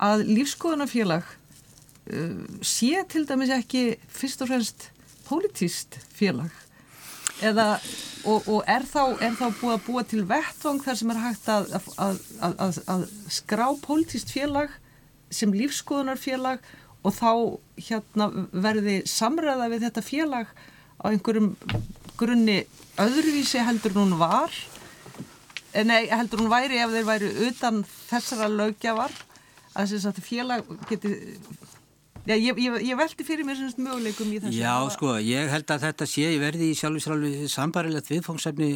að 0.00 0.24
lífskoðunafélag 0.30 1.26
uh, 1.28 2.40
sé 2.64 3.04
til 3.12 3.26
dæmis 3.28 3.52
ekki 3.52 3.84
fyrst 4.08 4.44
og 4.44 4.52
fremst 4.52 4.88
pólitíst 5.28 6.00
félag 6.16 6.54
eða 7.44 7.66
og, 8.28 8.48
og 8.48 8.60
er, 8.68 8.84
þá, 8.84 9.02
er 9.22 9.36
þá 9.38 9.46
búið 9.60 9.74
að 9.74 9.84
búa 9.86 10.02
til 10.08 10.24
vettvang 10.28 10.82
þar 10.84 10.98
sem 11.00 11.12
er 11.12 11.20
hægt 11.22 11.48
að, 11.52 11.70
að, 11.96 12.20
að, 12.50 12.80
að 12.94 13.06
skrá 13.32 13.66
pólitíst 13.84 14.32
félag 14.34 14.74
sem 15.32 15.54
lífskoðunarfélag 15.54 16.60
og 17.06 17.16
þá 17.16 17.30
hérna 17.80 18.28
verði 18.52 19.00
samræða 19.08 19.70
við 19.72 19.86
þetta 19.86 20.04
félag 20.04 20.52
á 21.00 21.04
einhverjum 21.08 21.54
grunni 22.20 22.58
öðruvísi 23.00 23.62
heldur 23.64 23.96
hún 23.96 24.18
var. 24.20 24.52
Eh, 25.72 25.86
nei, 25.86 26.10
heldur 26.10 26.42
hún 26.42 26.52
væri 26.52 26.82
ef 26.82 26.92
þeir 26.92 27.08
væri 27.08 27.30
utan 27.48 27.84
þessara 28.10 28.50
lögjafar 28.52 29.14
að 29.72 29.94
þess 29.94 30.10
að 30.10 30.22
félag 30.26 30.72
geti 30.90 31.14
Já, 32.28 32.34
ég, 32.36 32.58
ég, 32.60 32.80
ég 32.90 32.98
veldi 32.98 33.24
fyrir 33.24 33.46
mér 33.48 33.56
semst 33.58 33.78
möguleikum 33.80 34.32
í 34.32 34.40
þessu. 34.42 34.58
Já, 34.60 34.74
sko, 34.92 35.14
ég 35.24 35.48
held 35.52 35.72
að 35.72 35.86
þetta 35.86 36.08
sé 36.08 36.26
ég 36.26 36.42
verði 36.42 36.72
í 36.72 36.76
sjálfsrálfi 36.78 37.48
sambarilegt 37.50 38.10
viðfóngsefni 38.12 38.74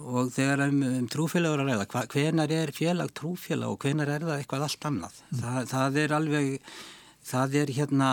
og 0.00 0.30
þegar 0.34 0.66
um, 0.68 0.78
um 0.86 1.08
trúfélagur 1.10 1.64
að 1.64 1.72
ræða, 1.72 2.04
hvenar 2.14 2.54
er 2.54 2.70
félag 2.76 3.10
trúfélag 3.16 3.74
og 3.74 3.82
hvenar 3.82 4.12
er 4.14 4.28
það 4.28 4.38
eitthvað 4.38 4.68
allt 4.68 4.86
annað. 4.90 5.18
Mm. 5.30 5.42
Það, 5.42 5.58
það 5.74 5.98
er 6.04 6.14
alveg, 6.20 6.70
það 7.32 7.58
er 7.60 7.74
hérna 7.80 8.12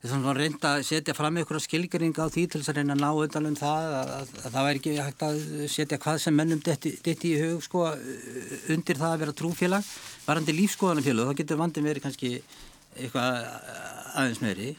þess 0.00 0.16
að 0.16 0.38
reynda 0.38 0.70
að 0.78 0.86
setja 0.88 1.14
fram 1.16 1.36
einhverja 1.36 1.66
skilgjöring 1.66 2.16
á 2.16 2.32
því 2.32 2.46
til 2.48 2.62
þess 2.62 2.72
að 2.72 2.78
reyna 2.80 2.94
að 2.96 3.02
ná 3.02 3.08
undan 3.12 3.48
um 3.50 3.56
það 3.58 3.88
að, 3.90 4.12
að, 4.14 4.30
að 4.40 4.54
það 4.54 4.66
væri 4.66 4.80
ekki 4.80 4.94
hægt 4.96 5.24
að 5.26 5.40
setja 5.74 5.98
hvað 6.00 6.20
sem 6.24 6.38
mennum 6.40 6.62
ditti 6.64 7.32
í 7.34 7.40
hug 7.42 7.60
sko, 7.66 7.82
undir 8.72 9.00
það 9.00 9.12
að 9.12 9.22
vera 9.26 9.36
trúfélag 9.36 9.90
varandi 10.24 10.56
lífskoðanarfélag, 10.56 11.28
þá 11.28 11.40
getur 11.42 11.60
vandin 11.60 11.88
verið 11.90 12.06
kannski 12.06 12.32
eitthvað 12.96 13.44
aðeins 14.18 14.40
meðri 14.42 14.70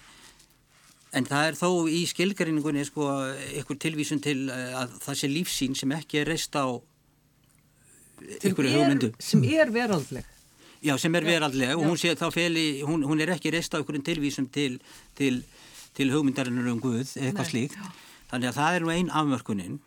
en 1.18 1.28
það 1.28 1.48
er 1.50 1.58
þó 1.60 1.70
í 1.92 2.02
skilgjöringunni 2.10 2.84
sko, 2.88 3.08
einhver 3.52 3.80
tilvísun 3.84 4.22
til 4.24 4.46
eh, 4.52 4.72
að 4.80 4.96
það 5.04 5.20
sé 5.20 5.30
lífsín 5.32 5.78
sem 5.78 5.96
ekki 5.96 6.22
er 6.22 6.32
reist 6.32 6.56
á 6.56 6.66
einhverju 8.42 8.76
hugmyndu. 8.78 9.12
sem 9.20 9.44
er 9.50 9.72
veraldleg. 9.74 10.28
Já, 10.82 10.96
sem 10.98 11.14
er 11.16 11.26
veraldleg 11.28 11.76
og 11.76 11.84
hún, 11.86 12.00
sé, 12.00 12.16
feli, 12.34 12.82
hún, 12.88 13.04
hún 13.06 13.22
er 13.22 13.36
ekki 13.36 13.52
reist 13.54 13.76
á 13.76 13.80
einhverjum 13.82 14.06
tilvísum 14.08 14.48
til, 14.50 14.80
til, 15.18 15.44
til 15.98 16.14
hugmyndarinnar 16.14 16.72
um 16.72 16.80
Guð, 16.82 17.18
eitthvað 17.20 17.44
Nei, 17.44 17.52
slíkt. 17.52 17.78
Þannig 18.32 18.50
að 18.50 18.60
það 18.62 18.78
er 18.78 18.86
nú 18.86 18.94
einn 18.96 19.12
afmörkunin 19.22 19.80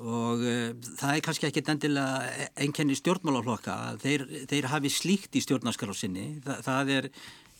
og 0.00 0.40
uh, 0.46 0.72
það 1.00 1.12
er 1.14 1.24
kannski 1.26 1.48
ekki 1.48 1.64
endilega 1.74 2.48
einkenni 2.64 2.96
stjórnmálaflokka. 2.98 3.76
Þeir, 4.02 4.26
þeir 4.50 4.70
hafi 4.72 4.92
slíkt 4.92 5.36
í 5.36 5.44
stjórnarskarásinni. 5.44 6.26
Þa, 6.46 6.58
það 6.66 6.94
er, 6.96 7.10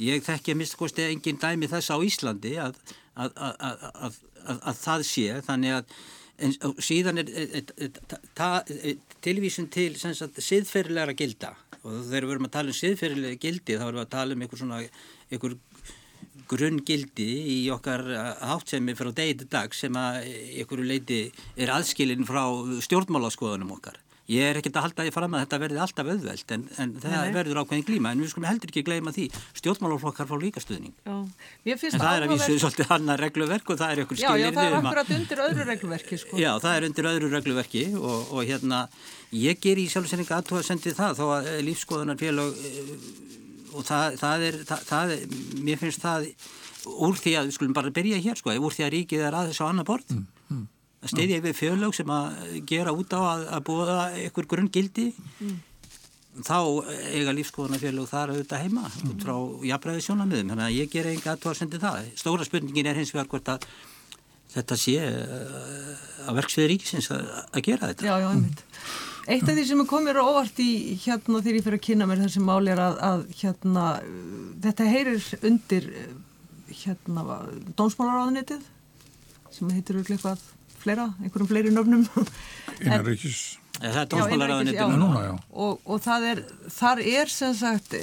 ég 0.03 0.24
þekki 0.26 0.55
að 0.55 0.61
mista 0.62 0.80
kosti 0.80 1.07
engin 1.11 1.41
dæmi 1.43 1.70
þess 1.70 1.93
á 1.93 1.97
Íslandi 2.03 2.57
að, 2.62 2.80
að, 3.14 3.37
að, 3.45 4.18
að 4.57 4.83
það 4.83 5.07
sé. 5.11 5.28
Þannig 5.47 5.78
að 5.80 5.97
en, 6.43 6.55
síðan 6.83 7.22
er, 7.22 7.30
tilvísun 9.24 9.68
til 9.72 9.93
siðferðilegra 9.99 11.16
gilda 11.18 11.53
og 11.83 12.05
þegar 12.07 12.26
við 12.26 12.35
erum 12.37 12.47
að 12.47 12.55
tala 12.57 12.70
um 12.72 12.78
siðferðilega 12.78 13.41
gildi 13.43 13.76
þá 13.76 13.87
erum 13.89 13.99
við 13.99 14.05
að 14.05 14.12
tala 14.14 14.37
um 14.37 14.45
einhver 14.45 14.61
svona 14.61 14.80
einhver 14.83 15.57
grunngildi 16.51 17.28
í 17.57 17.59
okkar 17.74 18.07
hátsemi 18.40 18.97
frá 18.99 19.12
degi 19.14 19.43
til 19.43 19.51
dag 19.53 19.74
sem 19.76 19.99
að 19.99 20.22
einhverju 20.62 20.88
leiti 20.88 21.20
er 21.57 21.74
aðskilin 21.74 22.26
frá 22.28 22.45
stjórnmálaskoðunum 22.86 23.76
okkar 23.78 24.01
Ég 24.30 24.47
er 24.47 24.59
ekkert 24.61 24.76
að 24.78 24.84
halda 24.86 25.05
því 25.05 25.12
fram 25.12 25.32
að 25.34 25.40
þetta 25.43 25.59
verði 25.59 25.80
alltaf 25.82 26.11
auðveld 26.12 26.53
en, 26.55 26.64
en 26.78 26.93
það 27.03 27.14
Nei. 27.16 27.32
verður 27.34 27.59
ákveðin 27.62 27.86
glíma 27.88 28.12
en 28.14 28.22
við 28.22 28.30
skulum 28.30 28.47
heldur 28.47 28.70
ekki 28.70 28.84
gleyma 28.86 29.12
því 29.16 29.24
stjórnmálaflokkar 29.59 30.28
fá 30.30 30.34
líka 30.38 30.62
stuðning 30.62 30.95
en 31.11 31.32
það 31.99 32.07
er 32.12 32.26
að 32.28 32.32
vísu 32.36 32.57
svolítið 32.62 32.95
annar 32.97 33.22
regluverk 33.26 33.74
og 33.74 33.80
það 33.82 33.95
er 33.95 34.03
ykkur 34.05 34.20
skilir 34.20 34.45
Já, 34.45 34.47
já, 34.47 34.55
það 34.55 34.68
er 34.68 34.78
akkurat 34.78 35.12
undir 35.18 35.43
öðru 35.49 35.66
regluverki 35.72 36.20
sko. 36.22 36.38
Já, 36.38 36.51
það 36.62 36.78
er 36.78 36.88
undir 36.88 37.11
öðru 37.12 37.32
regluverki 37.34 37.84
og, 37.99 38.30
og 38.30 38.47
hérna, 38.47 38.84
ég 39.43 39.61
ger 39.66 39.82
í 39.82 39.88
sjálfsendinga 39.90 40.38
aðtóða 40.38 40.68
sendið 40.70 40.99
það 41.03 41.18
þó 41.18 41.24
að 41.40 41.53
eh, 41.57 41.61
og 43.73 43.87
það, 43.89 44.18
það 44.20 44.45
er, 44.49 44.61
það, 44.68 44.85
það 44.91 45.16
er, 45.16 45.41
mér 45.66 45.81
finnst 45.81 46.05
það 46.05 46.29
úr 46.93 47.18
því 47.18 47.35
að, 47.39 47.49
við 47.49 47.57
skulum 47.57 47.75
bara 47.77 47.95
byrja 47.95 48.23
hér 48.23 48.39
sko, 48.39 48.55
úr 48.55 48.77
því 48.77 48.87
að 48.87 48.95
ríkið 48.97 49.27
er 49.27 49.39
aðeins 49.39 49.61
á 49.62 49.66
annar 49.68 49.89
borð. 49.89 50.14
Mm, 50.16 50.29
mm 50.53 50.70
að 51.03 51.11
steyðja 51.11 51.41
yfir 51.41 51.59
fjölög 51.59 51.97
sem 51.97 52.11
að 52.14 52.41
gera 52.68 52.95
út 52.95 53.14
á 53.14 53.20
að, 53.20 53.45
að 53.57 53.62
búa 53.66 53.95
einhver 54.14 54.49
grunn 54.51 54.70
gildi 54.73 55.09
mm. 55.12 55.57
þá 56.47 56.59
eiga 57.11 57.35
lífskoðunarfjölög 57.39 58.11
þar 58.11 58.35
auðvitað 58.35 58.62
heima 58.62 58.85
mm. 58.87 59.09
út 59.11 59.25
frá 59.27 59.35
jafnbræði 59.73 60.05
sjónamiðum 60.07 60.53
þannig 60.55 60.68
að 60.68 60.77
ég 60.79 60.93
ger 60.93 61.09
enga 61.11 61.35
aðtóðarsendi 61.35 61.83
það. 61.83 62.12
Stóra 62.23 62.47
spurningin 62.47 62.91
er 62.91 63.01
hins 63.01 63.14
vegar 63.14 63.31
hvort 63.33 63.51
að 63.57 63.66
þetta 64.53 64.79
sé 64.79 64.99
uh, 65.09 66.05
að 66.29 66.39
verksviði 66.39 66.70
ríkisins 66.75 67.11
að, 67.14 67.27
að 67.51 67.66
gera 67.66 67.91
þetta. 67.91 68.07
Já, 68.07 68.14
já, 68.23 68.29
einmitt 68.31 68.66
Eitt 69.31 69.47
af 69.47 69.55
því 69.55 69.64
sem 69.68 69.83
er 69.83 69.89
komið 69.91 70.18
á 70.18 70.25
óvart 70.27 70.61
í 70.62 70.70
hérna 71.05 71.43
þegar 71.43 71.59
ég 71.59 71.64
fyrir 71.66 71.79
að 71.79 71.87
kynna 71.87 72.09
mér 72.11 72.23
þessi 72.25 72.43
máli 72.43 72.73
er 72.73 72.83
að, 72.83 72.97
að 73.07 73.25
hérna 73.39 73.85
þetta 74.64 74.89
heyrir 74.91 75.29
undir 75.47 75.89
hérna 76.83 77.39
dómsmálaráðunitið 77.79 78.64
sem 79.53 79.73
heitir 79.77 80.01
eitthvað 80.01 80.43
fleira, 80.83 81.12
einhverjum 81.23 81.51
fleiri 81.51 81.70
nöfnum. 81.75 82.07
Innaríkis 82.83 83.43
Það 83.83 83.97
er 84.01 84.11
dómsmálaráðunitið 84.12 84.83
og, 84.93 85.79
og 85.87 86.03
það 86.05 86.27
er, 86.29 86.43
þar 86.75 87.01
er 87.12 87.31
sem 87.33 87.55
sagt 87.57 87.95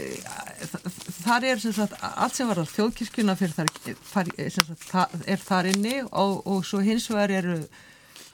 þar 1.20 1.46
er 1.52 1.62
sem 1.62 1.76
sagt 1.76 1.94
allt 2.10 2.40
sem 2.40 2.50
var 2.50 2.64
á 2.64 2.66
þjóðkirkjuna 2.68 3.36
fyrir 3.40 3.54
þar, 3.60 3.70
far, 4.02 4.32
sagt, 4.56 4.88
það 4.90 5.30
er 5.36 5.44
þar 5.44 5.70
inni 5.76 5.94
og, 6.10 6.42
og 6.50 6.66
svo 6.68 6.82
hins 6.84 7.06
vegar 7.12 7.36
eru 7.42 7.60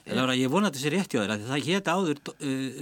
Lára, 0.06 0.36
ég 0.38 0.52
vona 0.54 0.70
þessi 0.70 0.92
rétti 0.94 1.18
á 1.18 1.24
þér 1.24 1.32
að 1.34 1.46
það 1.50 1.64
hétt 1.66 1.88
áður 1.90 2.20
uh, 2.30 2.82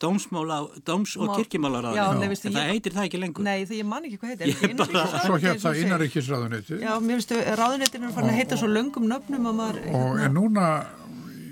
dómsmála, 0.00 0.56
dóms- 0.88 1.16
og 1.20 1.34
kirkjumálaráðunni 1.36 2.30
en 2.32 2.54
það 2.56 2.70
heitir 2.70 2.94
það 2.96 3.08
ekki 3.10 3.20
lengur. 3.20 3.44
Nei, 3.44 3.66
það 3.68 3.76
ég 3.76 3.88
man 3.90 4.06
ekki 4.08 4.20
hvað 4.22 4.32
heitir 4.32 4.86
Svo 5.26 5.36
hétt 5.42 5.60
það 5.60 5.80
innaríkisráðuniti 5.82 6.80
Já, 6.80 6.92
mér 7.04 7.20
finnstu, 7.20 7.42
ráðunitinu 7.60 8.08
er 8.08 8.16
farin 8.16 8.32
að 8.32 8.40
heita 8.40 8.60
svo 8.62 8.70
löngum 8.72 9.10
nöfnum 9.12 9.50
og 9.52 9.58
maður 9.60 9.82
og 9.84 10.08
en 10.08 10.24
hérna- 10.24 10.32
núna 10.38 10.66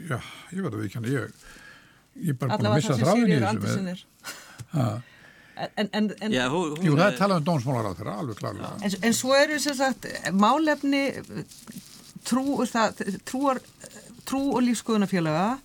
já, 0.08 0.18
ég 0.56 0.64
veit 0.64 0.72
að 0.72 0.80
við 0.80 0.88
ekki 0.88 1.00
hann 1.02 1.10
ég 1.12 1.46
ég 2.22 2.32
er 2.32 2.40
bara 2.40 2.56
búin 2.56 2.72
að 2.72 2.78
missa 2.80 3.00
þráðin 3.04 3.36
í 3.36 3.40
þessu 3.44 5.02
En, 5.76 5.88
en, 5.92 6.06
en, 6.20 6.32
Já, 6.32 6.46
hún, 6.48 6.70
hún, 6.72 6.86
Jú, 6.86 6.94
það 6.96 7.10
er 7.10 7.16
talað 7.18 7.42
um 7.42 7.44
dómsmálar 7.46 7.86
á 7.86 7.92
þeirra, 7.94 8.12
alveg 8.22 8.38
klarlega. 8.40 8.70
En, 8.82 8.94
en 9.04 9.14
svo 9.14 9.34
eru 9.36 9.58
sem 9.60 9.76
sagt 9.76 10.06
málefni 10.32 11.02
trú, 12.26 12.64
það, 12.70 13.02
trúar, 13.28 13.60
trú 14.28 14.42
og 14.56 14.64
lífskoðunafélaga, 14.66 15.58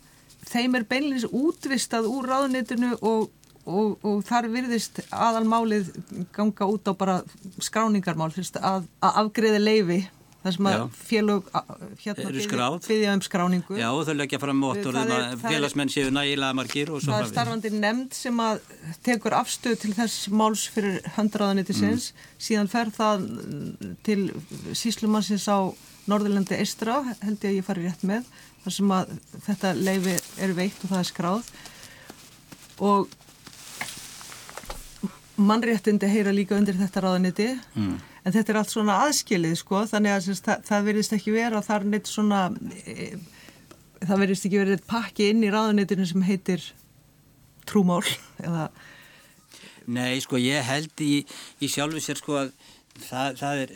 þeim 0.48 0.78
er 0.80 0.88
beinleins 0.90 1.28
útvistað 1.28 2.08
úr 2.10 2.30
ráðnitinu 2.32 2.94
og, 3.02 3.30
og, 3.66 3.98
og 4.02 4.22
þar 4.28 4.50
virðist 4.54 5.02
aðalmálið 5.12 5.92
ganga 6.36 6.70
út 6.70 6.88
á 6.88 6.94
bara 6.98 7.18
skráningarmál, 7.64 8.32
að, 8.32 8.88
að 9.02 9.20
afgreða 9.24 9.64
leifi 9.64 10.06
þar 10.48 10.56
sem 10.56 10.70
að 10.70 10.84
félög 10.96 11.50
hérna 12.04 12.70
byggja 12.88 13.16
um 13.16 13.24
skráningu. 13.26 13.78
Já 13.80 13.88
þau 13.90 14.14
leggja 14.16 14.40
fram 14.42 14.64
að 14.70 14.82
félagsmenn 15.44 15.92
séu 15.92 16.12
nægilega 16.14 16.58
margir 16.58 16.92
og 16.94 17.04
svo 17.04 17.14
Það 17.14 17.24
er 17.24 17.32
starfandi 17.32 17.74
nefnd 17.76 18.18
sem 18.18 18.42
að 18.44 18.62
tekur 19.06 19.36
afstöð 19.38 19.78
til 19.84 19.94
þess 19.98 20.30
máls 20.32 20.68
fyrir 20.74 21.02
höndræðanitisins 21.18 22.12
mm. 22.14 22.32
síðan 22.48 22.72
fer 22.72 22.94
það 22.96 23.28
til 24.08 24.20
síslumansins 24.78 25.48
á 25.52 25.74
Norðurlandi 26.08 26.58
Eistra 26.58 27.00
held 27.06 27.38
ég 27.44 27.50
að 27.52 27.58
ég 27.60 27.68
fari 27.68 27.86
rétt 27.86 28.04
með 28.08 28.28
þar 28.64 28.76
sem 28.78 28.92
að 28.98 29.16
þetta 29.46 29.74
leifi 29.78 30.18
er 30.44 30.58
veikt 30.58 30.84
og 30.84 30.92
það 30.92 31.00
er 31.00 31.10
skráð. 31.12 31.50
Og 32.88 33.16
mannréttindi 35.38 36.10
heyra 36.10 36.34
líka 36.34 36.58
undir 36.58 36.78
þetta 36.80 37.04
ráðaniti 37.04 37.52
mm 37.78 37.98
en 38.28 38.36
þetta 38.36 38.54
er 38.54 38.60
allt 38.62 38.74
svona 38.74 39.00
aðskilið 39.06 39.56
sko 39.62 39.82
þannig 39.88 40.16
að 40.18 40.30
það, 40.44 40.64
það 40.68 40.88
verðist 40.90 41.16
ekki 41.16 41.34
vera 41.36 41.64
þar 41.64 41.88
neitt 41.88 42.10
svona 42.12 42.42
e, 42.84 43.14
það 44.04 44.24
verðist 44.24 44.48
ekki 44.50 44.62
verið 44.62 44.86
pakki 44.90 45.30
inn 45.32 45.46
í 45.48 45.52
ráðunitinu 45.54 46.08
sem 46.10 46.26
heitir 46.28 46.66
trúmál 47.68 48.04
eða 48.46 48.70
Nei 49.88 50.20
sko 50.20 50.36
ég 50.36 50.66
held 50.68 51.00
í, 51.00 51.22
í 51.64 51.68
sjálfu 51.72 52.02
sér 52.04 52.20
sko 52.20 52.36
að 52.42 52.50
það, 53.08 53.38
það 53.40 53.62
er 53.62 53.76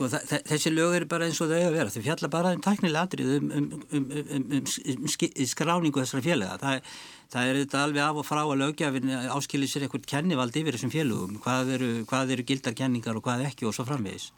sko 0.00 0.08
þessi 0.48 0.72
lög 0.72 0.96
eru 0.96 1.08
bara 1.10 1.28
eins 1.28 1.40
og 1.44 1.52
þau 1.52 1.60
að 1.60 1.76
vera. 1.76 1.92
Þau 1.92 2.04
fjalla 2.08 2.32
bara 2.32 2.52
um 2.56 2.64
taknilega 2.64 3.06
atrið 3.06 3.32
um, 3.36 3.50
um, 3.60 3.72
um, 4.00 4.52
um 4.56 5.08
skráningu 5.12 6.00
þessara 6.00 6.24
félaga. 6.24 6.60
Það 6.62 6.78
er 6.78 6.92
Það 7.30 7.46
er 7.46 7.58
þetta 7.60 7.80
alveg 7.86 8.02
af 8.02 8.16
og 8.18 8.24
frá 8.26 8.40
að 8.42 8.56
lögjafin 8.58 9.12
áskilir 9.30 9.70
sér 9.70 9.84
eitthvað 9.86 10.08
kennivald 10.10 10.56
yfir 10.58 10.74
þessum 10.74 10.90
félögum, 10.90 11.36
hvað 11.44 11.68
eru, 11.76 11.90
hvað 12.10 12.32
eru 12.34 12.44
gildarkenningar 12.48 13.20
og 13.20 13.22
hvað 13.22 13.44
ekki 13.46 13.68
og 13.70 13.76
svo 13.76 13.84
framvegis. 13.86 14.32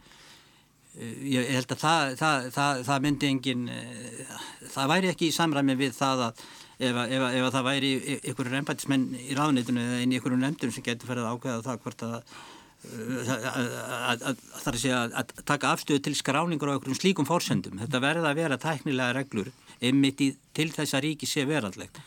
Eh, 1.01 1.15
ég 1.33 1.49
held 1.57 1.73
að 1.73 1.81
það, 1.81 2.13
það, 2.21 2.49
það, 2.53 2.83
það 2.91 3.07
myndi 3.07 3.31
engin, 3.33 3.63
eh, 3.73 4.35
það 4.75 4.93
væri 4.93 5.09
ekki 5.15 5.31
í 5.31 5.37
samræmi 5.39 5.79
við 5.81 5.97
það 5.97 6.27
að 6.27 6.43
ef, 6.83 7.01
ef, 7.01 7.25
ef 7.31 7.47
að 7.47 7.55
það 7.55 7.69
væri 7.71 7.93
einhverjur 8.19 8.59
ennbætismenn 8.61 9.07
í 9.17 9.39
ráðnitinu 9.41 9.87
eða 9.87 10.03
einhverjum 10.03 10.45
nefndur 10.45 10.75
sem 10.77 10.85
getur 10.85 11.09
ferið 11.09 11.31
að 11.31 11.39
ákveða 11.39 11.65
það 11.71 11.83
hvort 11.87 12.05
að 12.11 12.37
að 12.83 14.79
segja 14.81 15.05
að 15.07 15.37
taka 15.47 15.75
afstöðu 15.75 16.03
til 16.03 16.17
skráningur 16.19 16.73
á 16.73 16.75
einhverjum 16.75 16.99
slíkum 16.99 17.29
fórsendum. 17.29 17.79
Þetta 17.83 18.03
verða 18.03 18.33
að 18.33 18.41
vera 18.43 18.59
tæknilega 18.59 19.15
reglur 19.21 19.53
einmitt 19.83 20.21
í, 20.25 20.33
til 20.55 20.71
þess 20.75 20.97
að 20.97 21.07
ríki 21.07 21.29
sé 21.31 21.47
verallegt 21.49 22.01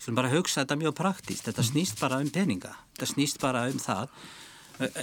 Svo 0.00 0.14
bara 0.16 0.30
hugsa 0.32 0.62
þetta 0.62 0.78
mjög 0.80 0.94
praktíst, 0.96 1.44
þetta 1.44 1.64
snýst 1.66 1.98
bara 2.00 2.20
um 2.24 2.28
peninga, 2.32 2.70
þetta 2.94 3.08
snýst 3.10 3.40
bara 3.42 3.66
um 3.68 3.80
það, 3.80 4.14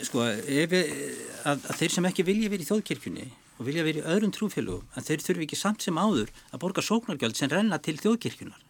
sko, 0.07 0.23
ef, 0.25 0.73
að, 0.73 1.67
að 1.69 1.81
þeir 1.81 1.93
sem 1.93 2.07
ekki 2.09 2.25
vilja 2.25 2.49
verið 2.49 2.65
í 2.65 2.69
þjóðkirkjunni 2.71 3.25
og 3.57 3.67
vilja 3.67 3.83
verið 3.85 4.01
í 4.01 4.15
öðrum 4.15 4.33
trúfélugum, 4.33 4.87
að 4.97 5.11
þeir 5.11 5.25
þurfi 5.27 5.45
ekki 5.45 5.59
samt 5.59 5.85
sem 5.85 6.01
áður 6.01 6.33
að 6.49 6.63
borga 6.63 6.85
sóknargjöld 6.85 7.37
sem 7.37 7.51
renna 7.53 7.77
til 7.77 7.93
þjóðkirkjunar. 8.01 8.63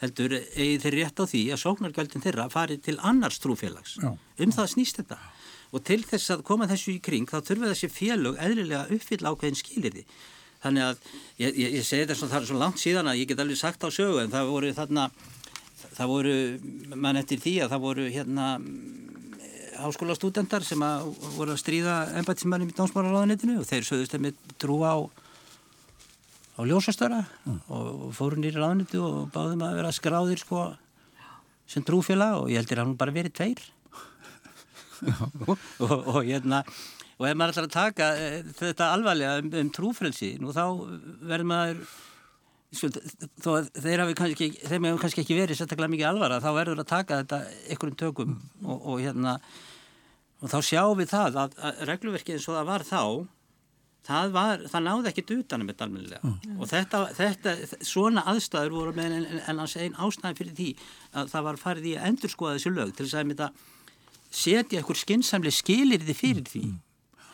Heldur, 0.00 0.38
eigi 0.56 0.80
þeir 0.80 0.96
rétt 0.96 1.20
á 1.20 1.24
því 1.28 1.42
að 1.52 1.62
sóknargjöldin 1.62 2.24
þeirra 2.24 2.48
fari 2.52 2.80
til 2.84 2.96
annars 3.04 3.38
trúfélags. 3.40 3.98
Já. 4.00 4.10
Um 4.16 4.52
það 4.56 4.72
snýst 4.72 5.00
þetta. 5.00 5.20
Og 5.74 5.82
til 5.86 6.00
þess 6.06 6.34
að 6.34 6.44
koma 6.46 6.68
þessu 6.70 6.94
í 6.94 7.02
kring, 7.02 7.26
þá 7.28 7.40
þurfa 7.46 7.72
þessi 7.72 7.90
félög 7.92 8.38
eðlilega 8.42 8.86
uppfylla 8.96 9.32
ákveðin 9.32 9.58
skilir 9.58 9.96
því. 9.96 10.04
Þannig 10.62 10.86
að 10.86 11.00
ég, 11.42 11.50
ég, 11.50 11.74
ég 11.78 11.86
segi 11.86 12.04
þetta 12.04 12.18
svo, 12.18 12.28
það 12.30 12.40
er 12.40 12.48
svo 12.50 12.60
langt 12.60 12.82
síðan 12.82 13.10
að 13.10 13.20
ég 13.20 13.30
get 13.30 13.42
alveg 13.42 13.60
sagt 13.60 13.84
á 13.84 13.88
sögu 13.92 14.22
en 14.22 14.32
það 14.32 14.52
voru 14.54 14.72
þarna 14.76 15.10
það 15.96 16.12
voru, 16.12 16.38
mann 16.96 17.20
eftir 17.20 17.42
því 17.42 17.54
að 17.64 17.74
það 17.74 17.84
voru 17.84 18.06
hérna 18.12 18.46
háskóla 19.76 20.16
stúdendar 20.16 20.64
sem 20.64 20.82
að 20.84 21.10
voru 21.36 21.54
að 21.54 21.60
stríða 21.60 21.96
ennbætismannum 22.20 22.72
í 22.72 22.76
dómsmálaráðanetinu 22.76 23.58
og 23.60 23.68
þeir 23.68 23.86
sögðust 23.88 24.16
að 24.16 24.26
með 24.26 24.42
trú 24.60 24.80
á 24.80 24.94
á 26.56 26.60
ljósastöra 26.64 27.22
mm. 27.44 27.58
og 27.68 28.12
fóru 28.16 28.40
nýri 28.40 28.56
ráðanetu 28.56 29.02
og 29.04 29.16
báðum 29.34 29.64
að 29.66 29.80
vera 29.82 29.92
skráðir 29.92 30.40
sko 30.40 30.70
sem 31.68 31.84
trúfélag 31.84 32.40
og 32.40 32.52
ég 32.52 32.62
heldur 32.62 32.80
að 32.80 32.86
hann 32.86 33.00
bara 33.00 33.14
verið 33.14 33.36
tveir 33.36 33.64
og, 35.48 35.56
og, 35.82 36.20
hérna 36.24 36.62
og 37.16 37.28
ef 37.28 37.38
maður 37.38 37.54
ætlar 37.54 37.68
að 37.68 37.76
taka 37.76 38.10
e, 38.16 38.42
þetta 38.58 38.90
alvarlega 38.94 39.38
um, 39.42 39.52
um 39.62 39.70
trúfrelsi 39.72 40.34
nú 40.42 40.52
þá 40.56 40.64
verður 41.22 41.48
maður 41.52 41.86
sko, 42.76 42.90
þó 43.44 43.48
að 43.54 43.70
þeir 43.84 44.02
hafi 44.04 44.18
kannski, 44.18 44.50
þeim 44.64 44.90
hefur 44.90 45.04
kannski 45.04 45.24
ekki 45.24 45.38
verið 45.38 45.60
sérstaklega 45.60 45.94
mikið 45.94 46.10
alvara, 46.10 46.42
þá 46.44 46.50
verður 46.58 46.82
að 46.82 46.92
taka 46.92 47.22
þetta 47.22 47.40
einhverjum 47.70 48.02
tökum 48.02 48.34
mm. 48.34 48.66
og, 48.66 48.84
og 48.92 49.00
hérna 49.04 49.38
og 50.42 50.52
þá 50.52 50.58
sjáum 50.68 51.00
við 51.00 51.10
það 51.14 51.40
að, 51.42 51.56
að 51.64 51.82
regluverkið 51.90 52.36
eins 52.36 52.50
og 52.50 52.58
það 52.58 52.70
var 52.72 52.86
þá 52.86 53.02
það, 54.06 54.32
var, 54.34 54.66
það 54.70 54.84
náði 54.86 55.10
ekkit 55.10 55.32
utanum 55.36 55.70
þetta 55.70 55.86
almennilega 55.86 56.20
mm. 56.32 56.58
og 56.58 56.70
þetta, 56.70 57.02
þetta, 57.16 57.54
svona 57.86 58.26
aðstæður 58.32 58.76
voru 58.76 58.94
með 58.96 59.16
en, 59.18 59.40
en 59.40 59.62
einn 59.64 59.96
ástæði 60.06 60.38
fyrir 60.40 60.58
því 60.60 60.68
að 61.16 61.32
það 61.32 61.48
var 61.48 61.62
farið 61.62 61.88
í 61.90 61.96
að 61.96 62.10
endurskoða 62.10 62.58
þessu 62.58 62.74
lög 62.76 62.92
til 62.92 63.08
þess 63.08 63.18
að 63.18 63.64
setja 64.36 64.80
einhver 64.80 64.98
skynnsamli 65.00 65.54
skilir 65.54 66.04
þið 66.04 66.20
fyrir 66.20 66.50
því. 66.50 66.66
Mm. 66.72 66.82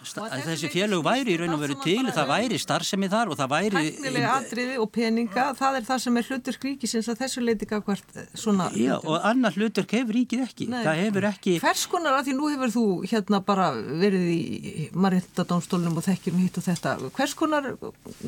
Þessi 0.02 0.68
félög 0.72 1.02
væri 1.06 1.34
í 1.34 1.38
raun 1.38 1.54
og 1.54 1.60
veru 1.62 1.76
til, 1.82 2.02
það 2.10 2.30
væri 2.32 2.58
starfsemi 2.58 3.08
þar 3.10 3.30
og 3.30 3.38
það 3.38 3.50
væri... 3.52 3.82
Teknilega 3.92 4.32
atriði 4.34 4.78
og 4.82 4.88
peninga, 4.94 5.44
það 5.58 5.78
er 5.78 5.86
það 5.86 6.00
sem 6.04 6.18
er 6.18 6.30
hlutur 6.30 6.58
ríkisins 6.64 7.10
að 7.12 7.20
þessu 7.22 7.44
leiti 7.44 7.68
gafkvært 7.70 8.18
eh, 8.18 8.26
svona... 8.34 8.66
Já, 8.74 8.96
og 8.98 9.28
annar 9.30 9.54
hlutur 9.54 9.86
hefur 9.92 10.18
ríkið 10.18 10.42
ekki, 10.48 10.68
Nei. 10.72 10.80
það 10.82 11.00
hefur 11.04 11.28
ekki... 11.30 11.56
Hvers 11.62 11.86
konar 11.92 12.18
að 12.18 12.28
því 12.28 12.36
nú 12.40 12.50
hefur 12.50 12.74
þú 12.74 12.84
hérna 13.12 13.42
bara 13.46 13.70
verið 14.02 14.26
í 14.34 14.88
Marittadónstólunum 15.06 16.02
og 16.02 16.06
þekkjum 16.08 16.42
hitt 16.42 16.58
og 16.58 16.66
þetta, 16.66 16.98
hvers 17.20 17.38
konar 17.38 17.70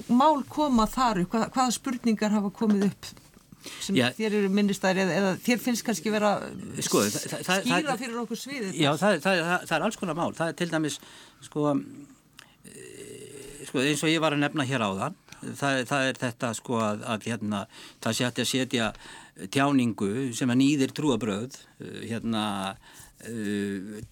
mál 0.06 0.44
koma 0.46 0.86
þar, 0.90 1.24
hvað, 1.26 1.50
hvaða 1.58 1.78
spurningar 1.80 2.38
hafa 2.38 2.54
komið 2.54 2.90
upp? 2.92 3.14
Sem 3.64 3.98
já, 3.98 4.08
þér 4.16 4.38
eru 4.40 4.50
minnistæðir 4.54 5.02
eða, 5.04 5.18
eða 5.20 5.32
þér 5.44 5.62
finnst 5.64 5.86
kannski 5.86 6.12
vera 6.12 6.32
sko, 6.84 7.02
það, 7.08 7.34
það, 7.46 7.66
skýra 7.68 7.96
fyrir 8.00 8.22
okkur 8.24 8.40
sviðið 8.40 8.78
Já, 8.80 8.90
það, 9.00 9.18
það 9.24 9.76
er 9.76 9.86
alls 9.88 10.00
konar 10.00 10.18
mál 10.18 10.30
það 10.36 10.52
er 10.52 10.58
til 10.60 10.70
dæmis 10.72 10.98
sko, 11.44 11.74
e, 12.68 12.88
sko 13.68 13.84
eins 13.84 14.04
og 14.04 14.12
ég 14.12 14.24
var 14.24 14.36
að 14.36 14.44
nefna 14.44 14.68
hér 14.68 14.86
áðan 14.86 15.20
það 15.60 15.98
er 15.98 16.20
þetta 16.20 16.54
sko 16.56 16.80
að, 16.80 17.04
að 17.14 17.28
hérna, 17.28 17.66
það 18.04 18.18
sé 18.18 18.30
að 18.30 18.48
setja 18.48 18.90
tjáningu 19.52 20.10
sem 20.36 20.50
að 20.50 20.60
nýðir 20.62 20.94
trúabröð 20.96 21.58
e, 21.82 21.92
hérna 22.06 22.44
uh, 23.28 24.02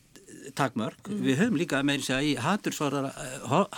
takmörg. 0.59 0.99
Mm. 1.07 1.21
Við 1.25 1.39
höfum 1.39 1.59
líka 1.61 1.81
með 1.87 2.03
þess 2.03 2.15
að 2.17 2.27
í 2.27 2.33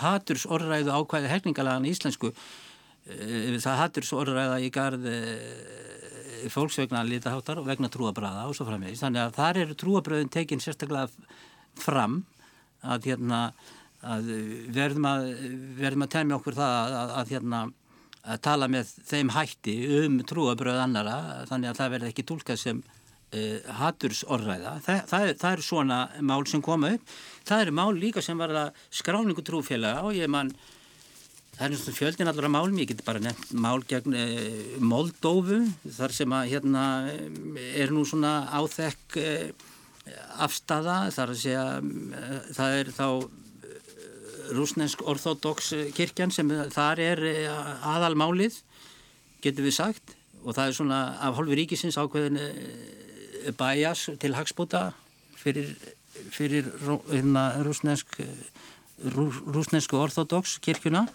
hatursorðræðu 0.01 0.95
ákvæði 0.95 1.31
hefningalagan 1.31 1.85
í 1.85 1.93
íslensku 1.93 2.33
Eh, 2.33 2.64
það 3.05 3.79
hattur 3.81 4.07
svo 4.07 4.21
orðræða 4.23 4.59
í 4.65 4.71
garð 4.73 5.07
eh, 5.11 6.49
fólksvegna 6.53 7.03
litaháttar 7.05 7.61
og 7.61 7.69
vegna 7.69 7.89
trúabræða 7.93 8.47
og 8.49 8.57
svo 8.57 8.67
framvegis 8.67 9.01
þannig 9.03 9.23
að 9.23 9.37
þar 9.39 9.61
eru 9.63 9.77
trúabröðin 9.81 10.33
tekinn 10.33 10.61
sérstaklega 10.63 11.09
fram 11.81 12.23
að 12.85 13.09
hérna 13.11 13.39
að 14.05 14.29
verðum 14.73 15.07
að 15.09 15.31
verðum 15.79 16.05
að 16.05 16.13
temja 16.13 16.37
okkur 16.37 16.57
það 16.57 16.75
að, 16.75 16.95
að, 16.99 17.13
að 17.19 17.33
hérna 17.33 17.61
að 18.25 18.41
tala 18.45 18.67
með 18.69 18.91
þeim 19.05 19.31
hætti 19.35 19.75
um 20.01 20.19
trúabröð 20.25 20.81
annara 20.81 21.17
þannig 21.49 21.71
að 21.71 21.79
það 21.79 21.91
verði 21.95 22.11
ekki 22.11 22.25
tólkað 22.29 22.61
sem 22.61 22.79
uh, 22.81 23.73
hatursorræða. 23.79 24.77
Þa, 24.85 24.95
það, 25.09 25.27
það 25.41 25.51
er 25.51 25.65
svona 25.65 25.99
mál 26.25 26.45
sem 26.49 26.63
koma 26.65 26.95
upp. 26.97 27.13
Það 27.45 27.65
eru 27.65 27.75
mál 27.77 27.91
líka 27.99 28.23
sem 28.25 28.39
var 28.41 28.53
að 28.53 28.87
skráningu 28.89 29.45
trúfélaga 29.45 30.05
og 30.07 30.17
ég 30.17 30.31
mann 30.31 30.53
Það 31.55 31.63
er 31.63 31.71
náttúrulega 31.71 31.95
fjöldin 31.95 32.27
allra 32.27 32.49
málum, 32.51 32.79
ég 32.81 32.89
get 32.89 33.01
bara 33.07 33.19
nefnt 33.23 33.53
mál 33.55 33.79
gegn 33.87 34.11
e, 34.19 34.23
Moldófu 34.83 35.61
þar 35.95 36.11
sem 36.11 36.33
að 36.35 36.49
hérna 36.51 36.81
er 37.79 37.93
nú 37.95 38.01
svona 38.03 38.31
áþekk 38.59 39.15
e, 39.21 39.29
afstafa, 40.43 40.97
þar 41.15 41.31
að 41.31 41.39
segja 41.39 41.61
e, 41.79 42.39
það 42.57 42.75
er 42.81 42.91
þá 42.97 43.07
rúsnesk 44.57 45.05
orthodox 45.07 45.71
kirkjan 45.95 46.33
sem 46.35 46.51
þar 46.75 47.01
er 47.05 47.23
aðalmálið, 47.87 48.57
getur 49.45 49.65
við 49.69 49.77
sagt. 49.77 50.17
Og 50.43 50.57
það 50.57 50.67
er 50.67 50.75
svona 50.77 50.99
af 51.23 51.39
holfi 51.39 51.55
ríkisins 51.61 51.95
ákveðin 51.97 52.41
bæjas 53.55 54.09
til 54.19 54.35
hagspúta 54.35 54.89
fyrir, 55.39 55.71
fyrir 56.35 56.67
hérna, 57.07 57.47
rúsnesk 57.63 58.19
rúsnesku 59.15 59.97
orthodox 60.03 60.59
kirkjuna 60.59 61.05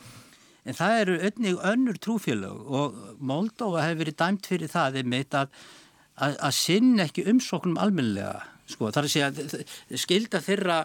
En 0.68 0.76
það 0.76 0.96
eru 1.02 1.18
önnig 1.28 1.60
önnur 1.64 1.98
trúfélög 2.04 2.66
og 2.68 2.96
Moldófa 3.24 3.86
hefur 3.86 4.02
verið 4.02 4.18
dæmt 4.20 4.48
fyrir 4.50 4.68
það 4.68 4.98
einmitt 5.00 5.36
að, 5.36 5.54
að, 6.20 6.36
að 6.36 6.56
sinna 6.58 7.06
ekki 7.06 7.24
umsóknum 7.32 7.80
almennilega. 7.80 8.42
Sko, 8.68 8.90
það 8.90 9.00
er 9.00 9.08
að 9.08 9.14
segja 9.14 9.30
að 9.30 10.02
skilda 10.02 10.42
þeirra 10.44 10.76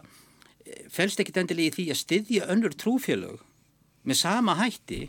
fælst 0.94 1.20
ekkit 1.22 1.42
endilega 1.44 1.74
í 1.74 1.76
því 1.76 1.86
að 1.92 2.02
styðja 2.02 2.48
önnur 2.56 2.78
trúfélög 2.80 3.44
með 4.08 4.22
sama 4.22 4.56
hætti 4.62 5.04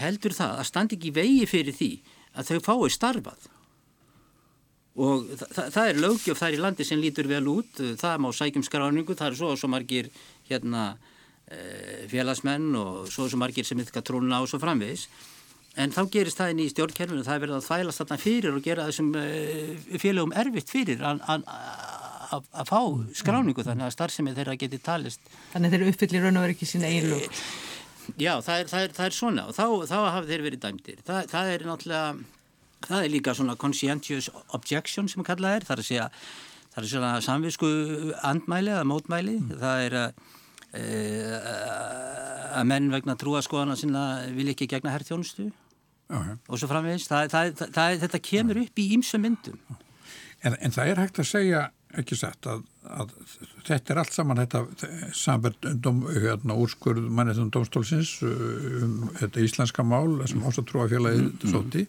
heldur 0.00 0.34
það 0.34 0.58
að 0.58 0.68
standi 0.68 0.98
ekki 0.98 1.14
vegi 1.14 1.46
fyrir 1.48 1.76
því 1.76 1.90
að 2.32 2.50
þau 2.50 2.60
fái 2.66 2.92
starfað. 2.92 3.48
Og 5.02 5.30
það, 5.38 5.70
það 5.72 5.86
er 5.86 6.02
lögjöf 6.02 6.40
þar 6.42 6.56
í 6.56 6.60
landi 6.60 6.84
sem 6.84 7.00
lítur 7.00 7.30
vel 7.30 7.46
út, 7.48 7.80
það 8.00 8.18
má 8.20 8.28
sækjum 8.36 8.66
skráningu, 8.66 9.14
það 9.16 9.30
er 9.30 9.38
svo 9.38 9.54
og 9.54 9.60
svo 9.60 9.70
margir 9.72 10.10
hérna 10.50 10.90
Eh, 10.92 11.11
félagsmenn 12.10 12.72
og 12.78 13.06
svo 13.12 13.28
sem 13.30 13.40
margir 13.40 13.66
sem 13.66 13.80
yfka 13.82 14.02
trúna 14.04 14.40
á 14.40 14.42
svo 14.48 14.60
framvegis. 14.62 15.08
En 15.80 15.92
þá 15.92 16.02
gerist 16.12 16.36
það 16.36 16.52
inn 16.52 16.62
í 16.66 16.68
stjórnkerfinu 16.68 17.24
það 17.24 17.34
er 17.34 17.42
verið 17.46 17.56
að 17.56 17.66
þvælast 17.66 18.02
þarna 18.02 18.18
fyrir 18.20 18.56
og 18.56 18.64
gera 18.64 18.88
þessum 18.90 19.14
eh, 19.16 20.00
félagum 20.02 20.34
erfitt 20.36 20.72
fyrir 20.72 21.04
að 21.06 22.66
fá 22.68 22.80
skráningu 23.16 23.64
þannig 23.64 23.88
að 23.88 23.94
starfsemið 23.94 24.40
þeirra 24.40 24.58
geti 24.60 24.80
talist. 24.84 25.32
Þannig 25.54 25.72
þeir 25.72 25.86
uppfyllir 25.88 26.26
raun 26.26 26.40
og 26.40 26.46
verið 26.46 26.56
ekki 26.58 26.68
sín 26.68 26.84
lúk 27.08 27.24
eh, 27.24 27.42
Já, 28.18 28.34
það 28.42 28.58
er, 28.58 28.68
það 28.68 28.84
er, 28.84 28.94
það 28.98 29.06
er 29.06 29.16
svona. 29.16 29.46
Og 29.48 29.56
þá, 29.56 29.64
þá 29.88 29.96
hafa 30.10 30.28
þeir 30.28 30.46
verið 30.48 30.62
dæmdir. 30.66 31.02
Það, 31.06 31.26
það 31.32 31.50
er 31.54 31.66
náttúrulega 31.70 32.14
það 32.82 32.98
er 33.06 33.12
líka 33.14 33.36
svona 33.38 33.56
conscientious 33.56 34.28
objection 34.58 35.08
sem 35.08 35.24
kallað 35.24 35.60
er, 35.60 35.66
það 35.68 35.76
er 35.76 35.82
að 35.84 35.88
segja 35.88 36.06
það 36.72 36.82
er 36.82 36.88
svona 36.90 37.12
samvisku 37.22 37.68
andmæli 38.26 38.72
eða 38.74 38.88
mótmæli, 38.90 39.36
mm. 39.38 39.58
það 39.60 39.84
er 39.86 39.98
að 40.02 40.16
Eh, 40.16 40.41
að 40.72 42.64
menn 42.68 42.88
vegna 42.92 43.16
trúaskoðana 43.18 43.76
sinna 43.76 44.04
vil 44.32 44.48
ekki 44.52 44.70
gegna 44.70 44.94
herrþjónustu 44.94 45.50
og 46.12 46.58
svo 46.58 46.68
framvegist 46.68 47.12
það, 47.12 47.28
það, 47.32 47.52
það, 47.76 48.00
þetta 48.04 48.20
kemur 48.28 48.60
upp 48.62 48.80
í 48.82 48.88
ímsu 48.96 49.20
myndum. 49.20 49.60
En, 50.42 50.56
en 50.58 50.74
það 50.74 50.90
er 50.90 51.00
hægt 51.04 51.20
að 51.22 51.28
segja 51.30 51.62
ekki 52.00 52.16
sett 52.16 52.48
að, 52.48 52.62
að 52.88 53.12
þetta 53.66 53.92
er 53.92 54.00
allt 54.00 54.14
saman 54.16 54.40
þetta 54.40 54.88
samverð 55.16 55.68
hérna, 56.24 56.56
úrskurð 56.56 57.04
mannið 57.12 57.42
domstólsins 57.52 58.14
um 58.24 59.10
þetta 59.20 59.44
íslenska 59.44 59.84
mál 59.84 60.22
sem 60.28 60.42
ásatrúafélagið 60.42 61.26
mm, 61.26 61.34
mm. 61.36 61.52
sóti 61.52 61.84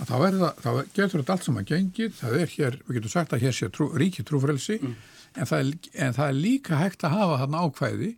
að 0.00 0.08
þá, 0.08 0.16
það, 0.16 0.46
þá 0.64 0.70
getur 0.96 1.20
þetta 1.20 1.36
allt 1.36 1.46
saman 1.48 1.68
gengið. 1.68 2.14
Það 2.18 2.38
er 2.38 2.54
hér, 2.56 2.78
við 2.86 2.98
getum 2.98 3.12
sagt 3.12 3.36
að 3.36 3.44
hér 3.44 3.56
sé 3.56 3.68
trú, 3.72 3.90
ríki 4.00 4.24
trúfrelsi. 4.26 4.80
Mm. 4.80 4.96
en, 5.36 5.72
en 6.06 6.16
það 6.16 6.26
er 6.26 6.40
líka 6.40 6.80
hægt 6.80 7.04
að 7.06 7.16
hafa 7.18 7.38
þarna 7.44 7.64
ákvæði 7.68 8.10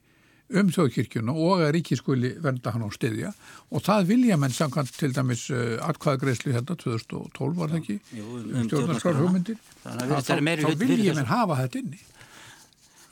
um 0.52 0.68
þjóðkirkjuna 0.68 1.32
og 1.32 1.62
að 1.64 1.70
ríkiskuli 1.78 2.34
vernda 2.44 2.74
hann 2.74 2.84
á 2.84 2.90
stiðja 2.92 3.30
og 3.72 3.84
það 3.84 4.10
vilja 4.10 4.36
menn 4.40 4.52
samkvæmt 4.52 4.92
til 4.98 5.12
dæmis 5.16 5.46
uh, 5.54 5.78
atkvæðagreyslu 5.88 6.52
hérna 6.52 6.76
2012 6.76 7.54
var 7.60 7.72
það 7.72 7.78
ekki? 7.80 7.96
Um 8.20 8.66
stjórnarsvar 8.68 9.20
hugmyndir 9.22 9.56
þá, 9.80 10.74
vilja 10.84 11.16
menn 11.16 11.30
hafa 11.30 11.62
þetta 11.62 11.80
inni. 11.80 12.02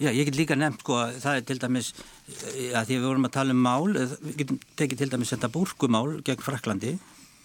Já, 0.02 0.10
ég 0.10 0.26
get 0.26 0.36
líka 0.36 0.56
nefnt 0.58 0.82
sko, 0.82 0.98
það 1.22 1.38
er 1.38 1.44
til 1.46 1.58
dæmis 1.62 1.90
eh, 1.94 2.72
að 2.74 2.88
því 2.88 2.96
við 2.96 3.04
vorum 3.06 3.28
að 3.28 3.34
tala 3.36 3.54
um 3.54 3.60
mál 3.62 3.92
eh, 3.96 4.14
við 4.24 4.38
getum 4.40 4.62
tekið 4.80 5.02
til 5.02 5.10
dæmis 5.12 5.32
þetta 5.34 5.52
búrkumál 5.52 6.08
gegn 6.26 6.42
Fraklandi 6.42 6.96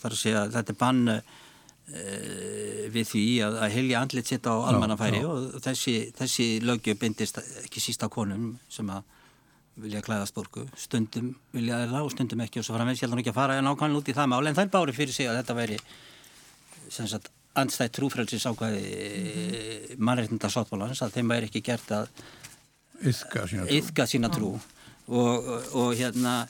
þar 0.01 0.15
að 0.15 0.21
segja 0.21 0.41
að 0.45 0.55
þetta 0.55 0.73
er 0.73 0.79
bann 0.79 1.11
uh, 1.11 1.35
við 2.93 3.11
því 3.11 3.25
að, 3.45 3.59
að 3.65 3.75
helja 3.75 4.01
andlit 4.01 4.31
sitt 4.31 4.49
á 4.49 4.53
almannafæri 4.71 5.21
og 5.27 5.61
þessi, 5.63 5.95
þessi 6.17 6.47
lögju 6.65 6.97
bindist 6.99 7.39
ekki 7.63 7.83
sísta 7.83 8.09
konum 8.13 8.51
sem 8.73 8.89
að 8.93 9.05
vilja 9.78 10.01
klæðast 10.05 10.36
borgu, 10.36 10.65
stundum 10.80 11.34
vilja 11.53 11.82
þeirra 11.84 12.03
og 12.05 12.13
stundum 12.13 12.41
ekki 12.45 12.61
og 12.61 12.67
svo 12.67 12.78
framvegs, 12.78 13.01
ég 13.03 13.09
held 13.09 13.21
ekki 13.21 13.34
að 13.34 13.39
fara 13.39 13.57
nákvæmlega 13.61 14.01
út 14.01 14.11
í 14.11 14.15
það 14.17 14.32
mál, 14.32 14.47
en 14.47 14.57
þær 14.57 14.71
bári 14.73 14.95
fyrir 14.97 15.13
sig 15.13 15.30
að 15.30 15.39
þetta 15.41 15.57
væri 15.57 15.78
sem 16.89 17.09
sagt 17.09 17.30
andstætt 17.57 17.93
trúfrælsis 17.97 18.45
ákvæði 18.45 18.82
mm 18.82 19.28
-hmm. 19.28 19.99
mannreitnda 19.99 20.49
sáttbólans 20.49 21.01
að 21.01 21.13
þeim 21.17 21.34
væri 21.34 21.49
ekki 21.49 21.61
gert 21.61 21.91
að 21.91 22.07
yfka 23.69 24.05
sína 24.07 24.30
trú. 24.30 24.59
Og, 25.07 25.47
og, 25.47 25.75
og 25.75 25.95
hérna 25.95 26.47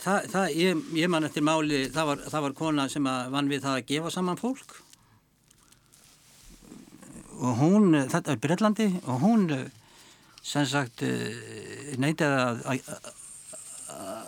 það, 0.00 0.28
það 0.32 0.46
ég, 0.56 0.84
ég 0.98 1.08
man 1.08 1.24
eftir 1.24 1.42
máli, 1.42 1.88
það 1.94 2.06
var, 2.06 2.22
það 2.32 2.42
var 2.46 2.52
kona 2.52 2.88
sem 2.88 3.04
vann 3.04 3.48
við 3.48 3.62
það 3.62 3.76
að 3.76 3.86
gefa 3.86 4.10
saman 4.10 4.40
fólk. 4.40 4.76
Og 7.40 7.56
hún, 7.56 7.94
þetta 8.08 8.32
er 8.32 8.40
Breitlandi 8.40 8.88
og 9.06 9.20
hún 9.20 9.70
sem 10.42 10.66
sagt 10.66 11.02
eh, 11.06 11.96
neytið 12.00 12.36
að 12.40 12.62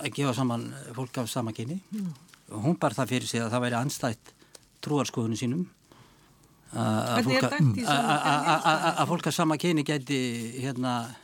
að 0.02 0.10
gefa 0.16 0.34
saman 0.36 0.66
fólk 0.96 1.22
af 1.22 1.30
sama 1.30 1.52
kyni. 1.54 1.80
Mm. 1.92 2.12
og 2.52 2.64
hún 2.66 2.76
bar 2.76 2.92
það 2.92 3.08
fyrir 3.14 3.28
sig 3.28 3.40
að 3.40 3.52
það 3.54 3.62
væri 3.64 3.76
anstætt 3.78 4.32
trúarskoðunum 4.84 5.38
sínum 5.38 5.62
að 6.72 7.28
fólk 9.08 9.26
af 9.30 9.34
sama 9.34 9.56
kyni 9.56 9.84
geti 9.84 10.18
hérna 10.60 11.14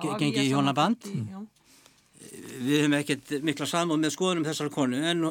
gengið 0.00 0.42
í 0.42 0.50
hjónaband. 0.50 1.06
við 2.66 2.80
hefum 2.80 2.96
ekkert 2.98 3.30
mikla 3.46 3.66
samúð 3.68 4.00
með 4.02 4.14
skoðunum 4.16 4.46
þessar 4.48 4.70
konu 4.74 4.98
en 5.06 5.22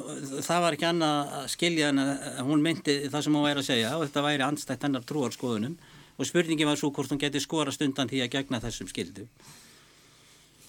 það 0.45 0.61
var 0.63 0.77
ekki 0.77 0.87
annað 0.87 1.33
að 1.39 1.47
skilja 1.51 1.89
en 1.91 1.99
að 1.99 2.41
hún 2.47 2.63
myndi 2.63 2.95
það 3.09 3.25
sem 3.25 3.35
hún 3.35 3.45
væri 3.45 3.59
að 3.61 3.69
segja 3.69 3.97
og 3.97 4.05
þetta 4.05 4.25
væri 4.25 4.45
anstætt 4.45 4.85
hennar 4.87 5.03
trúarskoðunum 5.09 5.75
og 6.15 6.27
spurningi 6.27 6.67
var 6.67 6.79
svo 6.79 6.91
hvort 6.95 7.11
hún 7.11 7.21
geti 7.21 7.41
skorast 7.43 7.83
undan 7.85 8.09
því 8.11 8.23
að 8.25 8.33
gegna 8.37 8.61
þessum 8.63 8.89
skildu 8.91 9.25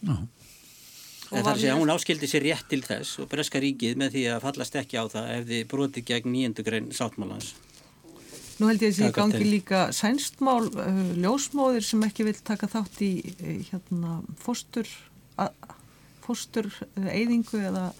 no. 0.07 0.19
en 1.31 1.47
þar 1.47 1.61
sé 1.61 1.71
að 1.71 1.81
hún 1.81 1.93
áskildi 1.95 2.31
sér 2.31 2.47
rétt 2.49 2.69
til 2.71 2.83
þess 2.87 3.21
og 3.23 3.31
Breska 3.31 3.63
ríkið 3.63 3.97
með 4.03 4.17
því 4.17 4.27
að 4.35 4.45
fallast 4.47 4.79
ekki 4.83 4.99
á 5.01 5.05
það 5.13 5.33
ef 5.37 5.49
þið 5.51 5.65
broti 5.73 6.05
gegn 6.07 6.33
nýjendugrein 6.35 6.93
sáttmálans. 6.97 7.55
Nú 8.57 8.71
held 8.71 8.81
ég 8.81 8.93
að 8.95 8.99
þessi 8.99 9.15
gangi 9.17 9.43
líka 9.45 9.81
sænstmál 9.93 10.71
uh, 10.71 11.01
ljósmóðir 11.21 11.85
sem 11.85 12.05
ekki 12.07 12.25
vil 12.25 12.39
taka 12.41 12.71
þátt 12.73 13.03
í 13.05 13.11
uh, 13.35 13.59
hérna 13.69 14.21
fóstur 14.41 14.89
fóstur 16.25 16.71
uh, 16.73 17.11
eyðingu 17.13 17.61
eða 17.71 17.91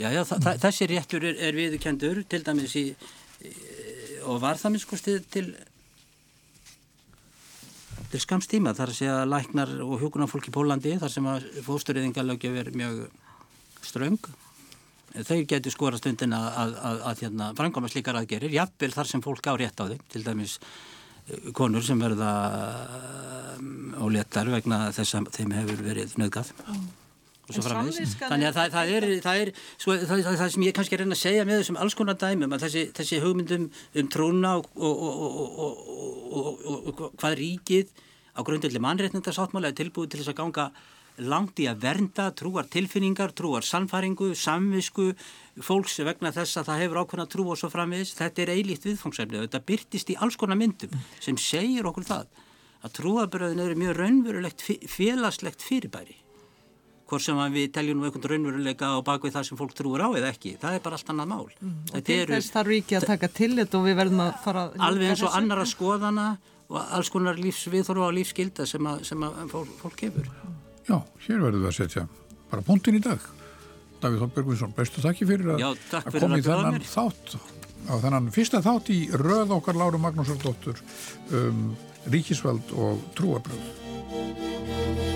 Já, 0.00 0.08
já, 0.08 0.22
þessi 0.24 0.86
réttur 0.88 1.24
er, 1.28 1.36
er 1.36 1.52
viðkendur 1.52 2.22
til 2.24 2.40
dæmis 2.46 2.72
í 2.80 2.86
og 4.24 4.38
var 4.40 4.56
það 4.56 4.72
minn 4.72 4.82
sko 4.82 4.96
stið 4.98 5.26
til 5.30 5.44
til 8.12 8.20
skamstíma 8.20 8.74
þar 8.76 8.92
að 8.92 8.98
segja 8.98 9.18
læknar 9.28 9.74
og 9.84 10.00
hjókunarfólk 10.02 10.48
í 10.50 10.54
Pólandi 10.54 10.94
þar 11.00 11.12
sem 11.14 11.28
að 11.32 11.46
fóstureyðingalögjöf 11.64 12.58
er 12.60 12.72
mjög 12.76 13.04
ströng 13.82 14.18
þau 15.12 15.38
getur 15.48 15.72
skora 15.74 16.00
stundin 16.00 16.32
að, 16.36 16.48
að, 16.62 16.74
að, 16.88 17.02
að 17.10 17.22
hérna, 17.26 17.50
framkvæma 17.58 17.92
slikar 17.92 18.18
aðgerir 18.20 18.54
jafnvel 18.54 18.92
þar 18.94 19.10
sem 19.10 19.24
fólk 19.24 19.48
á 19.48 19.54
rétt 19.60 19.80
á 19.80 19.84
þeim 19.90 20.02
til 20.12 20.24
dæmis 20.24 20.58
eh, 20.60 21.52
konur 21.56 21.84
sem 21.84 22.00
verða 22.00 22.32
óléttar 24.02 24.48
vegna 24.52 24.86
þess 24.96 25.18
að 25.18 25.32
þeim 25.36 25.56
hefur 25.60 25.84
verið 25.84 26.16
nöðgat 26.20 26.52
þannig 27.50 28.46
að 28.48 28.54
það, 28.56 28.70
það 28.76 28.92
er, 28.96 29.06
það, 29.24 29.40
er 29.42 29.50
svo, 29.74 29.96
það, 29.98 30.22
það 30.28 30.52
sem 30.54 30.64
ég 30.68 30.76
kannski 30.76 30.96
er 30.96 31.02
reyna 31.02 31.16
að 31.16 31.22
segja 31.24 31.44
með 31.48 31.60
þessum 31.60 31.80
alls 31.82 31.96
konar 31.98 32.18
dæmum 32.20 32.54
að 32.54 32.64
þessi, 32.68 32.84
þessi 32.96 33.20
hugmyndum 33.24 33.68
um 33.98 34.10
trúna 34.14 34.54
og, 34.60 34.70
og, 34.78 35.04
og, 36.38 36.64
og 36.92 37.04
hvað 37.18 37.38
ríkið 37.40 37.92
á 38.32 38.40
grundvelli 38.46 38.80
mannréttindarsáttmála 38.80 39.72
er 39.72 39.78
tilbúið 39.82 40.12
til 40.12 40.22
þess 40.22 40.32
að 40.32 40.38
ganga 40.38 40.68
langt 41.20 41.60
í 41.60 41.66
að 41.68 41.82
vernda 41.82 42.30
trúar 42.36 42.68
tilfinningar, 42.72 43.34
trúar 43.36 43.66
samfæringu, 43.66 44.30
samvisku 44.38 45.10
fólks 45.60 45.98
vegna 46.06 46.32
þess 46.32 46.62
að 46.62 46.70
það 46.70 46.82
hefur 46.86 47.02
ákveðna 47.02 47.28
trú 47.34 47.46
og 47.52 47.60
svo 47.60 47.68
framins, 47.72 48.14
þetta 48.16 48.46
er 48.46 48.54
eilíkt 48.54 48.88
viðfangsefni. 48.88 49.42
Þetta 49.44 49.64
byrtist 49.68 50.14
í 50.14 50.16
alls 50.24 50.40
konar 50.40 50.56
myndum 50.60 50.96
sem 51.20 51.36
segir 51.36 51.90
okkur 51.90 52.08
það 52.08 52.32
að 52.82 52.96
trúabröðin 52.98 53.62
eru 53.66 53.78
mjög 53.78 53.98
raunverulegt 54.00 54.64
félagslegt 54.90 55.62
fyrirbæri 55.62 56.21
hvort 57.12 57.24
sem 57.24 57.40
við 57.52 57.66
teljum 57.76 58.00
nú 58.00 58.08
einhvern 58.08 58.30
raunveruleika 58.32 58.88
á 58.88 58.98
bakvið 59.04 59.34
það 59.36 59.44
sem 59.48 59.58
fólk 59.60 59.74
trúur 59.76 60.00
á 60.00 60.08
eða 60.16 60.30
ekki, 60.32 60.54
það 60.62 60.78
er 60.78 60.84
bara 60.84 60.98
allt 60.98 61.12
annað 61.12 61.28
mál. 61.32 61.50
Mm, 61.60 61.74
og 61.92 62.06
til 62.06 62.16
eru, 62.22 62.32
þess 62.36 62.54
þarf 62.54 62.74
ekki 62.78 62.98
að 62.98 63.06
taka 63.10 63.30
til 63.36 63.50
þetta 63.58 63.78
og 63.78 63.86
við 63.88 63.98
verðum 64.00 64.24
að 64.24 64.32
fara 64.46 64.64
að... 64.64 64.80
Alveg 64.88 65.12
eins 65.12 65.24
og 65.26 65.36
annara 65.36 65.66
skoðana 65.68 66.26
og 66.72 66.80
alls 66.96 67.12
konar 67.12 67.40
lífsviðhorfa 67.40 68.08
og 68.08 68.16
lífsskilda 68.16 68.66
sem 68.68 68.88
að, 68.88 69.04
sem 69.10 69.26
að 69.28 69.38
fólk, 69.52 69.76
fólk 69.82 70.04
hefur. 70.06 70.32
Já, 70.88 70.96
hér 71.26 71.44
verðum 71.44 71.66
við 71.66 71.70
að 71.72 71.78
setja 71.82 72.06
bara 72.52 72.66
punktin 72.66 72.96
í 72.96 73.02
dag. 73.04 73.28
Davíð 74.02 74.24
Þorbergvinsson, 74.24 74.72
bestu 74.74 75.04
þakki 75.04 75.28
fyrir 75.28 75.52
að, 75.54 75.62
Já, 75.62 75.68
að 76.00 76.16
koma 76.16 76.40
í 76.40 76.46
þennan 76.46 76.80
þátt 76.88 77.36
á 77.82 77.94
þennan 78.02 78.32
fyrsta 78.34 78.62
þátt 78.64 78.90
í 78.94 78.98
röð 79.20 79.54
okkar 79.58 79.78
Láru 79.78 80.00
Magnúsardóttur 80.02 80.80
um 81.38 81.64
ríkisveld 82.10 82.74
og 82.78 83.02
trúabröð 83.18 85.11